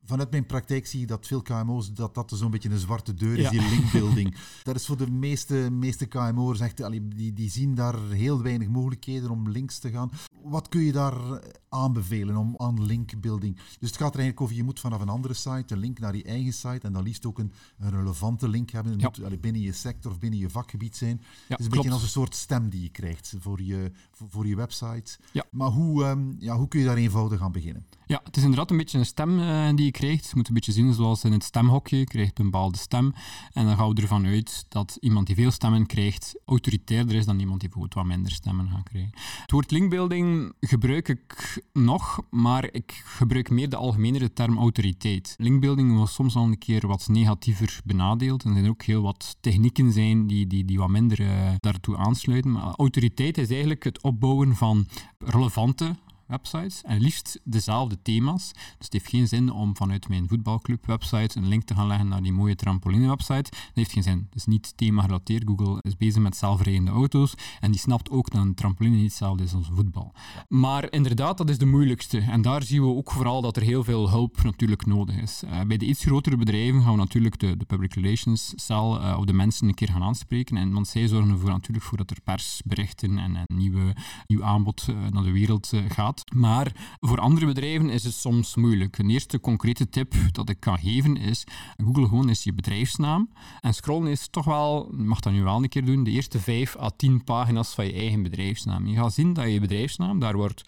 vanuit 0.05 0.31
mijn 0.31 0.45
praktijk 0.45 0.87
zie 0.87 0.99
je 0.99 1.05
dat 1.05 1.27
veel 1.27 1.41
KMO's 1.41 1.93
dat 1.93 2.15
dat 2.15 2.31
zo'n 2.35 2.51
beetje 2.51 2.69
een 2.69 2.77
zwarte 2.77 3.13
deur 3.13 3.37
is, 3.37 3.49
die 3.49 3.69
linkbuilding. 3.75 4.35
dat 4.63 4.75
is 4.75 4.85
voor 4.85 4.97
de 4.97 5.11
meeste, 5.11 5.69
meeste 5.71 6.05
KMO'ers 6.05 6.59
echt, 6.59 6.91
die, 7.15 7.33
die 7.33 7.49
zien 7.49 7.75
daar 7.75 7.99
heel 8.09 8.41
weinig 8.41 8.67
mogelijkheden 8.67 9.29
om 9.29 9.49
links 9.49 9.79
te 9.79 9.89
gaan. 9.89 10.11
Wat 10.43 10.69
kun 10.69 10.81
je 10.81 10.91
daar 10.91 11.41
aanbevelen 11.69 12.37
om 12.37 12.53
aan 12.57 12.85
linkbuilding? 12.85 13.55
Dus 13.55 13.89
het 13.89 13.97
gaat 13.97 14.13
er 14.13 14.19
eigenlijk 14.19 14.41
over, 14.41 14.55
je 14.55 14.63
moet 14.63 14.79
vanaf 14.79 15.01
een 15.01 15.09
andere 15.09 15.33
site 15.33 15.73
een 15.73 15.79
link 15.79 15.99
naar 15.99 16.15
je 16.15 16.23
eigen 16.23 16.53
site 16.53 16.79
en 16.81 16.93
dan 16.93 17.03
liefst 17.03 17.25
ook 17.25 17.39
een, 17.39 17.51
een 17.77 17.89
relevante 17.89 18.47
link 18.47 18.69
hebben. 18.69 18.91
Het 18.91 19.01
moet 19.01 19.23
allee, 19.23 19.39
binnen 19.39 19.61
je 19.61 19.71
sector 19.71 20.11
of 20.11 20.19
binnen 20.19 20.39
je 20.39 20.49
vakgebied 20.49 20.95
zijn. 20.95 21.21
Ja, 21.21 21.45
het 21.47 21.59
is 21.59 21.65
een 21.65 21.71
beetje 21.71 21.91
als 21.91 22.01
een 22.01 22.07
soort 22.07 22.35
stem 22.35 22.69
die 22.69 22.81
je 22.81 22.89
krijgt 22.89 23.33
voor 23.39 23.61
je, 23.61 23.91
voor, 24.11 24.47
je 24.47 24.55
website. 24.55 25.17
Maar 25.51 25.69
hoe, 25.69 26.05
um, 26.05 26.35
ja, 26.39 26.57
hoe 26.57 26.67
kun 26.67 26.79
je 26.79 26.85
daar 26.85 26.97
eenvoudig 26.97 27.41
aan 27.41 27.51
beginnen? 27.51 27.85
Ja, 28.05 28.21
het 28.23 28.37
is 28.37 28.43
inderdaad 28.43 28.71
een 28.71 28.77
beetje 28.77 28.97
een 28.97 29.05
stem 29.05 29.39
uh, 29.39 29.69
die 29.75 29.85
je 29.85 29.91
krijgt. 29.93 30.25
Je 30.25 30.31
moet 30.35 30.47
een 30.47 30.53
beetje 30.53 30.71
zien 30.71 30.93
zoals 30.93 31.23
in 31.23 31.31
het 31.31 31.43
stemhokje. 31.43 31.97
Je 31.97 32.03
krijgt 32.03 32.39
een 32.39 32.45
bepaalde 32.45 32.77
stem. 32.77 33.13
En 33.53 33.65
dan 33.65 33.77
gaan 33.77 33.93
we 33.93 34.01
ervan 34.01 34.25
uit 34.25 34.65
dat 34.69 34.97
iemand 34.99 35.27
die 35.27 35.35
veel 35.35 35.51
stemmen 35.51 35.85
krijgt, 35.85 36.35
autoritairder 36.45 37.15
is 37.15 37.25
dan 37.25 37.39
iemand 37.39 37.59
die 37.59 37.69
bijvoorbeeld 37.69 38.03
wat 38.03 38.15
minder 38.15 38.31
stemmen 38.31 38.69
gaat 38.69 38.83
krijgen. 38.83 39.11
Het 39.41 39.51
woord 39.51 39.71
linkbuilding 39.71 40.53
gebruik 40.59 41.07
ik 41.07 41.61
nog, 41.73 42.21
maar 42.29 42.69
ik 42.71 43.01
gebruik 43.05 43.49
meer 43.49 43.69
de 43.69 43.75
algemenere 43.75 44.33
term 44.33 44.57
autoriteit. 44.57 45.35
Linkbuilding 45.37 45.97
was 45.97 46.13
soms 46.13 46.35
al 46.35 46.43
een 46.43 46.57
keer 46.57 46.87
wat 46.87 47.07
negatiever 47.07 47.81
benadeeld. 47.85 48.43
En 48.43 48.49
er 48.49 48.55
zijn 48.55 48.69
ook 48.69 48.83
heel 48.83 49.01
wat 49.01 49.37
technieken 49.39 49.91
zijn 49.91 50.27
die, 50.27 50.47
die, 50.47 50.65
die 50.65 50.77
wat 50.77 50.89
minder 50.89 51.19
uh, 51.19 51.51
daartoe 51.59 51.97
aansluiten. 51.97 52.51
Maar 52.51 52.75
autoriteit 52.75 53.37
is 53.37 53.49
eigenlijk 53.49 53.83
het 53.83 54.01
opbouwen 54.01 54.55
van 54.55 54.87
relevante 55.17 55.95
websites 56.33 56.81
en 56.83 56.99
liefst 56.99 57.39
dezelfde 57.43 57.97
thema's. 58.01 58.51
Dus 58.53 58.85
het 58.85 58.93
heeft 58.93 59.09
geen 59.09 59.27
zin 59.27 59.51
om 59.51 59.77
vanuit 59.77 60.07
mijn 60.07 60.27
voetbalclub 60.27 60.85
website 60.85 61.37
een 61.37 61.47
link 61.47 61.63
te 61.63 61.75
gaan 61.75 61.87
leggen 61.87 62.07
naar 62.07 62.23
die 62.23 62.31
mooie 62.31 62.55
trampoline 62.55 63.07
website. 63.07 63.51
Dat 63.51 63.71
heeft 63.73 63.91
geen 63.91 64.03
zin. 64.03 64.27
Is 64.33 64.45
niet 64.45 64.73
thema 64.75 65.01
gerelateerd. 65.01 65.43
Google 65.47 65.77
is 65.81 65.97
bezig 65.97 66.21
met 66.21 66.35
zelfrijdende 66.35 66.91
auto's 66.91 67.33
en 67.59 67.71
die 67.71 67.79
snapt 67.79 68.09
ook 68.09 68.31
dat 68.31 68.41
een 68.41 68.53
trampoline 68.53 68.95
niet 68.95 69.05
hetzelfde 69.05 69.43
is 69.43 69.53
als 69.53 69.69
voetbal. 69.73 70.13
Maar 70.47 70.91
inderdaad, 70.91 71.37
dat 71.37 71.49
is 71.49 71.57
de 71.57 71.65
moeilijkste. 71.65 72.19
En 72.19 72.41
daar 72.41 72.63
zien 72.63 72.81
we 72.81 72.87
ook 72.87 73.11
vooral 73.11 73.41
dat 73.41 73.55
er 73.55 73.63
heel 73.63 73.83
veel 73.83 74.09
hulp 74.09 74.43
natuurlijk 74.43 74.85
nodig 74.85 75.15
is. 75.15 75.43
Uh, 75.43 75.61
bij 75.61 75.77
de 75.77 75.85
iets 75.85 76.05
grotere 76.05 76.37
bedrijven 76.37 76.81
gaan 76.81 76.91
we 76.91 76.97
natuurlijk 76.97 77.39
de, 77.39 77.57
de 77.57 77.65
public 77.65 77.93
relations 77.93 78.53
cel 78.55 79.01
uh, 79.01 79.15
of 79.17 79.25
de 79.25 79.33
mensen 79.33 79.67
een 79.67 79.73
keer 79.73 79.89
gaan 79.89 80.03
aanspreken. 80.03 80.57
En, 80.57 80.73
want 80.73 80.87
zij 80.87 81.07
zorgen 81.07 81.31
ervoor 81.31 81.49
natuurlijk 81.49 81.85
voor 81.85 81.97
dat 81.97 82.11
er 82.11 82.21
persberichten 82.23 83.17
en 83.17 83.35
een 83.35 83.57
nieuwe, 83.57 83.95
nieuw 84.27 84.43
aanbod 84.43 84.87
uh, 84.89 84.95
naar 85.09 85.23
de 85.23 85.31
wereld 85.31 85.71
gaat. 85.87 86.22
Maar 86.35 86.97
voor 86.99 87.19
andere 87.19 87.45
bedrijven 87.45 87.89
is 87.89 88.03
het 88.03 88.13
soms 88.13 88.55
moeilijk. 88.55 88.97
Een 88.97 89.09
eerste 89.09 89.39
concrete 89.39 89.89
tip 89.89 90.13
dat 90.31 90.49
ik 90.49 90.59
kan 90.59 90.79
geven 90.79 91.17
is: 91.17 91.43
Google 91.77 92.07
gewoon 92.07 92.29
is 92.29 92.43
je 92.43 92.53
bedrijfsnaam. 92.53 93.29
En 93.59 93.73
scrollen 93.73 94.11
is 94.11 94.27
toch 94.27 94.45
wel, 94.45 94.89
mag 94.91 95.19
dat 95.19 95.33
nu 95.33 95.43
wel 95.43 95.63
een 95.63 95.69
keer 95.69 95.85
doen, 95.85 96.03
de 96.03 96.11
eerste 96.11 96.39
5 96.39 96.77
à 96.77 96.89
10 96.89 97.23
pagina's 97.23 97.73
van 97.73 97.85
je 97.85 97.93
eigen 97.93 98.23
bedrijfsnaam. 98.23 98.87
Je 98.87 98.95
gaat 98.95 99.13
zien 99.13 99.33
dat 99.33 99.51
je 99.51 99.59
bedrijfsnaam 99.59 100.19
daar 100.19 100.35
wordt 100.35 100.63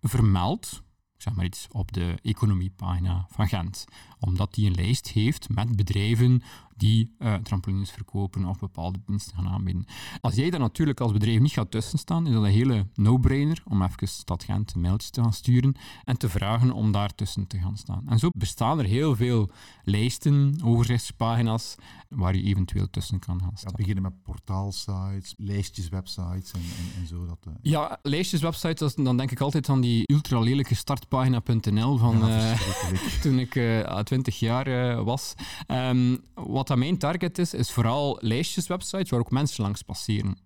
vermeld 0.00 0.82
zeg 1.22 1.34
maar 1.34 1.44
iets, 1.44 1.66
op 1.70 1.92
de 1.92 2.14
economiepagina 2.22 3.26
van 3.30 3.48
Gent. 3.48 3.84
Omdat 4.18 4.54
die 4.54 4.66
een 4.66 4.74
lijst 4.74 5.08
heeft 5.08 5.48
met 5.48 5.76
bedrijven 5.76 6.42
die 6.80 7.14
uh, 7.18 7.34
trampolines 7.34 7.90
verkopen 7.90 8.44
of 8.44 8.58
bepaalde 8.58 8.98
diensten 9.06 9.36
gaan 9.36 9.48
aanbieden. 9.48 9.84
Als 10.20 10.34
jij 10.34 10.50
daar 10.50 10.60
natuurlijk 10.60 11.00
als 11.00 11.12
bedrijf 11.12 11.40
niet 11.40 11.52
gaat 11.52 11.70
tussenstaan, 11.70 12.26
is 12.26 12.32
dat 12.32 12.42
een 12.42 12.50
hele 12.50 12.86
no-brainer 12.94 13.62
om 13.68 13.82
even 13.82 14.08
Stad 14.08 14.44
Gent 14.44 14.74
een 14.74 14.80
mailtje 14.80 15.10
te 15.10 15.22
gaan 15.22 15.32
sturen 15.32 15.74
en 16.04 16.16
te 16.18 16.28
vragen 16.28 16.72
om 16.72 16.92
daar 16.92 17.14
tussen 17.14 17.46
te 17.46 17.58
gaan 17.58 17.76
staan. 17.76 18.02
En 18.08 18.18
zo 18.18 18.28
bestaan 18.36 18.78
er 18.78 18.84
heel 18.84 19.16
veel 19.16 19.50
lijsten, 19.84 20.60
overzichtspagina's, 20.64 21.74
waar 22.08 22.36
je 22.36 22.42
eventueel 22.42 22.90
tussen 22.90 23.18
kan 23.18 23.40
gaan 23.40 23.56
staan. 23.56 23.70
Ja, 23.70 23.76
beginnen 23.76 24.02
met 24.02 24.22
portaalsites, 24.22 25.34
lijstjes, 25.36 25.88
websites 25.88 26.52
en, 26.52 26.60
en, 26.60 27.00
en 27.00 27.06
zo. 27.06 27.26
Dat, 27.26 27.38
uh... 27.48 27.52
Ja, 27.62 27.98
lijstjes, 28.02 28.40
websites, 28.40 28.94
dan 28.94 29.16
denk 29.16 29.30
ik 29.30 29.40
altijd 29.40 29.68
aan 29.68 29.80
die 29.80 30.02
ultra 30.06 30.38
lelijke 30.38 30.74
startpagina.nl 30.74 31.96
van 31.96 32.18
ja, 32.18 32.52
uh, 32.52 33.20
toen 33.22 33.38
ik 33.38 33.60
twintig 34.04 34.38
jaar 34.38 35.04
was. 35.04 35.34
Um, 35.66 36.20
wat 36.34 36.69
dat 36.70 36.78
mijn 36.78 36.98
target 36.98 37.38
is, 37.38 37.54
is 37.54 37.70
vooral 37.70 38.18
lijstjeswebsites 38.20 39.10
waar 39.10 39.20
ook 39.20 39.30
mensen 39.30 39.62
langs 39.62 39.82
passeren. 39.82 40.38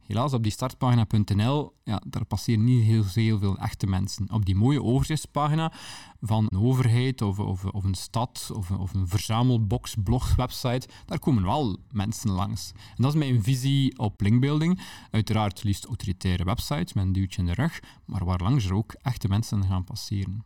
Helaas, 0.00 0.32
op 0.32 0.42
die 0.42 0.52
startpagina.nl, 0.52 1.72
ja, 1.84 2.02
daar 2.06 2.24
passeren 2.24 2.64
niet 2.64 2.84
heel, 3.14 3.38
veel 3.38 3.58
echte 3.58 3.86
mensen. 3.86 4.32
Op 4.32 4.44
die 4.44 4.54
mooie 4.54 4.82
overzichtspagina 4.82 5.72
van 6.20 6.46
een 6.50 6.58
overheid 6.58 7.22
of, 7.22 7.38
of, 7.38 7.64
of 7.64 7.84
een 7.84 7.94
stad 7.94 8.50
of, 8.54 8.70
of 8.70 8.94
een 8.94 9.08
verzamelbox, 9.08 9.94
blog, 10.04 10.36
website, 10.36 10.88
daar 11.06 11.18
komen 11.18 11.44
wel 11.44 11.76
mensen 11.90 12.30
langs. 12.30 12.72
En 12.74 13.02
dat 13.02 13.12
is 13.14 13.18
mijn 13.18 13.42
visie 13.42 13.98
op 13.98 14.20
linkbuilding. 14.20 14.80
Uiteraard 15.10 15.62
liefst 15.62 15.84
autoritaire 15.84 16.44
websites 16.44 16.92
met 16.92 17.04
een 17.04 17.12
duwtje 17.12 17.40
in 17.40 17.46
de 17.46 17.54
rug, 17.54 17.80
maar 18.04 18.24
waar 18.24 18.42
langs 18.42 18.64
er 18.64 18.74
ook 18.74 18.92
echte 18.92 19.28
mensen 19.28 19.64
gaan 19.64 19.84
passeren. 19.84 20.44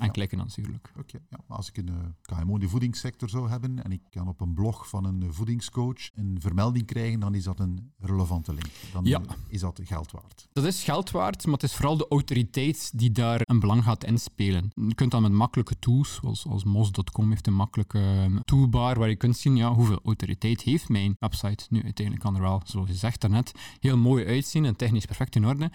En 0.00 0.06
ja. 0.06 0.12
klikken 0.12 0.38
natuurlijk. 0.38 0.90
Oké, 0.90 1.00
okay, 1.00 1.20
ja. 1.30 1.38
als 1.48 1.68
ik 1.68 1.76
een 1.76 1.90
uh, 1.90 2.38
KMO 2.38 2.54
in 2.54 2.60
de 2.60 2.68
voedingssector 2.68 3.28
zou 3.28 3.48
hebben 3.48 3.84
en 3.84 3.92
ik 3.92 4.00
kan 4.10 4.28
op 4.28 4.40
een 4.40 4.54
blog 4.54 4.88
van 4.88 5.04
een 5.04 5.34
voedingscoach 5.34 6.10
een 6.14 6.36
vermelding 6.40 6.86
krijgen, 6.86 7.20
dan 7.20 7.34
is 7.34 7.44
dat 7.44 7.60
een 7.60 7.92
relevante 7.98 8.52
link. 8.52 8.70
Dan 8.92 9.04
ja. 9.04 9.20
is 9.48 9.60
dat 9.60 9.80
geld 9.84 10.10
waard. 10.10 10.48
Dat 10.52 10.64
is 10.64 10.84
geld 10.84 11.10
waard, 11.10 11.44
maar 11.44 11.54
het 11.54 11.62
is 11.62 11.74
vooral 11.74 11.96
de 11.96 12.06
autoriteit 12.08 12.98
die 12.98 13.12
daar 13.12 13.40
een 13.44 13.60
belang 13.60 13.84
gaat 13.84 14.04
inspelen. 14.04 14.72
Je 14.74 14.94
kunt 14.94 15.10
dan 15.10 15.22
met 15.22 15.32
makkelijke 15.32 15.78
tools, 15.78 16.14
zoals, 16.14 16.40
zoals 16.40 16.64
mos.com 16.64 17.28
heeft 17.30 17.46
een 17.46 17.54
makkelijke 17.54 18.30
toolbar 18.44 18.98
waar 18.98 19.08
je 19.08 19.16
kunt 19.16 19.36
zien 19.36 19.56
ja, 19.56 19.72
hoeveel 19.72 20.00
autoriteit 20.04 20.62
heeft 20.62 20.88
mijn 20.88 21.16
website. 21.18 21.66
Nu, 21.68 21.82
uiteindelijk 21.82 22.24
kan 22.24 22.34
er 22.34 22.42
wel, 22.42 22.60
zoals 22.64 22.88
je 22.88 22.94
zegt 22.94 23.20
daarnet, 23.20 23.52
heel 23.80 23.96
mooi 23.96 24.26
uitzien 24.26 24.64
en 24.64 24.76
technisch 24.76 25.04
perfect 25.04 25.36
in 25.36 25.46
orde. 25.46 25.70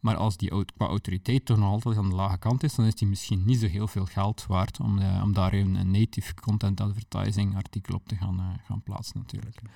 Maar 0.00 0.16
als 0.16 0.36
die 0.36 0.64
qua 0.76 0.86
autoriteit 0.86 1.44
toch 1.44 1.58
nog 1.58 1.70
altijd 1.70 1.96
aan 1.96 2.08
de 2.08 2.14
lage 2.14 2.38
kant 2.38 2.62
is, 2.62 2.74
dan 2.74 2.86
is 2.86 2.94
die 2.94 3.08
misschien 3.08 3.42
niet 3.44 3.60
zo 3.60 3.66
heel 3.66 3.88
veel 3.88 4.04
geld 4.04 4.46
waard 4.46 4.80
om, 4.80 4.98
uh, 4.98 5.20
om 5.24 5.32
daar 5.32 5.52
even 5.52 5.74
een 5.74 5.90
native 5.90 6.34
content 6.34 6.80
advertising 6.80 7.56
artikel 7.56 7.94
op 7.94 8.08
te 8.08 8.16
gaan, 8.16 8.40
uh, 8.40 8.46
gaan 8.64 8.82
plaatsen 8.82 9.18
natuurlijk. 9.18 9.60
Ja. 9.62 9.70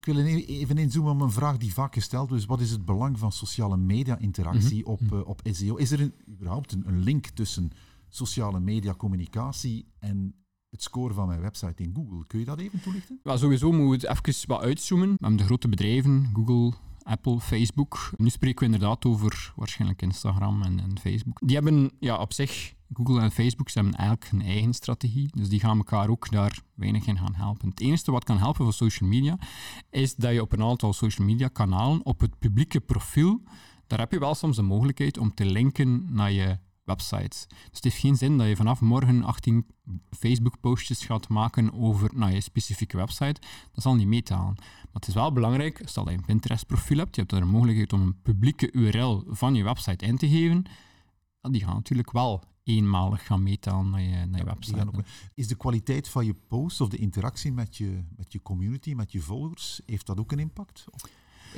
Ik 0.00 0.14
wil 0.14 0.24
even 0.24 0.78
inzoomen 0.78 1.12
op 1.12 1.20
een 1.20 1.32
vraag 1.32 1.56
die 1.56 1.72
vaak 1.72 1.94
gesteld 1.94 2.28
wordt. 2.28 2.42
Dus 2.42 2.50
wat 2.56 2.60
is 2.60 2.70
het 2.70 2.84
belang 2.84 3.18
van 3.18 3.32
sociale 3.32 3.76
media 3.76 4.18
interactie 4.18 4.78
mm 4.78 4.84
-hmm. 4.84 4.92
op, 4.92 5.12
uh, 5.12 5.28
op 5.28 5.40
SEO? 5.50 5.76
Is 5.76 5.90
er 5.90 6.00
een, 6.00 6.14
überhaupt 6.28 6.72
een, 6.72 6.82
een 6.86 6.98
link 6.98 7.26
tussen 7.26 7.70
sociale 8.08 8.60
media 8.60 8.94
communicatie 8.94 9.86
en 9.98 10.34
het 10.70 10.82
scoren 10.82 11.14
van 11.14 11.26
mijn 11.26 11.40
website 11.40 11.82
in 11.82 11.94
Google? 11.94 12.26
Kun 12.26 12.38
je 12.38 12.44
dat 12.44 12.58
even 12.58 12.80
toelichten? 12.80 13.20
Sowieso 13.24 13.72
moeten 13.72 14.08
we 14.08 14.08
het 14.08 14.26
even 14.26 14.48
wat 14.48 14.60
uitzoomen. 14.60 15.08
We 15.08 15.16
hebben 15.18 15.36
de 15.36 15.44
grote 15.44 15.68
bedrijven, 15.68 16.30
Google, 16.32 16.72
Apple, 17.04 17.40
Facebook. 17.40 18.10
Nu 18.16 18.28
spreken 18.28 18.58
we 18.58 18.72
inderdaad 18.72 19.04
over 19.04 19.52
waarschijnlijk 19.56 20.02
Instagram 20.02 20.62
en, 20.62 20.80
en 20.80 20.98
Facebook. 21.00 21.38
Die 21.42 21.54
hebben 21.56 21.90
ja, 22.00 22.16
op 22.16 22.32
zich, 22.32 22.74
Google 22.92 23.20
en 23.20 23.30
Facebook, 23.30 23.68
ze 23.68 23.78
hebben 23.78 23.98
eigenlijk 23.98 24.32
een 24.32 24.42
eigen 24.42 24.74
strategie. 24.74 25.28
Dus 25.34 25.48
die 25.48 25.60
gaan 25.60 25.76
elkaar 25.76 26.08
ook 26.08 26.30
daar 26.30 26.60
weinig 26.74 27.06
in 27.06 27.18
gaan 27.18 27.34
helpen. 27.34 27.68
Het 27.68 27.80
enige 27.80 28.10
wat 28.10 28.24
kan 28.24 28.38
helpen 28.38 28.64
voor 28.64 28.72
social 28.72 29.08
media, 29.08 29.38
is 29.90 30.14
dat 30.14 30.32
je 30.32 30.42
op 30.42 30.52
een 30.52 30.62
aantal 30.62 30.92
social 30.92 31.26
media 31.26 31.48
kanalen 31.48 32.04
op 32.04 32.20
het 32.20 32.38
publieke 32.38 32.80
profiel, 32.80 33.42
daar 33.86 33.98
heb 33.98 34.12
je 34.12 34.18
wel 34.18 34.34
soms 34.34 34.56
de 34.56 34.62
mogelijkheid 34.62 35.18
om 35.18 35.34
te 35.34 35.44
linken 35.44 36.06
naar 36.10 36.32
je 36.32 36.58
websites. 36.84 37.46
Dus 37.48 37.70
het 37.72 37.84
heeft 37.84 37.96
geen 37.96 38.16
zin 38.16 38.38
dat 38.38 38.46
je 38.46 38.56
vanaf 38.56 38.80
morgen 38.80 39.22
18 39.22 39.66
Facebook-postjes 40.10 41.04
gaat 41.04 41.28
maken 41.28 41.72
over 41.72 42.10
nou, 42.14 42.32
je 42.32 42.40
specifieke 42.40 42.96
website. 42.96 43.40
Dat 43.72 43.82
zal 43.82 43.94
niet 43.94 44.06
meetalen. 44.06 44.54
Maar 44.54 45.02
het 45.02 45.08
is 45.08 45.14
wel 45.14 45.32
belangrijk, 45.32 45.80
stel 45.84 46.04
dat 46.04 46.12
je 46.12 46.18
een 46.18 46.24
Pinterest-profiel 46.24 46.98
hebt, 46.98 47.14
je 47.14 47.20
hebt 47.20 47.32
daar 47.32 47.42
een 47.42 47.48
mogelijkheid 47.48 47.92
om 47.92 48.00
een 48.00 48.22
publieke 48.22 48.72
URL 48.72 49.24
van 49.28 49.54
je 49.54 49.64
website 49.64 50.06
in 50.06 50.16
te 50.16 50.28
geven. 50.28 50.64
Die 51.40 51.64
gaan 51.64 51.74
natuurlijk 51.74 52.12
wel 52.12 52.42
eenmalig 52.64 53.26
gaan 53.26 53.42
meetalen 53.42 53.90
naar 53.90 54.00
je, 54.00 54.24
naar 54.26 54.40
je 54.40 54.44
website. 54.44 54.86
Ook, 54.86 55.02
is 55.34 55.48
de 55.48 55.54
kwaliteit 55.54 56.08
van 56.08 56.26
je 56.26 56.34
post 56.48 56.80
of 56.80 56.88
de 56.88 56.96
interactie 56.96 57.52
met 57.52 57.76
je, 57.76 58.04
met 58.16 58.32
je 58.32 58.42
community, 58.42 58.92
met 58.92 59.12
je 59.12 59.20
volgers, 59.20 59.80
heeft 59.86 60.06
dat 60.06 60.18
ook 60.18 60.32
een 60.32 60.38
impact 60.38 60.84
op 60.90 61.08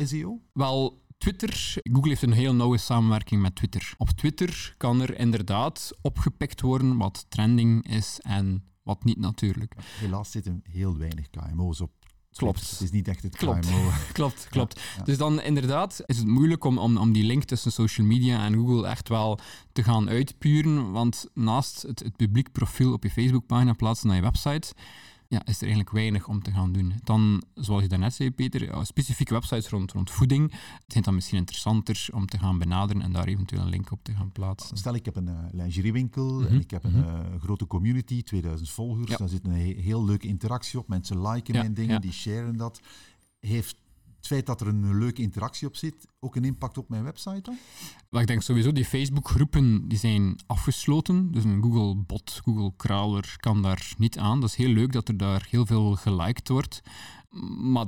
SEO? 0.05 0.41
Wel, 0.53 1.03
Twitter, 1.19 1.75
Google 1.83 2.09
heeft 2.09 2.23
een 2.23 2.33
heel 2.33 2.55
nauwe 2.55 2.79
samenwerking 2.79 3.43
met 3.43 3.55
Twitter. 3.55 3.95
Op 3.97 4.11
Twitter 4.11 4.75
kan 4.77 5.01
er 5.01 5.19
inderdaad 5.19 5.93
opgepikt 6.01 6.61
worden 6.61 6.97
wat 6.97 7.27
trending 7.29 7.89
is 7.89 8.21
en 8.21 8.65
wat 8.83 9.05
niet 9.05 9.19
natuurlijk. 9.19 9.75
Helaas 9.99 10.31
zitten 10.31 10.63
heel 10.71 10.97
weinig 10.97 11.31
KMO's 11.31 11.81
op 11.81 11.91
Klopt. 12.37 12.71
Het 12.71 12.81
is 12.81 12.91
niet 12.91 13.09
echt 13.09 13.23
het 13.23 13.37
klopt. 13.37 13.67
KMO. 13.67 13.91
klopt, 14.13 14.47
klopt. 14.51 14.81
Dus 15.05 15.19
dan 15.19 15.41
inderdaad 15.41 16.03
is 16.07 16.19
het 16.19 16.27
moeilijk 16.27 16.65
om, 16.65 16.79
om, 16.79 16.97
om 16.97 17.13
die 17.13 17.25
link 17.25 17.45
tussen 17.45 17.73
social 17.73 18.07
media 18.07 18.45
en 18.45 18.55
Google 18.55 18.87
echt 18.89 19.09
wel 19.09 19.39
te 19.73 19.83
gaan 19.83 20.09
uitpuren. 20.09 20.93
Want 20.93 21.27
naast 21.35 21.83
het, 21.83 21.99
het 21.99 22.17
publiek 22.17 22.53
profiel 22.53 22.93
op 22.93 23.03
je 23.03 23.11
Facebookpagina 23.11 23.73
plaatsen 23.73 24.07
naar 24.07 24.17
je 24.17 24.23
website, 24.23 24.75
ja, 25.29 25.47
is 25.47 25.57
er 25.57 25.63
eigenlijk 25.63 25.91
weinig 25.91 26.29
om 26.29 26.43
te 26.43 26.51
gaan 26.51 26.73
doen. 26.73 26.93
Dan, 27.05 27.43
zoals 27.55 27.83
je 27.83 27.89
daarnet 27.89 28.15
zei, 28.15 28.31
Peter, 28.31 28.87
specifieke 28.87 29.33
websites 29.33 29.69
rond, 29.69 29.93
rond 29.93 30.11
voeding. 30.11 30.53
Het 30.87 30.97
is 30.97 31.03
dan 31.03 31.15
misschien 31.15 31.39
interessanter 31.39 32.09
om 32.13 32.27
te 32.27 32.39
gaan 32.39 32.59
benaderen 32.59 33.03
en 33.03 33.13
daar 33.13 33.27
eventueel 33.27 33.61
een 33.61 33.69
link 33.69 33.91
op 33.91 34.05
te 34.05 34.13
gaan 34.13 34.33
plaatsen. 34.33 34.77
Stel, 34.77 34.95
ik 34.95 35.05
heb 35.05 35.17
een 35.17 35.29
uh, 35.29 35.39
lingeriewinkel 35.53 36.47
en 36.47 36.61
ik 36.61 36.71
heb 36.71 36.85
een 36.85 36.97
uh, 36.97 37.21
grote 37.41 37.67
community, 37.67 38.23
2000 38.23 38.71
volgers. 38.71 39.11
Ja. 39.11 39.17
Daar 39.17 39.29
zit 39.29 39.47
een 39.47 39.53
he 39.53 39.75
heel 39.81 40.05
leuke 40.05 40.27
interactie 40.27 40.79
op. 40.79 40.89
Mensen 40.89 41.29
liken 41.29 41.55
ja, 41.55 41.61
mijn 41.61 41.75
dingen, 41.75 41.95
ja. 41.95 41.99
die 41.99 42.13
sharen 42.13 42.57
dat. 42.57 42.81
Heeft 43.41 43.77
het 44.29 44.35
feit 44.35 44.47
dat 44.47 44.61
er 44.61 44.75
een 44.75 44.99
leuke 44.99 45.23
interactie 45.23 45.69
op 45.69 45.77
zit 45.77 46.09
ook 46.21 46.37
een 46.37 46.45
impact 46.45 46.79
op 46.79 46.89
mijn 46.89 47.05
website 47.05 47.41
dan? 47.43 47.59
Wel, 48.11 48.21
ik 48.21 48.27
denk 48.27 48.43
sowieso, 48.43 48.73
die 48.73 48.85
Facebook-groepen 48.85 49.89
die 49.89 49.99
zijn 49.99 50.41
afgesloten. 50.47 51.33
Dus 51.33 51.45
een 51.45 51.63
Google-bot, 51.63 52.41
Google-crawler 52.45 53.35
kan 53.37 53.63
daar 53.63 53.95
niet 53.99 54.19
aan. 54.19 54.41
Dat 54.41 54.49
is 54.49 54.57
heel 54.57 54.69
leuk 54.69 54.93
dat 54.93 55.09
er 55.09 55.17
daar 55.17 55.47
heel 55.51 55.67
veel 55.67 55.95
geliked 55.95 56.49
wordt. 56.49 56.81
Maar 57.61 57.87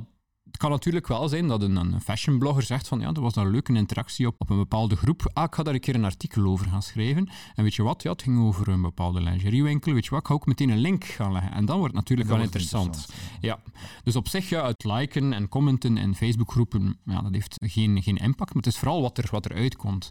het 0.49 0.57
kan 0.57 0.69
natuurlijk 0.69 1.07
wel 1.07 1.27
zijn 1.27 1.47
dat 1.47 1.61
een, 1.61 1.75
een 1.75 2.01
fashionblogger 2.01 2.63
zegt 2.63 2.87
van 2.87 2.99
ja, 2.99 3.11
er 3.13 3.21
was 3.21 3.35
een 3.35 3.51
leuke 3.51 3.73
interactie 3.73 4.27
op, 4.27 4.35
op 4.37 4.49
een 4.49 4.57
bepaalde 4.57 4.95
groep. 4.95 5.29
Ah, 5.33 5.43
ik 5.43 5.55
ga 5.55 5.63
daar 5.63 5.73
een 5.73 5.79
keer 5.79 5.95
een 5.95 6.05
artikel 6.05 6.43
over 6.43 6.67
gaan 6.67 6.81
schrijven. 6.81 7.29
En 7.55 7.63
weet 7.63 7.75
je 7.75 7.83
wat? 7.83 8.03
Ja, 8.03 8.11
het 8.11 8.21
ging 8.21 8.39
over 8.39 8.67
een 8.67 8.81
bepaalde 8.81 9.21
lingeriewinkel. 9.21 9.93
Weet 9.93 10.03
je 10.03 10.09
wat? 10.09 10.19
Ik 10.19 10.27
ga 10.27 10.33
ook 10.33 10.45
meteen 10.45 10.69
een 10.69 10.77
link 10.77 11.03
gaan 11.03 11.31
leggen. 11.31 11.51
En 11.51 11.65
dan 11.65 11.77
wordt 11.77 11.93
het 11.93 12.01
natuurlijk 12.01 12.29
wel 12.29 12.39
interessant. 12.39 12.85
interessant 12.85 13.41
ja. 13.41 13.59
ja. 13.63 13.71
Dus 14.03 14.15
op 14.15 14.27
zich, 14.27 14.49
ja, 14.49 14.67
het 14.67 14.83
liken 14.83 15.33
en 15.33 15.49
commenten 15.49 15.97
in 15.97 16.15
Facebookgroepen, 16.15 16.97
ja, 17.05 17.21
dat 17.21 17.33
heeft 17.33 17.55
geen, 17.65 18.03
geen 18.03 18.17
impact. 18.17 18.53
Maar 18.53 18.63
het 18.63 18.73
is 18.73 18.79
vooral 18.79 19.01
wat 19.01 19.17
er, 19.17 19.27
wat 19.31 19.45
er 19.45 19.53
uitkomt. 19.53 20.09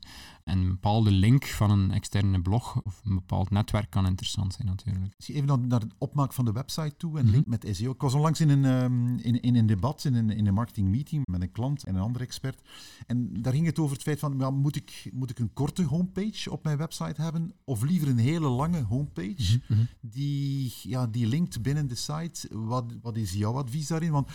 En 0.48 0.58
een 0.58 0.68
bepaalde 0.68 1.10
link 1.10 1.46
van 1.46 1.70
een 1.70 1.90
externe 1.90 2.40
blog 2.42 2.82
of 2.82 3.00
een 3.04 3.14
bepaald 3.14 3.50
netwerk 3.50 3.90
kan 3.90 4.06
interessant 4.06 4.54
zijn 4.54 4.66
natuurlijk. 4.66 5.14
Zie 5.18 5.34
even 5.34 5.68
naar 5.68 5.80
de 5.80 5.88
opmaak 5.98 6.32
van 6.32 6.44
de 6.44 6.52
website 6.52 6.96
toe 6.96 7.18
en 7.18 7.24
mm 7.24 7.32
-hmm. 7.32 7.34
link 7.34 7.46
met 7.46 7.76
SEO. 7.76 7.90
Ik 7.90 8.00
was 8.00 8.14
onlangs 8.14 8.40
in 8.40 8.48
een, 8.48 8.64
um, 8.64 9.18
in, 9.18 9.40
in 9.40 9.56
een 9.56 9.66
debat, 9.66 10.04
in 10.04 10.14
een, 10.14 10.30
in 10.30 10.46
een 10.46 10.54
marketing 10.54 10.88
meeting 10.88 11.26
met 11.30 11.42
een 11.42 11.52
klant 11.52 11.84
en 11.84 11.94
een 11.94 12.00
andere 12.00 12.24
expert. 12.24 12.62
En 13.06 13.42
daar 13.42 13.52
ging 13.52 13.66
het 13.66 13.78
over 13.78 13.94
het 13.94 14.02
feit 14.02 14.18
van, 14.18 14.34
ja, 14.38 14.50
moet, 14.50 14.76
ik, 14.76 15.10
moet 15.12 15.30
ik 15.30 15.38
een 15.38 15.52
korte 15.52 15.82
homepage 15.82 16.50
op 16.50 16.64
mijn 16.64 16.76
website 16.76 17.22
hebben 17.22 17.52
of 17.64 17.82
liever 17.82 18.08
een 18.08 18.18
hele 18.18 18.48
lange 18.48 18.82
homepage 18.82 19.60
mm 19.68 19.76
-hmm. 19.76 19.88
die, 20.00 20.74
ja, 20.82 21.06
die 21.06 21.26
linkt 21.26 21.62
binnen 21.62 21.88
de 21.88 21.94
site? 21.94 22.48
Wat, 22.50 22.84
wat 23.02 23.16
is 23.16 23.32
jouw 23.32 23.54
advies 23.54 23.86
daarin? 23.86 24.10
Want 24.10 24.28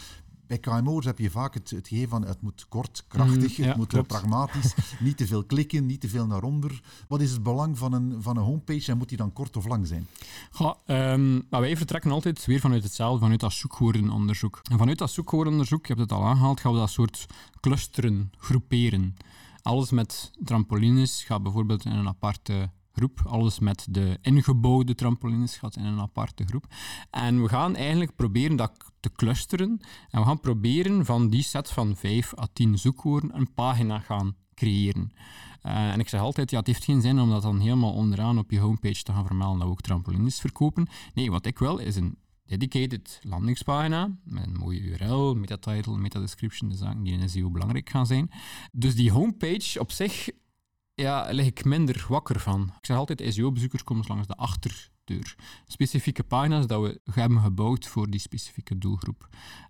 bij 0.62 0.82
KMO's 0.82 1.06
heb 1.06 1.20
je 1.20 1.30
vaak 1.30 1.54
het, 1.54 1.70
het 1.70 1.88
gegeven 1.88 2.10
van 2.10 2.26
het 2.26 2.42
moet 2.42 2.66
kort, 2.70 3.04
krachtig, 3.08 3.58
Mm, 3.58 3.64
ja, 3.64 3.68
het 3.70 3.78
moet 3.78 3.88
klopt. 3.88 4.08
pragmatisch, 4.08 4.74
niet 5.00 5.18
te 5.18 5.28
veel 5.28 5.44
klikken, 5.44 5.86
niet 5.86 6.02
te 6.02 6.10
veel 6.10 6.26
naar 6.28 6.44
onder. 6.44 6.82
Wat 7.08 7.22
is 7.22 7.32
het 7.32 7.44
belang 7.44 7.78
van 7.78 7.94
een, 7.94 8.16
van 8.22 8.38
een 8.38 8.44
homepage 8.44 8.92
en 8.92 8.98
moet 8.98 9.10
die 9.10 9.18
dan 9.18 9.34
kort 9.34 9.58
of 9.58 9.66
lang 9.66 9.88
zijn? 9.88 10.08
Goh, 10.52 10.74
ehm, 10.86 11.34
maar 11.50 11.62
wij 11.62 11.78
vertrekken 11.78 12.12
altijd 12.12 12.46
weer 12.46 12.60
vanuit 12.60 12.84
hetzelfde, 12.84 13.20
vanuit 13.20 13.40
dat 13.40 13.54
zoekwoordenonderzoek. 13.54 14.60
En 14.72 14.78
vanuit 14.78 14.98
dat 14.98 15.12
zoekwoordenonderzoek, 15.12 15.86
je 15.86 15.94
hebt 15.94 16.10
het 16.10 16.20
al 16.20 16.26
aangehaald, 16.26 16.60
gaan 16.60 16.74
we 16.74 16.78
dat 16.80 16.90
soort 16.90 17.26
clusteren 17.60 18.32
groeperen. 18.38 19.16
Alles 19.62 19.92
met 19.92 20.32
trampolines 20.44 21.24
gaat 21.24 21.44
bijvoorbeeld 21.44 21.86
in 21.86 21.92
een 21.92 22.08
aparte 22.08 22.70
groep. 22.94 23.22
Alles 23.26 23.60
met 23.60 23.88
de 23.90 24.18
ingebouwde 24.22 24.96
trampolines 24.96 25.58
gaat 25.58 25.76
in 25.76 25.86
een 25.86 26.00
aparte 26.00 26.46
groep. 26.46 26.66
En 27.10 27.42
we 27.42 27.50
gaan 27.50 27.76
eigenlijk 27.76 28.16
proberen 28.16 28.56
dat 28.56 28.92
te 29.00 29.12
clusteren. 29.12 29.80
En 30.10 30.20
we 30.20 30.26
gaan 30.26 30.40
proberen 30.40 31.06
van 31.06 31.30
die 31.30 31.44
set 31.44 31.72
van 31.72 31.96
5 31.96 32.38
à 32.38 32.48
10 32.54 32.78
zoekwoorden 32.78 33.36
een 33.38 33.54
pagina 33.54 34.00
gaan 34.00 34.36
creëren. 34.56 35.12
Uh, 35.66 35.92
en 35.92 36.00
ik 36.00 36.10
zeg 36.10 36.22
altijd, 36.22 36.50
ja, 36.52 36.58
het 36.58 36.68
heeft 36.68 36.84
geen 36.84 37.02
zin 37.02 37.20
om 37.20 37.30
dat 37.30 37.42
dan 37.42 37.60
helemaal 37.60 37.94
onderaan 37.94 38.38
op 38.38 38.52
je 38.52 38.60
homepage 38.60 39.04
te 39.04 39.12
gaan 39.12 39.26
vermelden 39.26 39.58
dat 39.58 39.68
we 39.68 39.74
ook 39.74 39.82
trampolines 39.82 40.40
verkopen. 40.40 40.88
Nee, 41.14 41.32
wat 41.32 41.46
ik 41.46 41.60
wil 41.60 41.78
is 41.78 41.96
een 41.96 42.18
dedicated 42.46 43.20
landingspagina 43.24 44.12
met 44.24 44.46
een 44.46 44.58
mooie 44.58 44.80
URL, 44.80 45.36
metatitle, 45.36 45.98
metadescription, 45.98 46.70
de 46.70 46.76
zaken 46.76 47.04
die 47.04 47.18
in 47.18 47.30
SEO 47.30 47.50
belangrijk 47.50 47.90
gaan 47.90 48.06
zijn. 48.06 48.32
Dus 48.72 48.96
die 48.96 49.12
homepage 49.12 49.80
op 49.80 49.92
zich 49.92 50.30
ja, 50.96 51.28
lig 51.32 51.46
ik 51.46 51.66
minder 51.66 52.06
wakker 52.10 52.40
van. 52.40 52.62
Ik 52.62 52.86
zeg 52.86 52.98
altijd, 52.98 53.34
SEO-bezoekers 53.34 53.84
komen 53.84 54.06
langs 54.08 54.28
de 54.28 54.36
achterdeur. 54.36 55.36
Specifieke 55.68 56.24
pagina's 56.24 56.68
dat 56.68 56.82
we 56.82 57.00
hebben 57.12 57.40
gebouwd 57.40 57.88
voor 57.88 58.10
die 58.10 58.20
specifieke 58.20 58.78
doelgroep. 58.78 59.28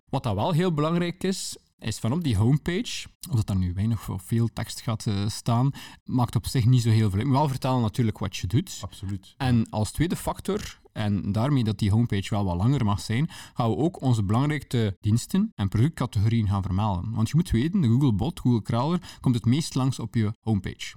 Wat 0.09 0.23
dat 0.23 0.35
wel 0.35 0.51
heel 0.51 0.73
belangrijk 0.73 1.23
is, 1.23 1.57
is 1.79 1.99
van 1.99 2.11
op 2.11 2.23
die 2.23 2.37
homepage, 2.37 3.07
of 3.29 3.35
dat 3.35 3.47
daar 3.47 3.57
nu 3.57 3.73
weinig 3.73 4.09
of 4.09 4.23
veel 4.23 4.49
tekst 4.53 4.81
gaat 4.81 5.05
uh, 5.05 5.27
staan, 5.27 5.71
maakt 6.03 6.35
op 6.35 6.47
zich 6.47 6.65
niet 6.65 6.81
zo 6.81 6.89
heel 6.89 7.09
veel. 7.09 7.19
Ik 7.19 7.25
moet 7.25 7.35
wel 7.35 7.47
vertellen 7.47 7.81
natuurlijk 7.81 8.17
wat 8.17 8.35
je 8.35 8.47
doet. 8.47 8.79
Absoluut. 8.81 9.33
En 9.37 9.69
als 9.69 9.91
tweede 9.91 10.15
factor, 10.15 10.79
en 10.91 11.31
daarmee 11.31 11.63
dat 11.63 11.79
die 11.79 11.91
homepage 11.91 12.29
wel 12.29 12.45
wat 12.45 12.55
langer 12.55 12.85
mag 12.85 12.99
zijn, 12.99 13.29
gaan 13.53 13.69
we 13.69 13.75
ook 13.75 14.01
onze 14.01 14.23
belangrijkste 14.23 14.97
diensten 15.01 15.51
en 15.55 15.67
productcategorieën 15.67 16.47
gaan 16.47 16.63
vermelden. 16.63 17.11
Want 17.11 17.29
je 17.29 17.35
moet 17.35 17.49
weten, 17.49 17.81
de 17.81 17.87
Google 17.87 18.13
Bot, 18.13 18.39
Google 18.39 18.61
Crawler, 18.61 19.17
komt 19.19 19.35
het 19.35 19.45
meest 19.45 19.75
langs 19.75 19.99
op 19.99 20.15
je 20.15 20.33
homepage. 20.41 20.95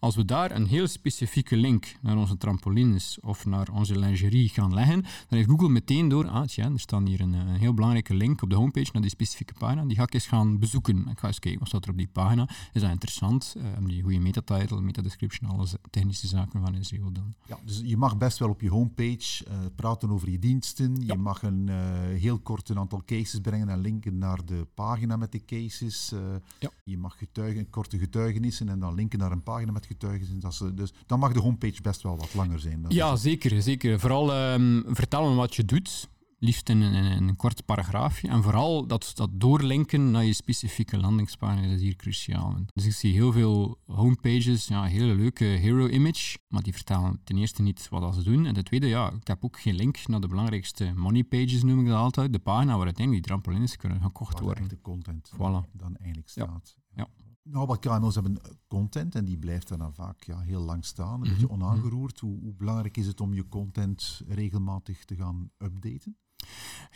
Als 0.00 0.16
we 0.16 0.24
daar 0.24 0.50
een 0.50 0.66
heel 0.66 0.86
specifieke 0.86 1.56
link 1.56 1.96
naar 2.00 2.16
onze 2.16 2.36
trampolines 2.36 3.18
of 3.20 3.46
naar 3.46 3.68
onze 3.72 3.98
lingerie 3.98 4.48
gaan 4.48 4.74
leggen, 4.74 5.02
dan 5.02 5.38
heeft 5.38 5.48
Google 5.48 5.68
meteen 5.68 6.08
door, 6.08 6.28
ah 6.28 6.46
tja, 6.46 6.64
er 6.64 6.80
staat 6.80 7.06
hier 7.06 7.20
een, 7.20 7.32
een, 7.32 7.56
heel 7.56 7.74
belangrijke 7.74 8.14
link 8.14 8.42
op 8.42 8.50
de 8.50 8.56
homepage 8.56 8.90
naar 8.92 9.02
die 9.02 9.10
specifieke 9.10 9.54
pagina, 9.58 9.84
die 9.84 9.96
ga 9.96 10.02
ik 10.02 10.14
eens 10.14 10.26
gaan 10.26 10.58
bezoeken. 10.58 11.08
Ik 11.08 11.18
ga 11.18 11.26
eens 11.26 11.38
kijken, 11.38 11.60
wat 11.60 11.68
staat 11.68 11.84
er 11.84 11.90
op 11.90 11.96
die 11.96 12.08
pagina? 12.12 12.48
Is 12.72 12.80
dat 12.80 12.90
interessant? 12.90 13.54
Uh, 13.56 13.86
die 13.86 14.02
goede 14.02 14.18
metatitle, 14.18 14.80
metadescription, 14.80 15.50
alles 15.50 15.74
technische 15.90 16.26
zaken 16.26 16.60
van 16.60 16.84
SEO 16.84 17.12
dan. 17.12 17.34
Ja, 17.46 17.58
dus 17.64 17.80
je 17.84 17.96
mag 17.96 18.18
best 18.18 18.38
wel 18.38 18.48
op 18.48 18.60
je 18.60 18.70
homepage 18.70 19.44
uh, 19.48 19.54
praten 19.74 20.10
over 20.10 20.30
je 20.30 20.38
diensten. 20.38 20.96
Ja. 20.96 21.12
Je 21.12 21.18
mag 21.18 21.42
een 21.42 21.66
uh, 21.66 21.76
heel 22.20 22.38
kort 22.38 22.68
een 22.68 22.78
aantal 22.78 23.02
cases 23.06 23.40
brengen 23.40 23.68
en 23.68 23.80
linken 23.80 24.18
naar 24.18 24.44
de 24.44 24.66
pagina 24.74 25.16
met 25.16 25.32
de 25.32 25.44
cases. 25.44 26.12
Ja. 26.58 26.70
Je 26.84 26.98
mag 26.98 27.18
getuigen, 27.18 27.70
korte 27.70 27.98
getuigenissen 27.98 28.68
en 28.68 28.78
dan 28.78 28.94
linken 28.94 29.18
naar 29.18 29.32
een 29.32 29.42
pagina 29.42 29.65
met 29.72 29.86
getuigenissen. 29.86 30.40
Dat 30.40 30.54
ze, 30.54 30.74
dus 30.74 30.92
dan 31.06 31.18
mag 31.18 31.32
de 31.32 31.40
homepage 31.40 31.82
best 31.82 32.02
wel 32.02 32.16
wat 32.16 32.34
langer 32.34 32.58
zijn. 32.60 32.82
Dat 32.82 32.92
Ja, 32.92 33.16
zeker, 33.16 33.62
zeker. 33.62 34.00
Vooral 34.00 34.32
ehm, 34.34 34.82
vertellen 34.86 35.36
wat 35.36 35.54
je 35.54 35.64
doet, 35.64 36.08
liefst 36.38 36.68
in 36.68 36.80
een, 36.80 36.94
in 37.04 37.28
een 37.28 37.36
kort 37.36 37.64
paragraafje. 37.64 38.28
En 38.28 38.42
vooral 38.42 38.86
dat, 38.86 39.12
dat 39.14 39.30
doorlinken 39.32 40.10
naar 40.10 40.24
je 40.24 40.32
specifieke 40.32 40.96
landingspagina 40.98 41.66
is 41.74 41.80
hier 41.80 41.96
cruciaal. 41.96 42.54
Dus 42.74 42.84
ik 42.86 42.92
zie 42.92 43.12
heel 43.12 43.32
veel 43.32 43.78
homepages, 43.86 44.66
ja, 44.68 44.84
hele 44.84 45.14
leuke 45.14 45.44
hero 45.44 45.86
image, 45.88 46.38
maar 46.48 46.62
die 46.62 46.72
vertellen 46.72 47.20
ten 47.24 47.36
eerste 47.36 47.62
niet 47.62 47.88
wat 47.90 48.14
ze 48.14 48.22
doen. 48.22 48.46
En 48.46 48.54
ten 48.54 48.64
tweede, 48.64 48.86
ja, 48.86 49.10
ik 49.12 49.26
heb 49.26 49.44
ook 49.44 49.60
geen 49.60 49.74
link 49.74 50.06
naar 50.06 50.20
de 50.20 50.28
belangrijkste 50.28 50.92
money 50.96 51.24
pages, 51.24 51.62
noem 51.62 51.80
ik 51.80 51.86
dat 51.86 51.96
altijd. 51.96 52.32
De 52.32 52.38
pagina 52.38 52.76
waar 52.76 52.84
uiteindelijk 52.84 53.24
die 53.26 53.32
trampolines 53.34 53.76
kunnen 53.76 54.00
gekocht 54.00 54.36
de 54.36 54.42
worden. 54.44 54.62
echte 54.62 54.80
content 54.80 55.30
Voilà. 55.34 55.70
dan 55.72 55.96
eigenlijk 55.96 56.28
Ja. 56.34 56.44
staat. 56.44 56.76
Ja. 56.94 57.08
Nou, 57.48 57.66
wat 57.66 57.78
KMO's 57.78 58.14
hebben 58.14 58.42
eh, 58.42 58.50
content 58.66 59.14
en 59.14 59.24
die 59.24 59.38
blijft 59.38 59.68
dan 59.68 59.94
vaak 59.94 60.22
ja, 60.22 60.40
heel 60.40 60.60
lang 60.60 60.84
staan, 60.84 61.20
een 61.20 61.20
Mhm, 61.20 61.28
beetje 61.28 61.48
onaangeroerd. 61.50 62.20
Hoe, 62.20 62.40
hoe 62.40 62.54
belangrijk 62.54 62.96
is 62.96 63.06
het 63.06 63.20
om 63.20 63.34
je 63.34 63.48
content 63.48 64.22
regelmatig 64.26 65.04
te 65.04 65.16
gaan 65.16 65.50
updaten? 65.58 66.16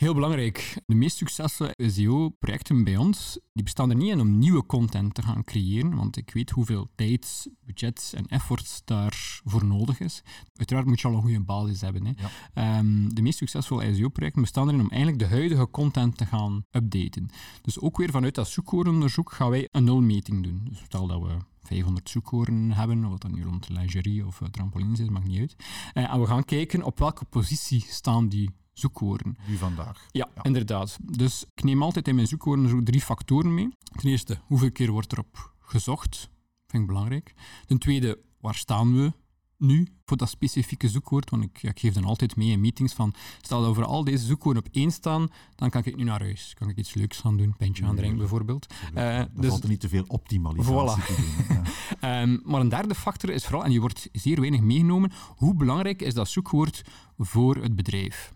Heel 0.01 0.13
belangrijk. 0.13 0.81
De 0.85 0.95
meest 0.95 1.17
succesvolle 1.17 1.73
SEO-projecten 1.77 2.83
bij 2.83 2.97
ons, 2.97 3.39
die 3.53 3.63
bestaan 3.63 3.89
er 3.89 3.95
niet 3.95 4.09
in 4.09 4.19
om 4.19 4.37
nieuwe 4.37 4.65
content 4.65 5.13
te 5.13 5.21
gaan 5.21 5.43
creëren, 5.43 5.95
want 5.95 6.17
ik 6.17 6.31
weet 6.33 6.49
hoeveel 6.49 6.87
tijd, 6.95 7.49
budget 7.65 8.13
en 8.15 8.25
effort 8.27 8.81
daarvoor 8.85 9.65
nodig 9.65 9.99
is. 9.99 10.21
Uiteraard 10.55 10.85
moet 10.85 11.01
je 11.01 11.07
al 11.07 11.13
een 11.13 11.21
goede 11.21 11.39
basis 11.39 11.81
hebben. 11.81 12.05
Hè. 12.05 12.11
Ehm, 12.53 13.09
de 13.09 13.21
meest 13.21 13.37
succesvolle 13.37 13.95
SEO-projecten 13.95 14.41
bestaan 14.41 14.67
erin 14.67 14.81
om 14.81 14.89
eigenlijk 14.89 15.19
de 15.19 15.35
huidige 15.35 15.69
content 15.69 16.17
te 16.17 16.25
gaan 16.25 16.65
updaten. 16.71 17.29
Dus 17.61 17.79
ook 17.79 17.97
weer 17.97 18.11
vanuit 18.11 18.35
dat 18.35 18.47
zoekwoordenonderzoek 18.47 19.31
gaan 19.31 19.49
wij 19.49 19.67
een 19.71 19.83
nulmeting 19.83 20.43
doen. 20.43 20.61
Dus 20.69 20.79
stel 20.79 21.07
dat 21.07 21.21
we 21.21 21.37
500 21.63 22.09
zoekwoorden 22.09 22.71
hebben, 22.71 23.05
of 23.05 23.17
dat 23.17 23.31
nu 23.31 23.43
rond 23.43 23.69
lingerie 23.69 24.25
of 24.25 24.41
trampolines 24.51 24.99
is, 24.99 25.09
maakt 25.09 25.27
niet 25.27 25.39
uit. 25.39 25.55
Uh, 25.93 26.13
en 26.13 26.19
we 26.19 26.27
gaan 26.27 26.45
kijken 26.45 26.83
op 26.83 26.99
welke 26.99 27.25
positie 27.25 27.85
staan 27.87 28.29
die 28.29 28.49
zoekwoorden. 28.73 29.37
Nu 29.47 29.55
vandaag. 29.55 30.07
Ja, 30.11 30.29
inderdaad. 30.41 30.97
Dus 31.01 31.45
ik 31.53 31.63
neem 31.63 31.83
altijd 31.83 32.07
in 32.07 32.15
mijn 32.15 32.27
zoekwoorden 32.27 32.69
zo 32.69 32.83
drie 32.83 33.01
factoren 33.01 33.53
mee. 33.53 33.69
Ten 33.99 34.09
eerste, 34.09 34.39
hoeveel 34.43 34.71
keer 34.71 34.91
wordt 34.91 35.11
erop 35.11 35.53
gezocht? 35.59 36.29
Vind 36.67 36.83
ik 36.83 36.87
belangrijk. 36.87 37.33
Ten 37.65 37.77
tweede, 37.77 38.19
waar 38.39 38.55
staan 38.55 38.95
we 38.95 39.13
nu 39.57 39.87
voor 40.05 40.17
dat 40.17 40.29
specifieke 40.29 40.89
zoekwoord? 40.89 41.29
Want 41.29 41.43
ik, 41.43 41.63
ik, 41.63 41.79
geef 41.79 41.93
dan 41.93 42.03
altijd 42.03 42.35
mee 42.35 42.49
in 42.49 42.61
meetings 42.61 42.93
van, 42.93 43.13
stel 43.41 43.61
dat 43.61 43.75
we 43.75 43.85
al 43.85 44.03
deze 44.03 44.25
zoekwoorden 44.25 44.63
op 44.65 44.69
één 44.71 44.91
staan, 44.91 45.27
dan 45.55 45.69
kan 45.69 45.81
ik 45.85 45.95
nu 45.95 46.03
naar 46.03 46.19
huis. 46.19 46.53
Kan 46.57 46.69
ik 46.69 46.77
iets 46.77 46.93
leuks 46.93 47.19
gaan 47.19 47.37
doen, 47.37 47.55
pintje 47.57 47.85
aan 47.85 47.95
drinken 47.95 48.17
bijvoorbeeld. 48.17 48.73
Uh, 48.95 49.23
dus 49.33 49.49
valt 49.49 49.63
er 49.63 49.69
niet 49.69 49.79
te 49.79 49.89
veel 49.89 50.05
optimalisatie 50.07 51.03
te 51.03 51.21
doen. 51.21 51.29
Ja. 52.01 52.21
um, 52.21 52.41
maar 52.43 52.61
een 52.61 52.69
derde 52.69 52.95
factor 52.95 53.29
is 53.29 53.43
vooral, 53.43 53.63
en 53.63 53.69
die 53.69 53.79
wordt 53.79 54.09
zeer 54.11 54.39
weinig 54.39 54.61
meegenomen, 54.61 55.11
hoe 55.27 55.55
belangrijk 55.55 56.01
is 56.01 56.13
dat 56.13 56.29
zoekwoord 56.29 56.81
voor 57.17 57.55
het 57.55 57.75
bedrijf? 57.75 58.33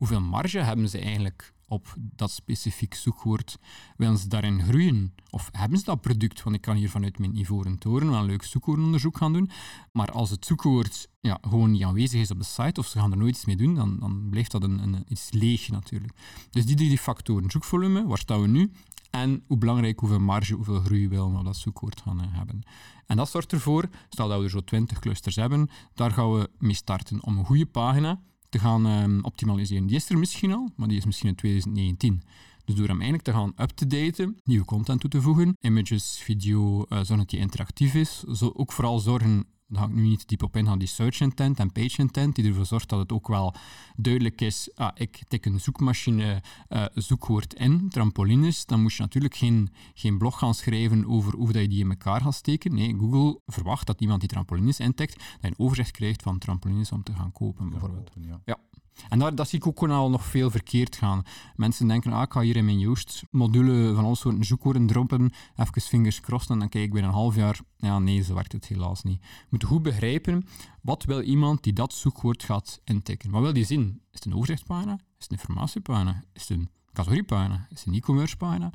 Hoeveel 0.00 0.20
marge 0.20 0.58
hebben 0.58 0.88
ze 0.88 0.98
eigenlijk 0.98 1.52
op 1.66 1.94
dat 1.96 2.30
specifiek 2.30 2.94
zoekwoord? 2.94 3.58
Willen 3.96 4.18
ze 4.18 4.28
daarin 4.28 4.62
groeien? 4.62 5.14
Of 5.30 5.48
hebben 5.52 5.78
ze 5.78 5.84
dat 5.84 6.00
product? 6.00 6.42
Want 6.42 6.56
ik 6.56 6.62
kan 6.62 6.76
hier 6.76 6.90
vanuit 6.90 7.18
mijn 7.18 7.36
ivoren 7.36 7.78
toren 7.78 8.10
wel 8.10 8.18
een 8.18 8.26
leuk 8.26 8.42
zoekwoordonderzoek 8.42 9.16
gaan 9.16 9.32
doen. 9.32 9.50
Maar 9.92 10.12
als 10.12 10.30
het 10.30 10.46
zoekwoord 10.46 11.08
ja, 11.20 11.38
gewoon 11.40 11.70
niet 11.70 11.82
aanwezig 11.82 12.20
is 12.20 12.30
op 12.30 12.38
de 12.38 12.44
site 12.44 12.80
of 12.80 12.86
ze 12.86 12.98
gaan 12.98 13.10
er 13.10 13.18
nooit 13.18 13.34
iets 13.34 13.44
mee 13.44 13.56
doen, 13.56 13.74
dan, 13.74 13.98
dan 13.98 14.26
blijft 14.30 14.50
dat 14.50 14.62
een, 14.62 14.78
een, 14.78 15.04
iets 15.08 15.30
leeg 15.30 15.68
natuurlijk. 15.68 16.12
Dus 16.50 16.66
die 16.66 16.76
drie 16.76 16.98
factoren. 16.98 17.50
Zoekvolume, 17.50 18.06
waar 18.06 18.18
staan 18.18 18.40
we 18.40 18.48
nu? 18.48 18.72
En 19.10 19.44
hoe 19.46 19.58
belangrijk, 19.58 20.00
hoeveel 20.00 20.20
marge, 20.20 20.54
hoeveel 20.54 20.80
groei 20.80 21.08
willen 21.08 21.32
we 21.32 21.38
op 21.38 21.44
dat 21.44 21.56
zoekwoord 21.56 22.00
gaan 22.00 22.20
eh, 22.20 22.26
hebben. 22.30 22.62
En 23.06 23.16
dat 23.16 23.30
zorgt 23.30 23.52
ervoor, 23.52 23.88
stel 24.08 24.28
dat 24.28 24.38
we 24.38 24.44
er 24.44 24.50
zo 24.50 24.60
20 24.60 24.98
clusters 24.98 25.36
hebben, 25.36 25.70
daar 25.94 26.10
gaan 26.10 26.32
we 26.32 26.50
mee 26.58 26.74
starten 26.74 27.24
om 27.24 27.38
een 27.38 27.44
goede 27.44 27.66
pagina 27.66 28.20
te 28.50 28.58
gaan 28.58 28.86
um, 28.86 29.24
optimaliseren. 29.24 29.86
Die 29.86 29.96
is 29.96 30.10
er 30.10 30.18
misschien 30.18 30.52
al, 30.52 30.70
maar 30.76 30.88
die 30.88 30.96
is 30.96 31.04
misschien 31.04 31.28
in 31.28 31.34
2019. 31.34 32.22
Dus 32.64 32.74
door 32.74 32.86
hem 32.86 33.00
eigenlijk 33.00 33.24
te 33.24 33.32
gaan 33.32 33.52
up-to-daten, 33.56 34.36
nieuwe 34.44 34.64
content 34.64 35.00
toe 35.00 35.10
te 35.10 35.22
voegen, 35.22 35.56
images, 35.60 36.18
video, 36.22 36.78
uh, 36.78 36.84
zorgen 36.88 37.16
dat 37.16 37.30
die 37.30 37.40
interactief 37.40 37.94
is. 37.94 38.22
Zo 38.22 38.52
ook 38.54 38.72
vooral 38.72 38.98
zorgen 38.98 39.46
daar 39.70 39.82
ga 39.82 39.88
ik 39.88 39.94
nu 39.94 40.02
niet 40.02 40.28
diep 40.28 40.42
op 40.42 40.56
ingaan, 40.56 40.78
die 40.78 40.88
search 40.88 41.20
intent 41.20 41.58
en 41.58 41.72
page 41.72 42.00
intent, 42.00 42.34
die 42.34 42.44
ervoor 42.44 42.66
zorgt 42.66 42.88
dat 42.88 42.98
het 42.98 43.12
ook 43.12 43.28
wel 43.28 43.54
duidelijk 43.96 44.40
is, 44.40 44.70
ah, 44.74 44.90
ik 44.94 45.22
tik 45.28 45.46
een 45.46 45.60
zoekmachine 45.60 46.42
uh, 46.68 46.84
zoekwoord 46.94 47.54
in, 47.54 47.88
trampolines, 47.88 48.66
dan 48.66 48.82
moet 48.82 48.94
je 48.94 49.02
natuurlijk 49.02 49.34
geen, 49.34 49.70
geen 49.94 50.18
blog 50.18 50.38
gaan 50.38 50.54
schrijven 50.54 51.06
over 51.06 51.36
hoe 51.36 51.52
dat 51.52 51.62
je 51.62 51.68
die 51.68 51.84
in 51.84 51.90
elkaar 51.90 52.20
gaat 52.20 52.34
steken. 52.34 52.74
Nee, 52.74 52.96
Google 52.98 53.40
verwacht 53.46 53.86
dat 53.86 54.00
iemand 54.00 54.20
die 54.20 54.28
trampolines 54.28 54.80
intikt, 54.80 55.16
dat 55.16 55.38
je 55.40 55.46
een 55.46 55.58
overzicht 55.58 55.90
krijgt 55.90 56.22
van 56.22 56.38
trampolines 56.38 56.92
om 56.92 57.02
te 57.02 57.14
gaan 57.14 57.32
kopen, 57.32 57.70
bijvoorbeeld. 57.70 58.10
ja. 58.20 58.40
ja. 58.44 58.58
En 59.08 59.18
daar, 59.18 59.34
dat 59.34 59.48
zie 59.48 59.58
ik 59.58 59.66
ook 59.66 59.88
al 59.88 60.10
nog 60.10 60.24
veel 60.24 60.50
verkeerd 60.50 60.96
gaan. 60.96 61.22
Mensen 61.56 61.88
denken, 61.88 62.12
ah, 62.12 62.22
ik 62.22 62.32
ga 62.32 62.40
hier 62.40 62.56
in 62.56 62.64
mijn 62.64 62.78
Joost-module 62.78 63.94
van 63.94 64.04
alle 64.04 64.16
soorten 64.16 64.44
zoekwoorden 64.44 64.86
droppen, 64.86 65.32
even 65.56 65.82
fingers 65.82 66.20
crossed 66.20 66.50
en 66.50 66.58
dan 66.58 66.68
kijk 66.68 66.84
ik 66.84 66.92
binnen 66.92 67.10
een 67.10 67.16
half 67.16 67.36
jaar, 67.36 67.60
ja 67.76 67.98
nee, 67.98 68.22
zo 68.22 68.34
werkt 68.34 68.52
het 68.52 68.66
helaas 68.66 69.02
niet. 69.02 69.18
Je 69.20 69.46
moet 69.48 69.64
goed 69.64 69.82
begrijpen, 69.82 70.46
wat 70.82 71.04
wil 71.04 71.20
iemand 71.22 71.62
die 71.62 71.72
dat 71.72 71.92
zoekwoord 71.92 72.42
gaat 72.42 72.80
intikken? 72.84 73.30
Wat 73.30 73.42
wil 73.42 73.52
die 73.52 73.64
zien? 73.64 74.02
Is 74.10 74.18
het 74.18 74.24
een 74.24 74.34
overzichtspagina? 74.34 74.92
Is 74.92 75.00
het 75.18 75.30
een 75.30 75.38
informatiepagina? 75.38 76.22
Is 76.32 76.48
het 76.48 76.58
een 76.58 76.70
categoriepagina? 76.92 77.66
Is 77.70 77.78
het 77.78 77.86
een 77.86 77.94
e-commerce 77.94 78.36
pagina? 78.36 78.72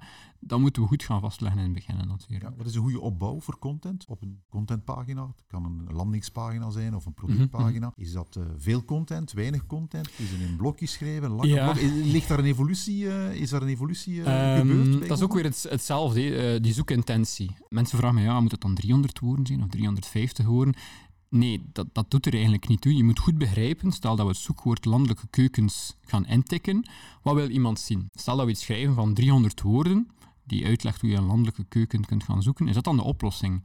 dat 0.48 0.60
moeten 0.60 0.82
we 0.82 0.88
goed 0.88 1.04
gaan 1.04 1.20
vastleggen 1.20 1.60
in 1.60 1.66
het 1.66 1.74
begin 1.74 2.08
natuurlijk. 2.08 2.42
Ja, 2.42 2.54
wat 2.58 2.66
is 2.66 2.76
een 2.76 2.82
goede 2.82 3.00
opbouw 3.00 3.40
voor 3.40 3.60
content 3.60 4.06
op 4.08 4.22
een 4.22 4.42
contentpagina? 4.50 5.28
Het 5.28 5.44
kan 5.48 5.66
een 5.66 5.96
landingspagina 5.96 6.70
zijn 6.70 6.96
of 6.96 7.06
een 7.06 7.14
productpagina. 7.14 7.88
Mhm. 7.88 8.02
Is 8.02 8.12
dat 8.12 8.36
uh, 8.38 8.44
veel 8.58 8.86
content, 8.86 9.32
weinig 9.32 9.66
content? 9.66 10.10
Is 10.18 10.32
het 10.32 10.40
in 10.40 10.56
blokjes 10.56 10.90
geschreven, 10.90 11.30
lange 11.30 11.48
ja. 11.48 11.72
blok? 11.72 11.84
Ligt 11.92 12.28
daar 12.28 12.40
een 12.40 12.46
evolutie, 12.46 13.04
uh, 13.04 13.34
is 13.34 13.50
daar 13.50 13.62
een 13.62 13.68
evolutie 13.68 14.14
uh, 14.14 14.58
um, 14.58 14.68
gebeurd? 14.68 15.08
Dat 15.08 15.18
is 15.18 15.24
ook 15.24 15.34
weer 15.34 15.44
het, 15.44 15.66
hetzelfde, 15.70 16.60
die 16.62 16.74
zoekintentie. 16.74 17.56
Mensen 17.70 17.98
vragen 17.98 18.16
me, 18.16 18.22
ja, 18.22 18.40
moet 18.40 18.52
het 18.52 18.62
dan 18.62 18.76
300 18.76 19.20
woorden 19.20 19.46
zijn 19.46 19.64
of 19.64 19.70
350 19.70 20.46
woorden? 20.46 20.76
Nee, 21.30 21.70
dat, 21.72 21.88
dat 21.92 22.12
doet 22.12 22.26
er 22.26 22.34
eigenlijk 22.34 22.68
niet 22.68 22.82
toe. 22.82 22.96
Je 22.96 23.04
moet 23.04 23.20
goed 23.20 23.38
begrijpen, 23.38 23.92
stel 23.92 24.16
dat 24.16 24.26
we 24.26 24.32
het 24.32 24.42
zoekwoord 24.42 24.86
landelijke 24.86 25.28
keukens 25.28 25.96
gaan 26.02 26.26
intikken, 26.26 26.90
wat 27.22 27.36
wil 27.36 27.50
iemand 27.50 27.80
zien? 27.80 28.10
Stel 28.14 28.36
dat 28.36 28.46
we 28.46 28.52
iets 28.52 28.64
schrijven 28.64 28.96
van 28.96 29.14
300 29.14 29.62
woorden, 29.62 30.10
die 30.44 30.66
uitlegt 30.66 31.02
hoe 31.02 31.10
je 31.10 31.16
een 31.16 31.26
landelijke 31.26 31.64
keuken 31.64 32.06
kunt 32.06 32.24
gaan 32.24 32.44
zoeken, 32.44 32.68
is 32.68 32.74
dat 32.74 32.84
dan 32.84 32.96
de 32.96 33.04
oplossing? 33.04 33.64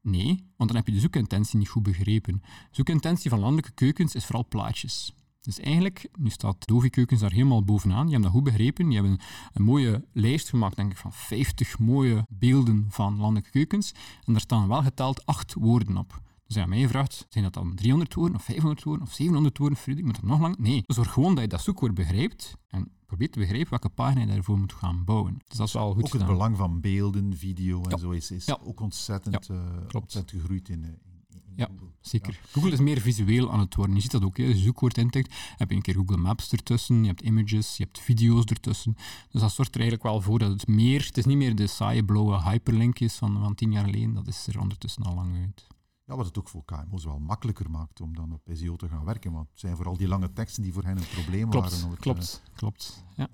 Nee, 0.00 0.44
want 0.56 0.70
dan 0.70 0.78
heb 0.78 0.86
je 0.86 0.92
de 0.94 1.00
zoekintentie 1.00 1.58
niet 1.58 1.68
goed 1.68 1.82
begrepen. 1.82 2.38
De 2.42 2.68
zoekintentie 2.70 3.30
van 3.30 3.38
landelijke 3.38 3.72
keukens 3.72 4.14
is 4.14 4.24
vooral 4.24 4.46
plaatjes. 4.48 5.14
Dus 5.42 5.60
eigenlijk, 5.60 6.08
nu 6.18 6.30
staat 6.30 6.66
Dovi 6.66 6.90
Keukens 6.90 7.20
daar 7.20 7.32
helemaal 7.32 7.64
bovenaan. 7.64 8.06
Je 8.06 8.12
hebt 8.12 8.22
dat 8.22 8.32
goed 8.32 8.44
begrepen. 8.44 8.90
Je 8.90 9.02
hebt 9.02 9.22
een, 9.52 9.62
mooie 9.62 10.04
lijst 10.12 10.48
gemaakt, 10.48 10.76
denk 10.76 10.90
ik, 10.90 10.96
van 10.96 11.12
50 11.12 11.78
mooie 11.78 12.26
beelden 12.28 12.86
van 12.88 13.16
landelijke 13.16 13.50
keukens. 13.50 13.92
En 14.24 14.32
daar 14.32 14.40
staan 14.40 14.68
wel 14.68 14.82
geteld 14.82 15.26
acht 15.26 15.54
woorden 15.54 15.96
op. 15.96 16.20
Dus 16.52 16.62
ja, 16.62 16.68
mij 16.68 16.88
vraagt, 16.88 17.26
zijn 17.28 17.44
dat 17.44 17.54
dan 17.54 17.74
300 17.74 18.14
woorden, 18.14 18.36
of 18.36 18.44
500 18.44 18.82
woorden, 18.82 19.06
of 19.06 19.12
700 19.12 19.58
woorden? 19.58 19.78
Frederik, 19.78 20.06
moet 20.06 20.14
dat 20.14 20.24
nog 20.24 20.40
lang? 20.40 20.58
Nee. 20.58 20.82
Zorg 20.86 21.12
gewoon 21.12 21.34
dat 21.34 21.42
je 21.42 21.48
dat 21.48 21.62
zoekwoord 21.62 21.94
begrijpt. 21.94 22.56
En 22.68 22.90
probeer 23.06 23.30
te 23.30 23.38
begrijpen 23.38 23.70
welke 23.70 23.88
pagina 23.88 24.20
je 24.20 24.26
daarvoor 24.26 24.58
moet 24.58 24.72
gaan 24.72 25.04
bouwen. 25.04 25.38
Dus 25.48 25.58
dat 25.58 25.66
is 25.66 25.72
wel 25.72 25.94
goed 25.94 26.04
Ook 26.04 26.12
het 26.12 26.26
belang 26.26 26.56
van 26.56 26.80
beelden, 26.80 27.36
video 27.36 27.82
en 27.82 27.98
zo 27.98 28.10
is, 28.10 28.30
is 28.30 28.60
ook 28.60 28.80
ontzettend, 28.80 29.46
ja, 29.46 29.54
uh, 29.54 30.00
ontzettend 30.00 30.40
gegroeid 30.40 30.68
in, 30.68 30.84
in, 30.84 30.98
in 31.28 31.42
ja, 31.56 31.68
zeker. 32.00 32.40
Google 32.50 32.70
is 32.70 32.80
meer 32.80 33.00
visueel 33.00 33.52
aan 33.52 33.60
het 33.60 33.74
worden. 33.74 33.94
Je 33.94 34.02
ziet 34.02 34.10
dat 34.10 34.24
ook. 34.24 34.36
Hè. 34.36 34.56
Zoekwoord 34.56 34.98
intikt, 34.98 35.34
heb 35.56 35.70
je 35.70 35.76
een 35.76 35.82
keer 35.82 35.94
Google 35.94 36.16
Maps 36.16 36.52
ertussen, 36.52 37.00
je 37.00 37.06
hebt 37.06 37.20
images, 37.20 37.76
je 37.76 37.82
hebt 37.82 38.00
video's 38.00 38.44
ertussen. 38.44 38.96
Dus 39.30 39.40
dat 39.40 39.52
zorgt 39.52 39.74
er 39.74 39.80
eigenlijk 39.80 40.10
wel 40.10 40.20
voor 40.20 40.38
dat 40.38 40.50
het 40.50 40.66
meer... 40.66 41.04
Het 41.04 41.18
is 41.18 41.24
niet 41.24 41.36
meer 41.36 41.54
de 41.54 41.66
saaie 41.66 42.04
blauwe 42.04 42.42
hyperlinkjes 42.42 43.14
van, 43.14 43.40
van 43.40 43.54
tien 43.54 43.72
jaar 43.72 43.84
geleden. 43.84 44.14
Dat 44.14 44.26
is 44.26 44.46
er 44.46 44.60
ondertussen 44.60 45.02
al 45.02 45.14
lang 45.14 45.36
uit. 45.36 45.71
Ja, 46.12 46.18
wat 46.18 46.26
het 46.26 46.38
ook 46.38 46.48
voor 46.48 46.64
KMO's 46.64 47.04
wel 47.04 47.18
makkelijker 47.18 47.70
maakt 47.70 48.00
om 48.00 48.14
dan 48.14 48.32
op 48.32 48.40
SEO 48.52 48.76
te 48.76 48.88
gaan 48.88 49.04
werken. 49.04 49.32
Want 49.32 49.48
het 49.50 49.60
zijn 49.60 49.76
vooral 49.76 49.96
die 49.96 50.08
lange 50.08 50.32
teksten 50.32 50.62
die 50.62 50.72
voor 50.72 50.82
hen 50.82 50.96
een 50.96 51.08
probleem 51.12 51.50
klopt, 51.50 51.80
waren. 51.80 51.98
klopt, 51.98 52.42
uh, 52.44 52.56
klopt. 52.56 53.04
Ja. 53.16 53.28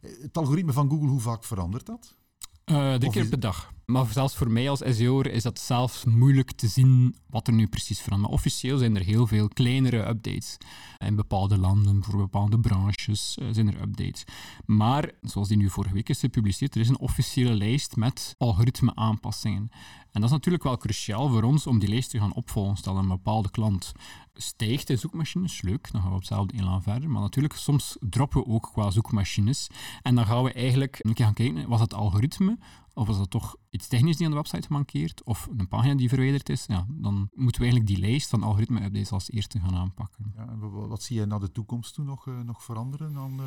Het 0.00 0.36
algoritme 0.36 0.72
van 0.72 0.90
Google, 0.90 1.08
hoe 1.08 1.20
vaak 1.20 1.44
verandert 1.44 1.86
dat? 1.86 2.16
Uh, 2.64 2.94
drie 2.94 3.10
keer 3.10 3.28
per 3.28 3.40
dag. 3.40 3.72
Maar 3.84 4.06
zelfs 4.06 4.36
voor 4.36 4.50
mij 4.50 4.70
als 4.70 4.82
SEO'er 4.84 5.32
is 5.32 5.42
dat 5.42 5.58
zelfs 5.58 6.04
moeilijk 6.04 6.52
te 6.52 6.68
zien 6.68 7.16
wat 7.26 7.46
er 7.46 7.52
nu 7.52 7.66
precies 7.66 8.00
verandert. 8.00 8.30
Maar 8.30 8.38
officieel 8.38 8.78
zijn 8.78 8.96
er 8.96 9.02
heel 9.02 9.26
veel 9.26 9.48
kleinere 9.48 10.08
updates. 10.08 10.56
In 10.98 11.16
bepaalde 11.16 11.58
landen, 11.58 12.04
voor 12.04 12.16
bepaalde 12.16 12.60
branches, 12.60 13.38
uh, 13.40 13.48
zijn 13.50 13.74
er 13.74 13.80
updates. 13.80 14.24
Maar, 14.64 15.10
zoals 15.20 15.48
die 15.48 15.56
nu 15.56 15.70
vorige 15.70 15.94
week 15.94 16.08
is 16.08 16.20
gepubliceerd, 16.20 16.74
er 16.74 16.80
is 16.80 16.88
een 16.88 16.98
officiële 16.98 17.54
lijst 17.54 17.96
met 17.96 18.34
algoritme 18.38 18.94
aanpassingen. 18.94 19.70
En 20.16 20.22
dat 20.22 20.30
is 20.30 20.36
natuurlijk 20.36 20.64
wel 20.64 20.76
cruciaal 20.76 21.28
voor 21.28 21.42
ons 21.42 21.66
om 21.66 21.78
die 21.78 21.88
lijst 21.88 22.10
te 22.10 22.18
gaan 22.18 22.34
opvolgen. 22.34 22.76
Stel 22.76 22.96
een 22.96 23.08
bepaalde 23.08 23.50
klant 23.50 23.92
stijgt 24.34 24.90
in 24.90 24.98
zoekmachines, 24.98 25.62
leuk, 25.62 25.92
dan 25.92 26.00
gaan 26.00 26.10
we 26.10 26.16
op 26.16 26.20
hetzelfde 26.20 26.56
inlaan 26.56 26.82
verder. 26.82 27.10
Maar 27.10 27.20
natuurlijk, 27.20 27.54
soms 27.54 27.96
droppen 28.00 28.40
we 28.40 28.46
ook 28.46 28.70
qua 28.72 28.90
zoekmachines. 28.90 29.66
En 30.02 30.14
dan 30.14 30.26
gaan 30.26 30.42
we 30.42 30.52
eigenlijk 30.52 30.98
een 31.00 31.14
keer 31.14 31.24
gaan 31.24 31.34
kijken, 31.34 31.68
was 31.68 31.80
het 31.80 31.94
algoritme 31.94 32.58
of 32.94 33.06
was 33.06 33.18
dat 33.18 33.30
toch 33.30 33.56
iets 33.70 33.86
technisch 33.86 34.16
die 34.16 34.26
aan 34.26 34.32
de 34.32 34.38
website 34.38 34.66
mankeert, 34.70 35.22
of 35.24 35.48
een 35.56 35.68
pagina 35.68 35.94
die 35.94 36.08
verwijderd 36.08 36.48
is, 36.48 36.64
ja, 36.66 36.86
dan 36.88 37.14
moeten 37.34 37.60
we 37.60 37.66
eigenlijk 37.68 37.86
die 37.86 37.98
lijst 37.98 38.28
van 38.28 38.42
algoritme-updates 38.42 39.10
als 39.10 39.30
eerste 39.30 39.60
gaan 39.60 39.76
aanpakken. 39.76 40.32
Ja, 40.36 40.56
wat 40.88 41.02
zie 41.02 41.18
je 41.20 41.26
naar 41.26 41.40
de 41.40 41.52
toekomst 41.52 41.94
toe 41.94 42.04
nog, 42.04 42.26
uh, 42.26 42.40
nog 42.40 42.62
veranderen 42.62 43.16
aan, 43.16 43.40
uh, 43.40 43.46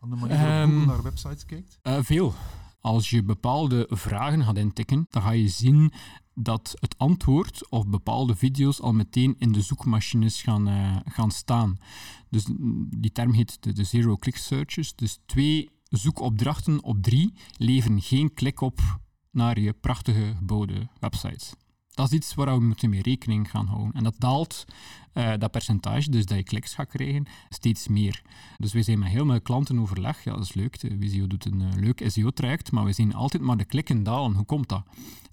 aan 0.00 0.10
de 0.10 0.16
manier 0.16 0.36
waarop 0.36 0.68
um, 0.68 0.74
Google 0.74 0.92
naar 0.94 1.02
websites 1.02 1.46
kijkt? 1.46 1.78
Uh, 1.82 1.98
veel. 2.00 2.34
Als 2.80 3.10
je 3.10 3.22
bepaalde 3.22 3.86
vragen 3.90 4.44
gaat 4.44 4.56
intikken, 4.56 5.06
dan 5.10 5.22
ga 5.22 5.30
je 5.30 5.48
zien 5.48 5.92
dat 6.34 6.76
het 6.80 6.98
antwoord 6.98 7.70
of 7.70 7.88
bepaalde 7.88 8.36
video's 8.36 8.80
al 8.80 8.92
meteen 8.92 9.34
in 9.38 9.52
de 9.52 9.60
zoekmachines 9.60 10.42
gaan, 10.42 10.68
uh, 10.68 10.96
gaan 11.04 11.30
staan. 11.30 11.78
Dus 12.28 12.46
die 12.96 13.12
term 13.12 13.32
heet 13.32 13.62
de, 13.62 13.72
de 13.72 13.84
zero-click 13.84 14.36
searches. 14.36 14.94
Dus 14.94 15.18
twee 15.26 15.70
zoekopdrachten 15.88 16.82
op 16.82 17.02
drie 17.02 17.34
leveren 17.56 18.00
geen 18.00 18.34
klik 18.34 18.60
op 18.60 18.80
naar 19.30 19.60
je 19.60 19.72
prachtige 19.72 20.34
gebouwde 20.36 20.88
website. 21.00 21.54
Dat 22.00 22.10
is 22.10 22.16
iets 22.16 22.34
waar 22.34 22.58
we 22.58 22.64
moeten 22.64 22.90
mee 22.90 23.02
rekening 23.02 23.50
gaan 23.50 23.66
houden. 23.66 23.92
En 23.92 24.02
dat 24.02 24.14
daalt, 24.18 24.64
uh, 25.14 25.32
dat 25.38 25.50
percentage, 25.50 26.10
dus 26.10 26.26
dat 26.26 26.36
je 26.36 26.44
kliks 26.44 26.74
gaat 26.74 26.88
krijgen, 26.88 27.26
steeds 27.48 27.88
meer. 27.88 28.22
Dus 28.58 28.72
we 28.72 28.82
zijn 28.82 28.98
met 28.98 29.08
heel 29.08 29.26
veel 29.26 29.40
klanten 29.40 29.78
overleg. 29.78 30.24
Ja, 30.24 30.32
dat 30.32 30.44
is 30.44 30.54
leuk. 30.54 30.76
Visio 30.98 31.26
doet 31.26 31.44
een 31.44 31.60
uh, 31.60 31.68
leuk 31.74 32.02
SEO-traject, 32.06 32.72
maar 32.72 32.84
we 32.84 32.92
zien 32.92 33.14
altijd 33.14 33.42
maar 33.42 33.56
de 33.56 33.64
klikken 33.64 34.02
dalen. 34.02 34.34
Hoe 34.34 34.44
komt 34.44 34.68
dat? 34.68 34.82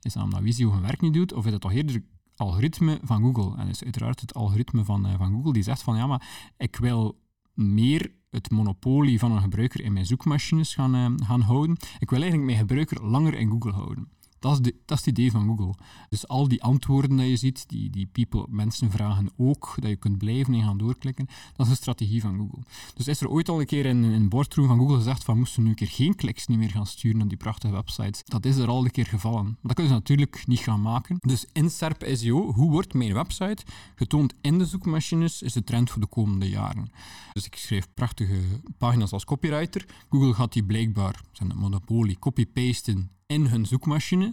Is 0.02 0.14
dat 0.14 0.24
omdat 0.24 0.42
Visio 0.42 0.72
hun 0.72 0.82
werk 0.82 1.02
niet 1.02 1.14
doet, 1.14 1.34
of 1.34 1.46
is 1.46 1.52
het 1.52 1.62
toch 1.62 1.74
eerder 1.74 2.04
algoritme 2.36 3.00
van 3.04 3.22
Google? 3.22 3.62
En 3.62 3.68
is 3.68 3.84
uiteraard 3.84 4.22
het 4.22 4.34
algoritme 4.34 4.84
van, 4.84 5.08
uh, 5.08 5.18
van 5.18 5.32
Google 5.32 5.54
die 5.54 5.64
zegt 5.64 5.82
van 5.82 5.96
ja, 5.96 6.08
maar 6.08 6.52
ik 6.58 6.76
wil 6.76 7.20
meer 7.54 8.12
het 8.30 8.52
monopolie 8.52 9.20
van 9.20 9.32
een 9.32 9.42
gebruiker 9.42 9.82
in 9.82 9.94
mijn 9.94 10.06
zoekmachines 10.06 10.74
gaan, 10.74 11.24
gaan 11.24 11.42
houden. 11.42 11.78
Ik 12.00 12.10
wil 12.10 12.22
eigenlijk 12.22 12.52
mijn 12.52 12.68
gebruiker 12.68 13.06
langer 13.06 13.34
in 13.34 13.50
Google 13.50 13.72
houden. 13.72 14.08
Dat 14.40 14.52
is, 14.52 14.72
dat 14.86 15.00
is 15.00 15.06
het 15.06 15.18
idee 15.18 15.32
van 15.32 15.48
Google. 15.48 15.74
Dus 16.10 16.28
al 16.28 16.48
die 16.48 16.64
antwoorden 16.64 17.18
dat 17.18 17.28
je 17.28 17.36
ziet, 17.36 17.70
die, 17.70 17.90
die 17.90 18.06
people, 18.06 18.46
mensen 18.50 18.92
vragen 18.92 19.30
ook, 19.38 19.74
dat 19.80 19.90
je 19.90 19.96
kunt 19.96 20.18
blijven 20.18 20.54
en 20.54 20.64
gaan 20.64 20.78
doorklikken, 20.78 21.28
dat 21.56 21.66
is 21.66 21.72
de 21.72 21.78
strategie 21.78 22.22
van 22.22 22.38
Google. 22.38 22.64
Dus 22.96 23.08
is 23.08 23.22
er 23.22 23.30
ooit 23.30 23.50
al 23.50 23.60
een 23.60 23.66
keer 23.66 23.86
in 23.86 24.04
een 24.04 24.30
boardroom 24.30 24.68
van 24.68 24.78
Google 24.78 24.96
gezegd 24.96 25.24
van 25.24 25.38
moesten 25.38 25.58
we 25.58 25.64
nu 25.64 25.70
een 25.70 25.76
keer 25.76 25.88
geen 25.88 26.16
kliks 26.16 26.48
niet 26.48 26.58
meer 26.58 26.70
gaan 26.70 26.86
sturen 26.86 27.18
naar 27.18 27.28
die 27.28 27.38
prachtige 27.38 27.74
websites? 27.74 28.24
Dat 28.24 28.46
is 28.46 28.58
er 28.58 28.68
al 28.68 28.86
een 28.86 28.92
keer 28.92 29.06
gevallen. 29.06 29.58
Dat 29.62 29.74
kunnen 29.74 29.94
ze 29.94 30.00
natuurlijk 30.00 30.44
niet 30.48 30.60
gaan 30.60 30.82
maken. 30.82 31.18
Dus 31.20 31.46
in 31.52 31.70
SERP 31.70 32.10
SEO, 32.14 32.54
hoe 32.54 32.72
wordt 32.72 32.94
mijn 32.94 33.14
website 33.14 33.64
getoond 33.96 34.34
in 34.42 34.58
de 34.58 34.66
zoekmachines, 34.66 35.42
is 35.42 35.54
de 35.54 35.64
trend 35.64 35.90
voor 35.90 36.02
de 36.02 36.08
komende 36.08 36.50
jaren. 36.50 36.92
Dus 37.34 37.46
ik 37.46 37.56
schrijf 37.56 37.88
prachtige 37.94 38.40
pagina's 38.78 39.12
als 39.12 39.26
copywriter. 39.26 39.86
Google 40.10 40.34
gaat 40.34 40.54
die 40.54 40.64
blijkbaar, 40.64 41.22
zijn 41.32 41.50
het 41.50 41.60
monopolie, 41.60 42.20
copy-pasten 42.20 43.10
in 43.28 43.46
hun 43.46 43.66
zoekmachine. 43.66 44.26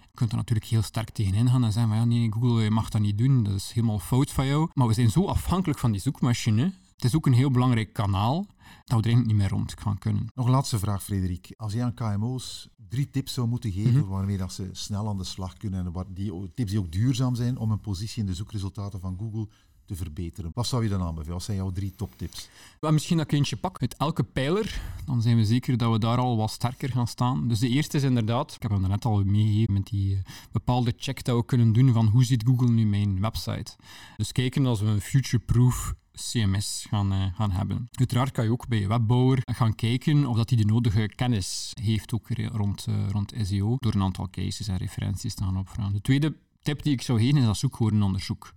Je 0.00 0.22
kunt 0.22 0.30
er 0.30 0.36
natuurlijk 0.36 0.66
heel 0.66 0.82
sterk 0.82 1.10
tegenin 1.10 1.48
gaan 1.48 1.64
en 1.64 1.72
zeggen 1.72 1.90
van 1.92 2.00
ja, 2.00 2.04
nee, 2.04 2.32
Google, 2.32 2.62
je 2.62 2.70
mag 2.70 2.88
dat 2.88 3.00
niet 3.00 3.18
doen, 3.18 3.42
dat 3.42 3.54
is 3.54 3.72
helemaal 3.72 3.98
fout 3.98 4.30
van 4.30 4.46
jou. 4.46 4.70
Maar 4.74 4.86
we 4.86 4.94
zijn 4.94 5.10
zo 5.10 5.26
afhankelijk 5.26 5.78
van 5.78 5.92
die 5.92 6.00
zoekmachine. 6.00 6.62
Het 6.94 7.04
is 7.04 7.14
ook 7.14 7.26
een 7.26 7.32
heel 7.32 7.50
belangrijk 7.50 7.92
kanaal 7.92 8.36
dat 8.36 8.46
we 8.84 8.96
er 8.96 9.04
eigenlijk 9.04 9.26
niet 9.26 9.36
meer 9.36 9.48
rond 9.48 9.74
gaan 9.78 9.98
kunnen. 9.98 10.30
Nog 10.34 10.46
een 10.46 10.52
laatste 10.52 10.78
vraag, 10.78 11.02
Frederik. 11.02 11.54
Als 11.56 11.72
jij 11.72 11.84
aan 11.84 11.94
KMO's 11.94 12.68
drie 12.88 13.10
tips 13.10 13.32
zou 13.32 13.48
moeten 13.48 13.72
geven 13.72 13.90
mm 13.92 14.00
-hmm. 14.00 14.08
waarmee 14.08 14.36
dat 14.36 14.52
ze 14.52 14.68
snel 14.72 15.08
aan 15.08 15.18
de 15.18 15.24
slag 15.24 15.56
kunnen 15.56 15.86
en 15.86 16.06
die 16.08 16.52
tips 16.54 16.70
die 16.70 16.80
ook 16.80 16.92
duurzaam 16.92 17.34
zijn 17.34 17.58
om 17.58 17.70
een 17.70 17.80
positie 17.80 18.20
in 18.20 18.26
de 18.26 18.34
zoekresultaten 18.34 19.00
van 19.00 19.16
Google 19.18 19.48
te 19.86 19.96
verbeteren. 19.96 20.50
Wat 20.54 20.66
zou 20.66 20.82
je 20.82 20.88
dan 20.88 21.02
aanbevelen? 21.02 21.32
Wat 21.34 21.42
zijn 21.42 21.56
jouw 21.56 21.70
drie 21.70 21.94
toptips? 21.96 22.48
Misschien 22.80 23.16
dat 23.16 23.26
ik 23.26 23.32
eentje 23.32 23.56
pak 23.56 23.80
uit 23.80 23.96
elke 23.96 24.22
pijler. 24.22 24.80
Dan 25.04 25.22
zijn 25.22 25.36
we 25.36 25.44
zeker 25.44 25.76
dat 25.76 25.92
we 25.92 25.98
daar 25.98 26.18
al 26.18 26.36
wat 26.36 26.50
sterker 26.50 26.90
gaan 26.90 27.06
staan. 27.06 27.48
Dus 27.48 27.58
de 27.58 27.68
eerste 27.68 27.96
is 27.96 28.02
inderdaad, 28.02 28.54
ik 28.54 28.62
heb 28.62 28.70
hem 28.70 28.88
net 28.88 29.04
al 29.04 29.24
meegegeven 29.24 29.72
met 29.72 29.86
die 29.86 30.14
uh, 30.14 30.20
bepaalde 30.52 30.94
check 30.96 31.24
dat 31.24 31.36
we 31.36 31.44
kunnen 31.44 31.72
doen 31.72 31.92
van 31.92 32.06
hoe 32.06 32.24
ziet 32.24 32.42
Google 32.46 32.70
nu 32.70 32.86
mijn 32.86 33.20
website. 33.20 33.76
Dus 34.16 34.32
kijken 34.32 34.66
als 34.66 34.80
we 34.80 34.86
een 34.86 35.00
future-proof 35.00 35.94
CMS 36.16 36.86
gaan, 36.88 37.12
uh, 37.12 37.24
gaan 37.34 37.50
hebben. 37.50 37.88
Uiteraard 37.92 38.30
kan 38.30 38.44
je 38.44 38.50
ook 38.50 38.68
bij 38.68 38.78
je 38.78 38.88
webbouwer 38.88 39.38
gaan 39.44 39.74
kijken 39.74 40.26
of 40.26 40.36
dat 40.36 40.50
hij 40.50 40.58
de 40.58 40.64
nodige 40.64 41.10
kennis 41.14 41.70
heeft 41.80 42.14
ook 42.14 42.28
rond, 42.52 42.86
uh, 42.88 43.10
rond 43.10 43.32
SEO, 43.42 43.76
door 43.78 43.94
een 43.94 44.02
aantal 44.02 44.28
cases 44.30 44.68
en 44.68 44.76
referenties 44.76 45.34
te 45.34 45.44
gaan 45.44 45.58
opvragen. 45.58 45.92
De 45.92 46.00
tweede 46.00 46.36
tip 46.62 46.82
die 46.82 46.92
ik 46.92 47.02
zou 47.02 47.20
geven 47.20 47.36
is 47.36 47.44
dat 47.44 47.56
zoekwoordenonderzoek 47.56 48.54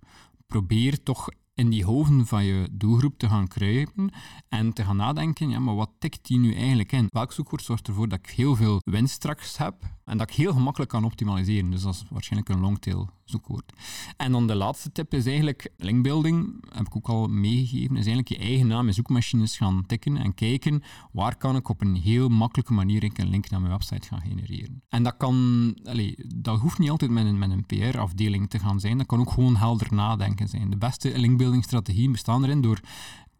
probeer 0.50 1.02
toch 1.02 1.28
in 1.60 1.70
die 1.70 1.84
hoofden 1.84 2.26
van 2.26 2.44
je 2.44 2.68
doelgroep 2.72 3.18
te 3.18 3.28
gaan 3.28 3.48
kruipen 3.48 4.12
en 4.48 4.72
te 4.72 4.84
gaan 4.84 4.96
nadenken, 4.96 5.48
ja, 5.48 5.58
maar 5.58 5.74
wat 5.74 5.90
tikt 5.98 6.26
die 6.26 6.38
nu 6.38 6.54
eigenlijk 6.54 6.92
in? 6.92 7.06
Welk 7.08 7.32
zoekwoord 7.32 7.62
zorgt 7.62 7.88
ervoor 7.88 8.08
dat 8.08 8.18
ik 8.18 8.30
heel 8.30 8.56
veel 8.56 8.80
winst 8.84 9.14
straks 9.14 9.56
heb 9.56 9.74
en 10.04 10.18
dat 10.18 10.30
ik 10.30 10.36
heel 10.36 10.52
gemakkelijk 10.52 10.90
kan 10.90 11.04
optimaliseren? 11.04 11.70
Dus 11.70 11.82
dat 11.82 11.94
is 11.94 12.04
waarschijnlijk 12.10 12.52
een 12.52 12.60
longtail 12.60 13.08
zoekwoord. 13.30 13.72
En 14.16 14.32
dan 14.32 14.46
de 14.46 14.54
laatste 14.54 14.92
tip 14.92 15.14
is 15.14 15.26
eigenlijk 15.26 15.72
linkbuilding, 15.76 16.64
heb 16.74 16.86
ik 16.86 16.96
ook 16.96 17.08
al 17.08 17.26
meegegeven, 17.26 17.96
is 17.96 18.06
eigenlijk 18.06 18.28
je 18.28 18.38
eigen 18.38 18.66
naam 18.66 18.86
in 18.86 18.94
zoekmachines 18.94 19.56
gaan 19.56 19.84
tikken 19.86 20.16
en 20.16 20.34
kijken 20.34 20.82
waar 21.12 21.36
kan 21.36 21.56
ik 21.56 21.68
op 21.68 21.80
een 21.80 21.94
heel 21.94 22.28
makkelijke 22.28 22.72
manier 22.72 23.04
een 23.14 23.28
link 23.28 23.50
naar 23.50 23.60
mijn 23.60 23.72
website 23.72 24.08
gaan 24.08 24.20
genereren. 24.20 24.82
En 24.88 25.02
dat 25.02 25.16
kan, 25.16 25.76
allez, 25.84 26.14
dat 26.36 26.58
hoeft 26.58 26.78
niet 26.78 26.90
altijd 26.90 27.10
met 27.10 27.26
een, 27.26 27.38
met 27.38 27.50
een 27.50 27.66
PR-afdeling 27.66 28.50
te 28.50 28.58
gaan 28.58 28.80
zijn, 28.80 28.98
dat 28.98 29.06
kan 29.06 29.20
ook 29.20 29.30
gewoon 29.30 29.56
helder 29.56 29.94
nadenken 29.94 30.48
zijn. 30.48 30.70
De 30.70 30.76
beste 30.76 31.12
linkbuilding-strategieën 31.50 32.12
bestaan 32.12 32.44
erin 32.44 32.60
door 32.60 32.80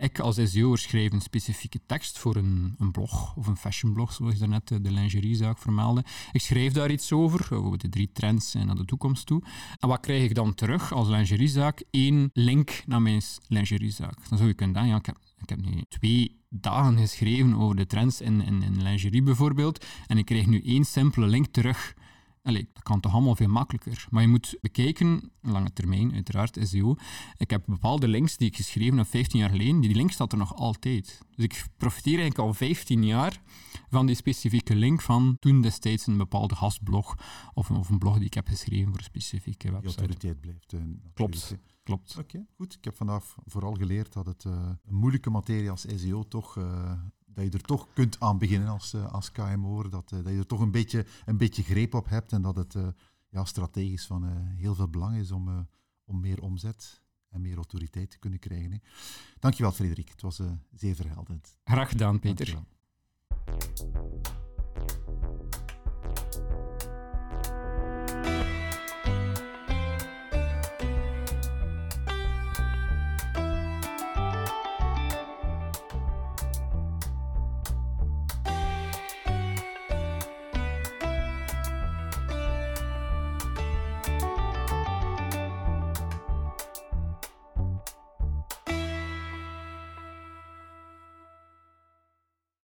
ik 0.01 0.19
als 0.19 0.39
SEO'er 0.43 0.79
schrijf 0.79 1.13
een 1.13 1.21
specifieke 1.21 1.81
tekst 1.87 2.19
voor 2.19 2.37
een, 2.37 2.75
een 2.79 2.91
blog 2.91 3.37
of 3.37 3.47
een 3.47 3.57
fashionblog, 3.57 4.13
zoals 4.13 4.33
je 4.33 4.39
daarnet 4.39 4.69
de, 4.69 4.81
de 4.81 4.93
lingeriezaak 4.93 5.59
vermeldde. 5.59 6.05
Ik 6.33 6.41
schrijf 6.41 6.73
daar 6.73 6.91
iets 6.91 7.13
over, 7.13 7.55
over 7.55 7.79
de 7.79 7.89
drie 7.89 8.11
trends 8.13 8.55
naar 8.55 8.75
de 8.75 8.85
toekomst 8.85 9.27
toe. 9.27 9.43
En 9.79 9.89
wat 9.89 10.01
krijg 10.01 10.23
ik 10.23 10.35
dan 10.35 10.55
terug 10.55 10.93
als 10.93 11.09
lingeriezaak? 11.09 11.83
Eén 11.91 12.31
link 12.33 12.83
naar 12.87 13.03
mijn 13.03 13.23
lingeriezaak. 13.49 14.29
Dan 14.29 14.39
zou 14.39 14.49
je 14.49 14.55
kunnen 14.55 14.75
denken, 14.75 14.93
ja, 14.93 14.99
ik 14.99 15.07
heb, 15.07 15.19
ik 15.43 15.49
heb 15.49 15.61
nu 15.61 15.83
twee 15.89 16.41
dagen 16.49 16.99
geschreven 16.99 17.55
over 17.55 17.77
de 17.77 17.87
trends 17.87 18.21
in, 18.21 18.41
in, 18.41 18.63
in 18.63 18.83
lingerie 18.83 19.23
bijvoorbeeld, 19.23 19.87
en 20.07 20.19
ik 20.19 20.25
krijg 20.25 20.47
nu 20.47 20.63
één 20.63 20.85
simpele 20.85 21.27
link 21.27 21.47
terug. 21.47 21.95
Allee, 22.43 22.69
dat 22.73 22.83
kan 22.83 23.01
toch 23.01 23.13
allemaal 23.13 23.37
veel 23.37 23.49
makkelijker. 23.49 24.07
Maar 24.11 24.23
je 24.23 24.29
moet 24.29 24.59
bekijken, 24.61 25.33
lange 25.41 25.73
termijn 25.73 26.15
uiteraard, 26.15 26.59
SEO. 26.63 26.97
Ik 27.37 27.51
heb 27.51 27.63
bepaalde 27.67 28.09
links 28.09 28.37
die 28.37 28.49
ik 28.49 28.57
geschreven 28.57 28.99
heb 28.99 29.07
15 29.07 29.39
jaar 29.39 29.51
geleden, 29.51 29.81
die 29.81 29.95
link 29.95 30.13
staat 30.13 30.33
er 30.33 30.39
nog 30.39 30.55
altijd. 30.55 31.21
Dus 31.31 31.45
ik 31.45 31.67
profiteer 31.77 32.19
eigenlijk 32.19 32.49
al 32.49 32.55
15 32.55 33.05
jaar 33.05 33.43
van 33.89 34.07
die 34.07 34.15
specifieke 34.15 34.75
link 34.75 35.01
van 35.01 35.37
toen 35.39 35.61
destijds 35.61 36.07
een 36.07 36.17
bepaalde 36.17 36.55
gastblog 36.55 37.15
of 37.55 37.69
een, 37.69 37.77
of 37.77 37.89
een 37.89 37.99
blog 37.99 38.17
die 38.17 38.27
ik 38.27 38.35
heb 38.35 38.49
geschreven 38.49 38.89
voor 38.89 38.99
een 38.99 39.05
specifieke 39.05 39.71
website. 39.71 39.89
Die 39.89 39.99
autoriteit 39.99 40.41
blijft. 40.41 40.73
Uh, 40.73 40.81
Klopt. 41.15 41.57
Klopt. 41.83 42.11
Oké, 42.11 42.21
okay, 42.21 42.47
goed. 42.57 42.75
Ik 42.75 42.85
heb 42.85 42.97
vandaag 42.97 43.37
vooral 43.45 43.75
geleerd 43.75 44.13
dat 44.13 44.27
het 44.27 44.45
uh, 44.45 44.53
een 44.87 44.95
moeilijke 44.95 45.31
materie 45.31 45.71
als 45.71 45.87
SEO 45.95 46.23
toch 46.23 46.57
uh, 46.57 46.93
dat 47.35 47.45
je 47.45 47.51
er 47.51 47.61
toch 47.61 47.87
kunt 47.93 48.21
aan 48.21 48.39
beginnen 48.39 48.69
als, 48.69 48.95
uh, 48.95 49.13
als 49.13 49.33
KMO. 49.33 49.89
Dat, 49.89 50.13
uh, 50.13 50.25
dat 50.25 50.33
je 50.33 50.39
er 50.39 50.47
toch 50.47 50.61
een 50.61 50.71
beetje, 50.71 51.07
een 51.25 51.37
beetje 51.37 51.63
greep 51.63 51.95
op 51.95 52.09
hebt 52.09 52.33
en 52.33 52.43
dat 52.43 52.57
het 52.57 52.75
uh, 52.75 52.87
ja, 53.29 53.45
strategisch 53.45 54.07
van 54.07 54.25
heel 54.57 54.75
veel 54.75 54.89
belang 54.89 55.17
is 55.17 55.31
om, 55.31 55.67
om 56.05 56.21
meer 56.21 56.43
omzet 56.43 57.03
en 57.29 57.41
meer 57.41 57.57
autoriteit 57.57 58.11
te 58.11 58.19
kunnen 58.19 58.39
krijgen. 58.39 58.73
Hè. 58.73 58.79
Dankjewel, 59.39 59.73
Frederik. 59.73 60.09
Het 60.09 60.23
was 60.23 60.41
zeer 60.75 60.95
verhelderend. 60.95 61.57
Graag 61.65 61.89
gedaan, 61.89 62.19
Peter. 62.19 62.47
Dankjewel. 62.47 62.79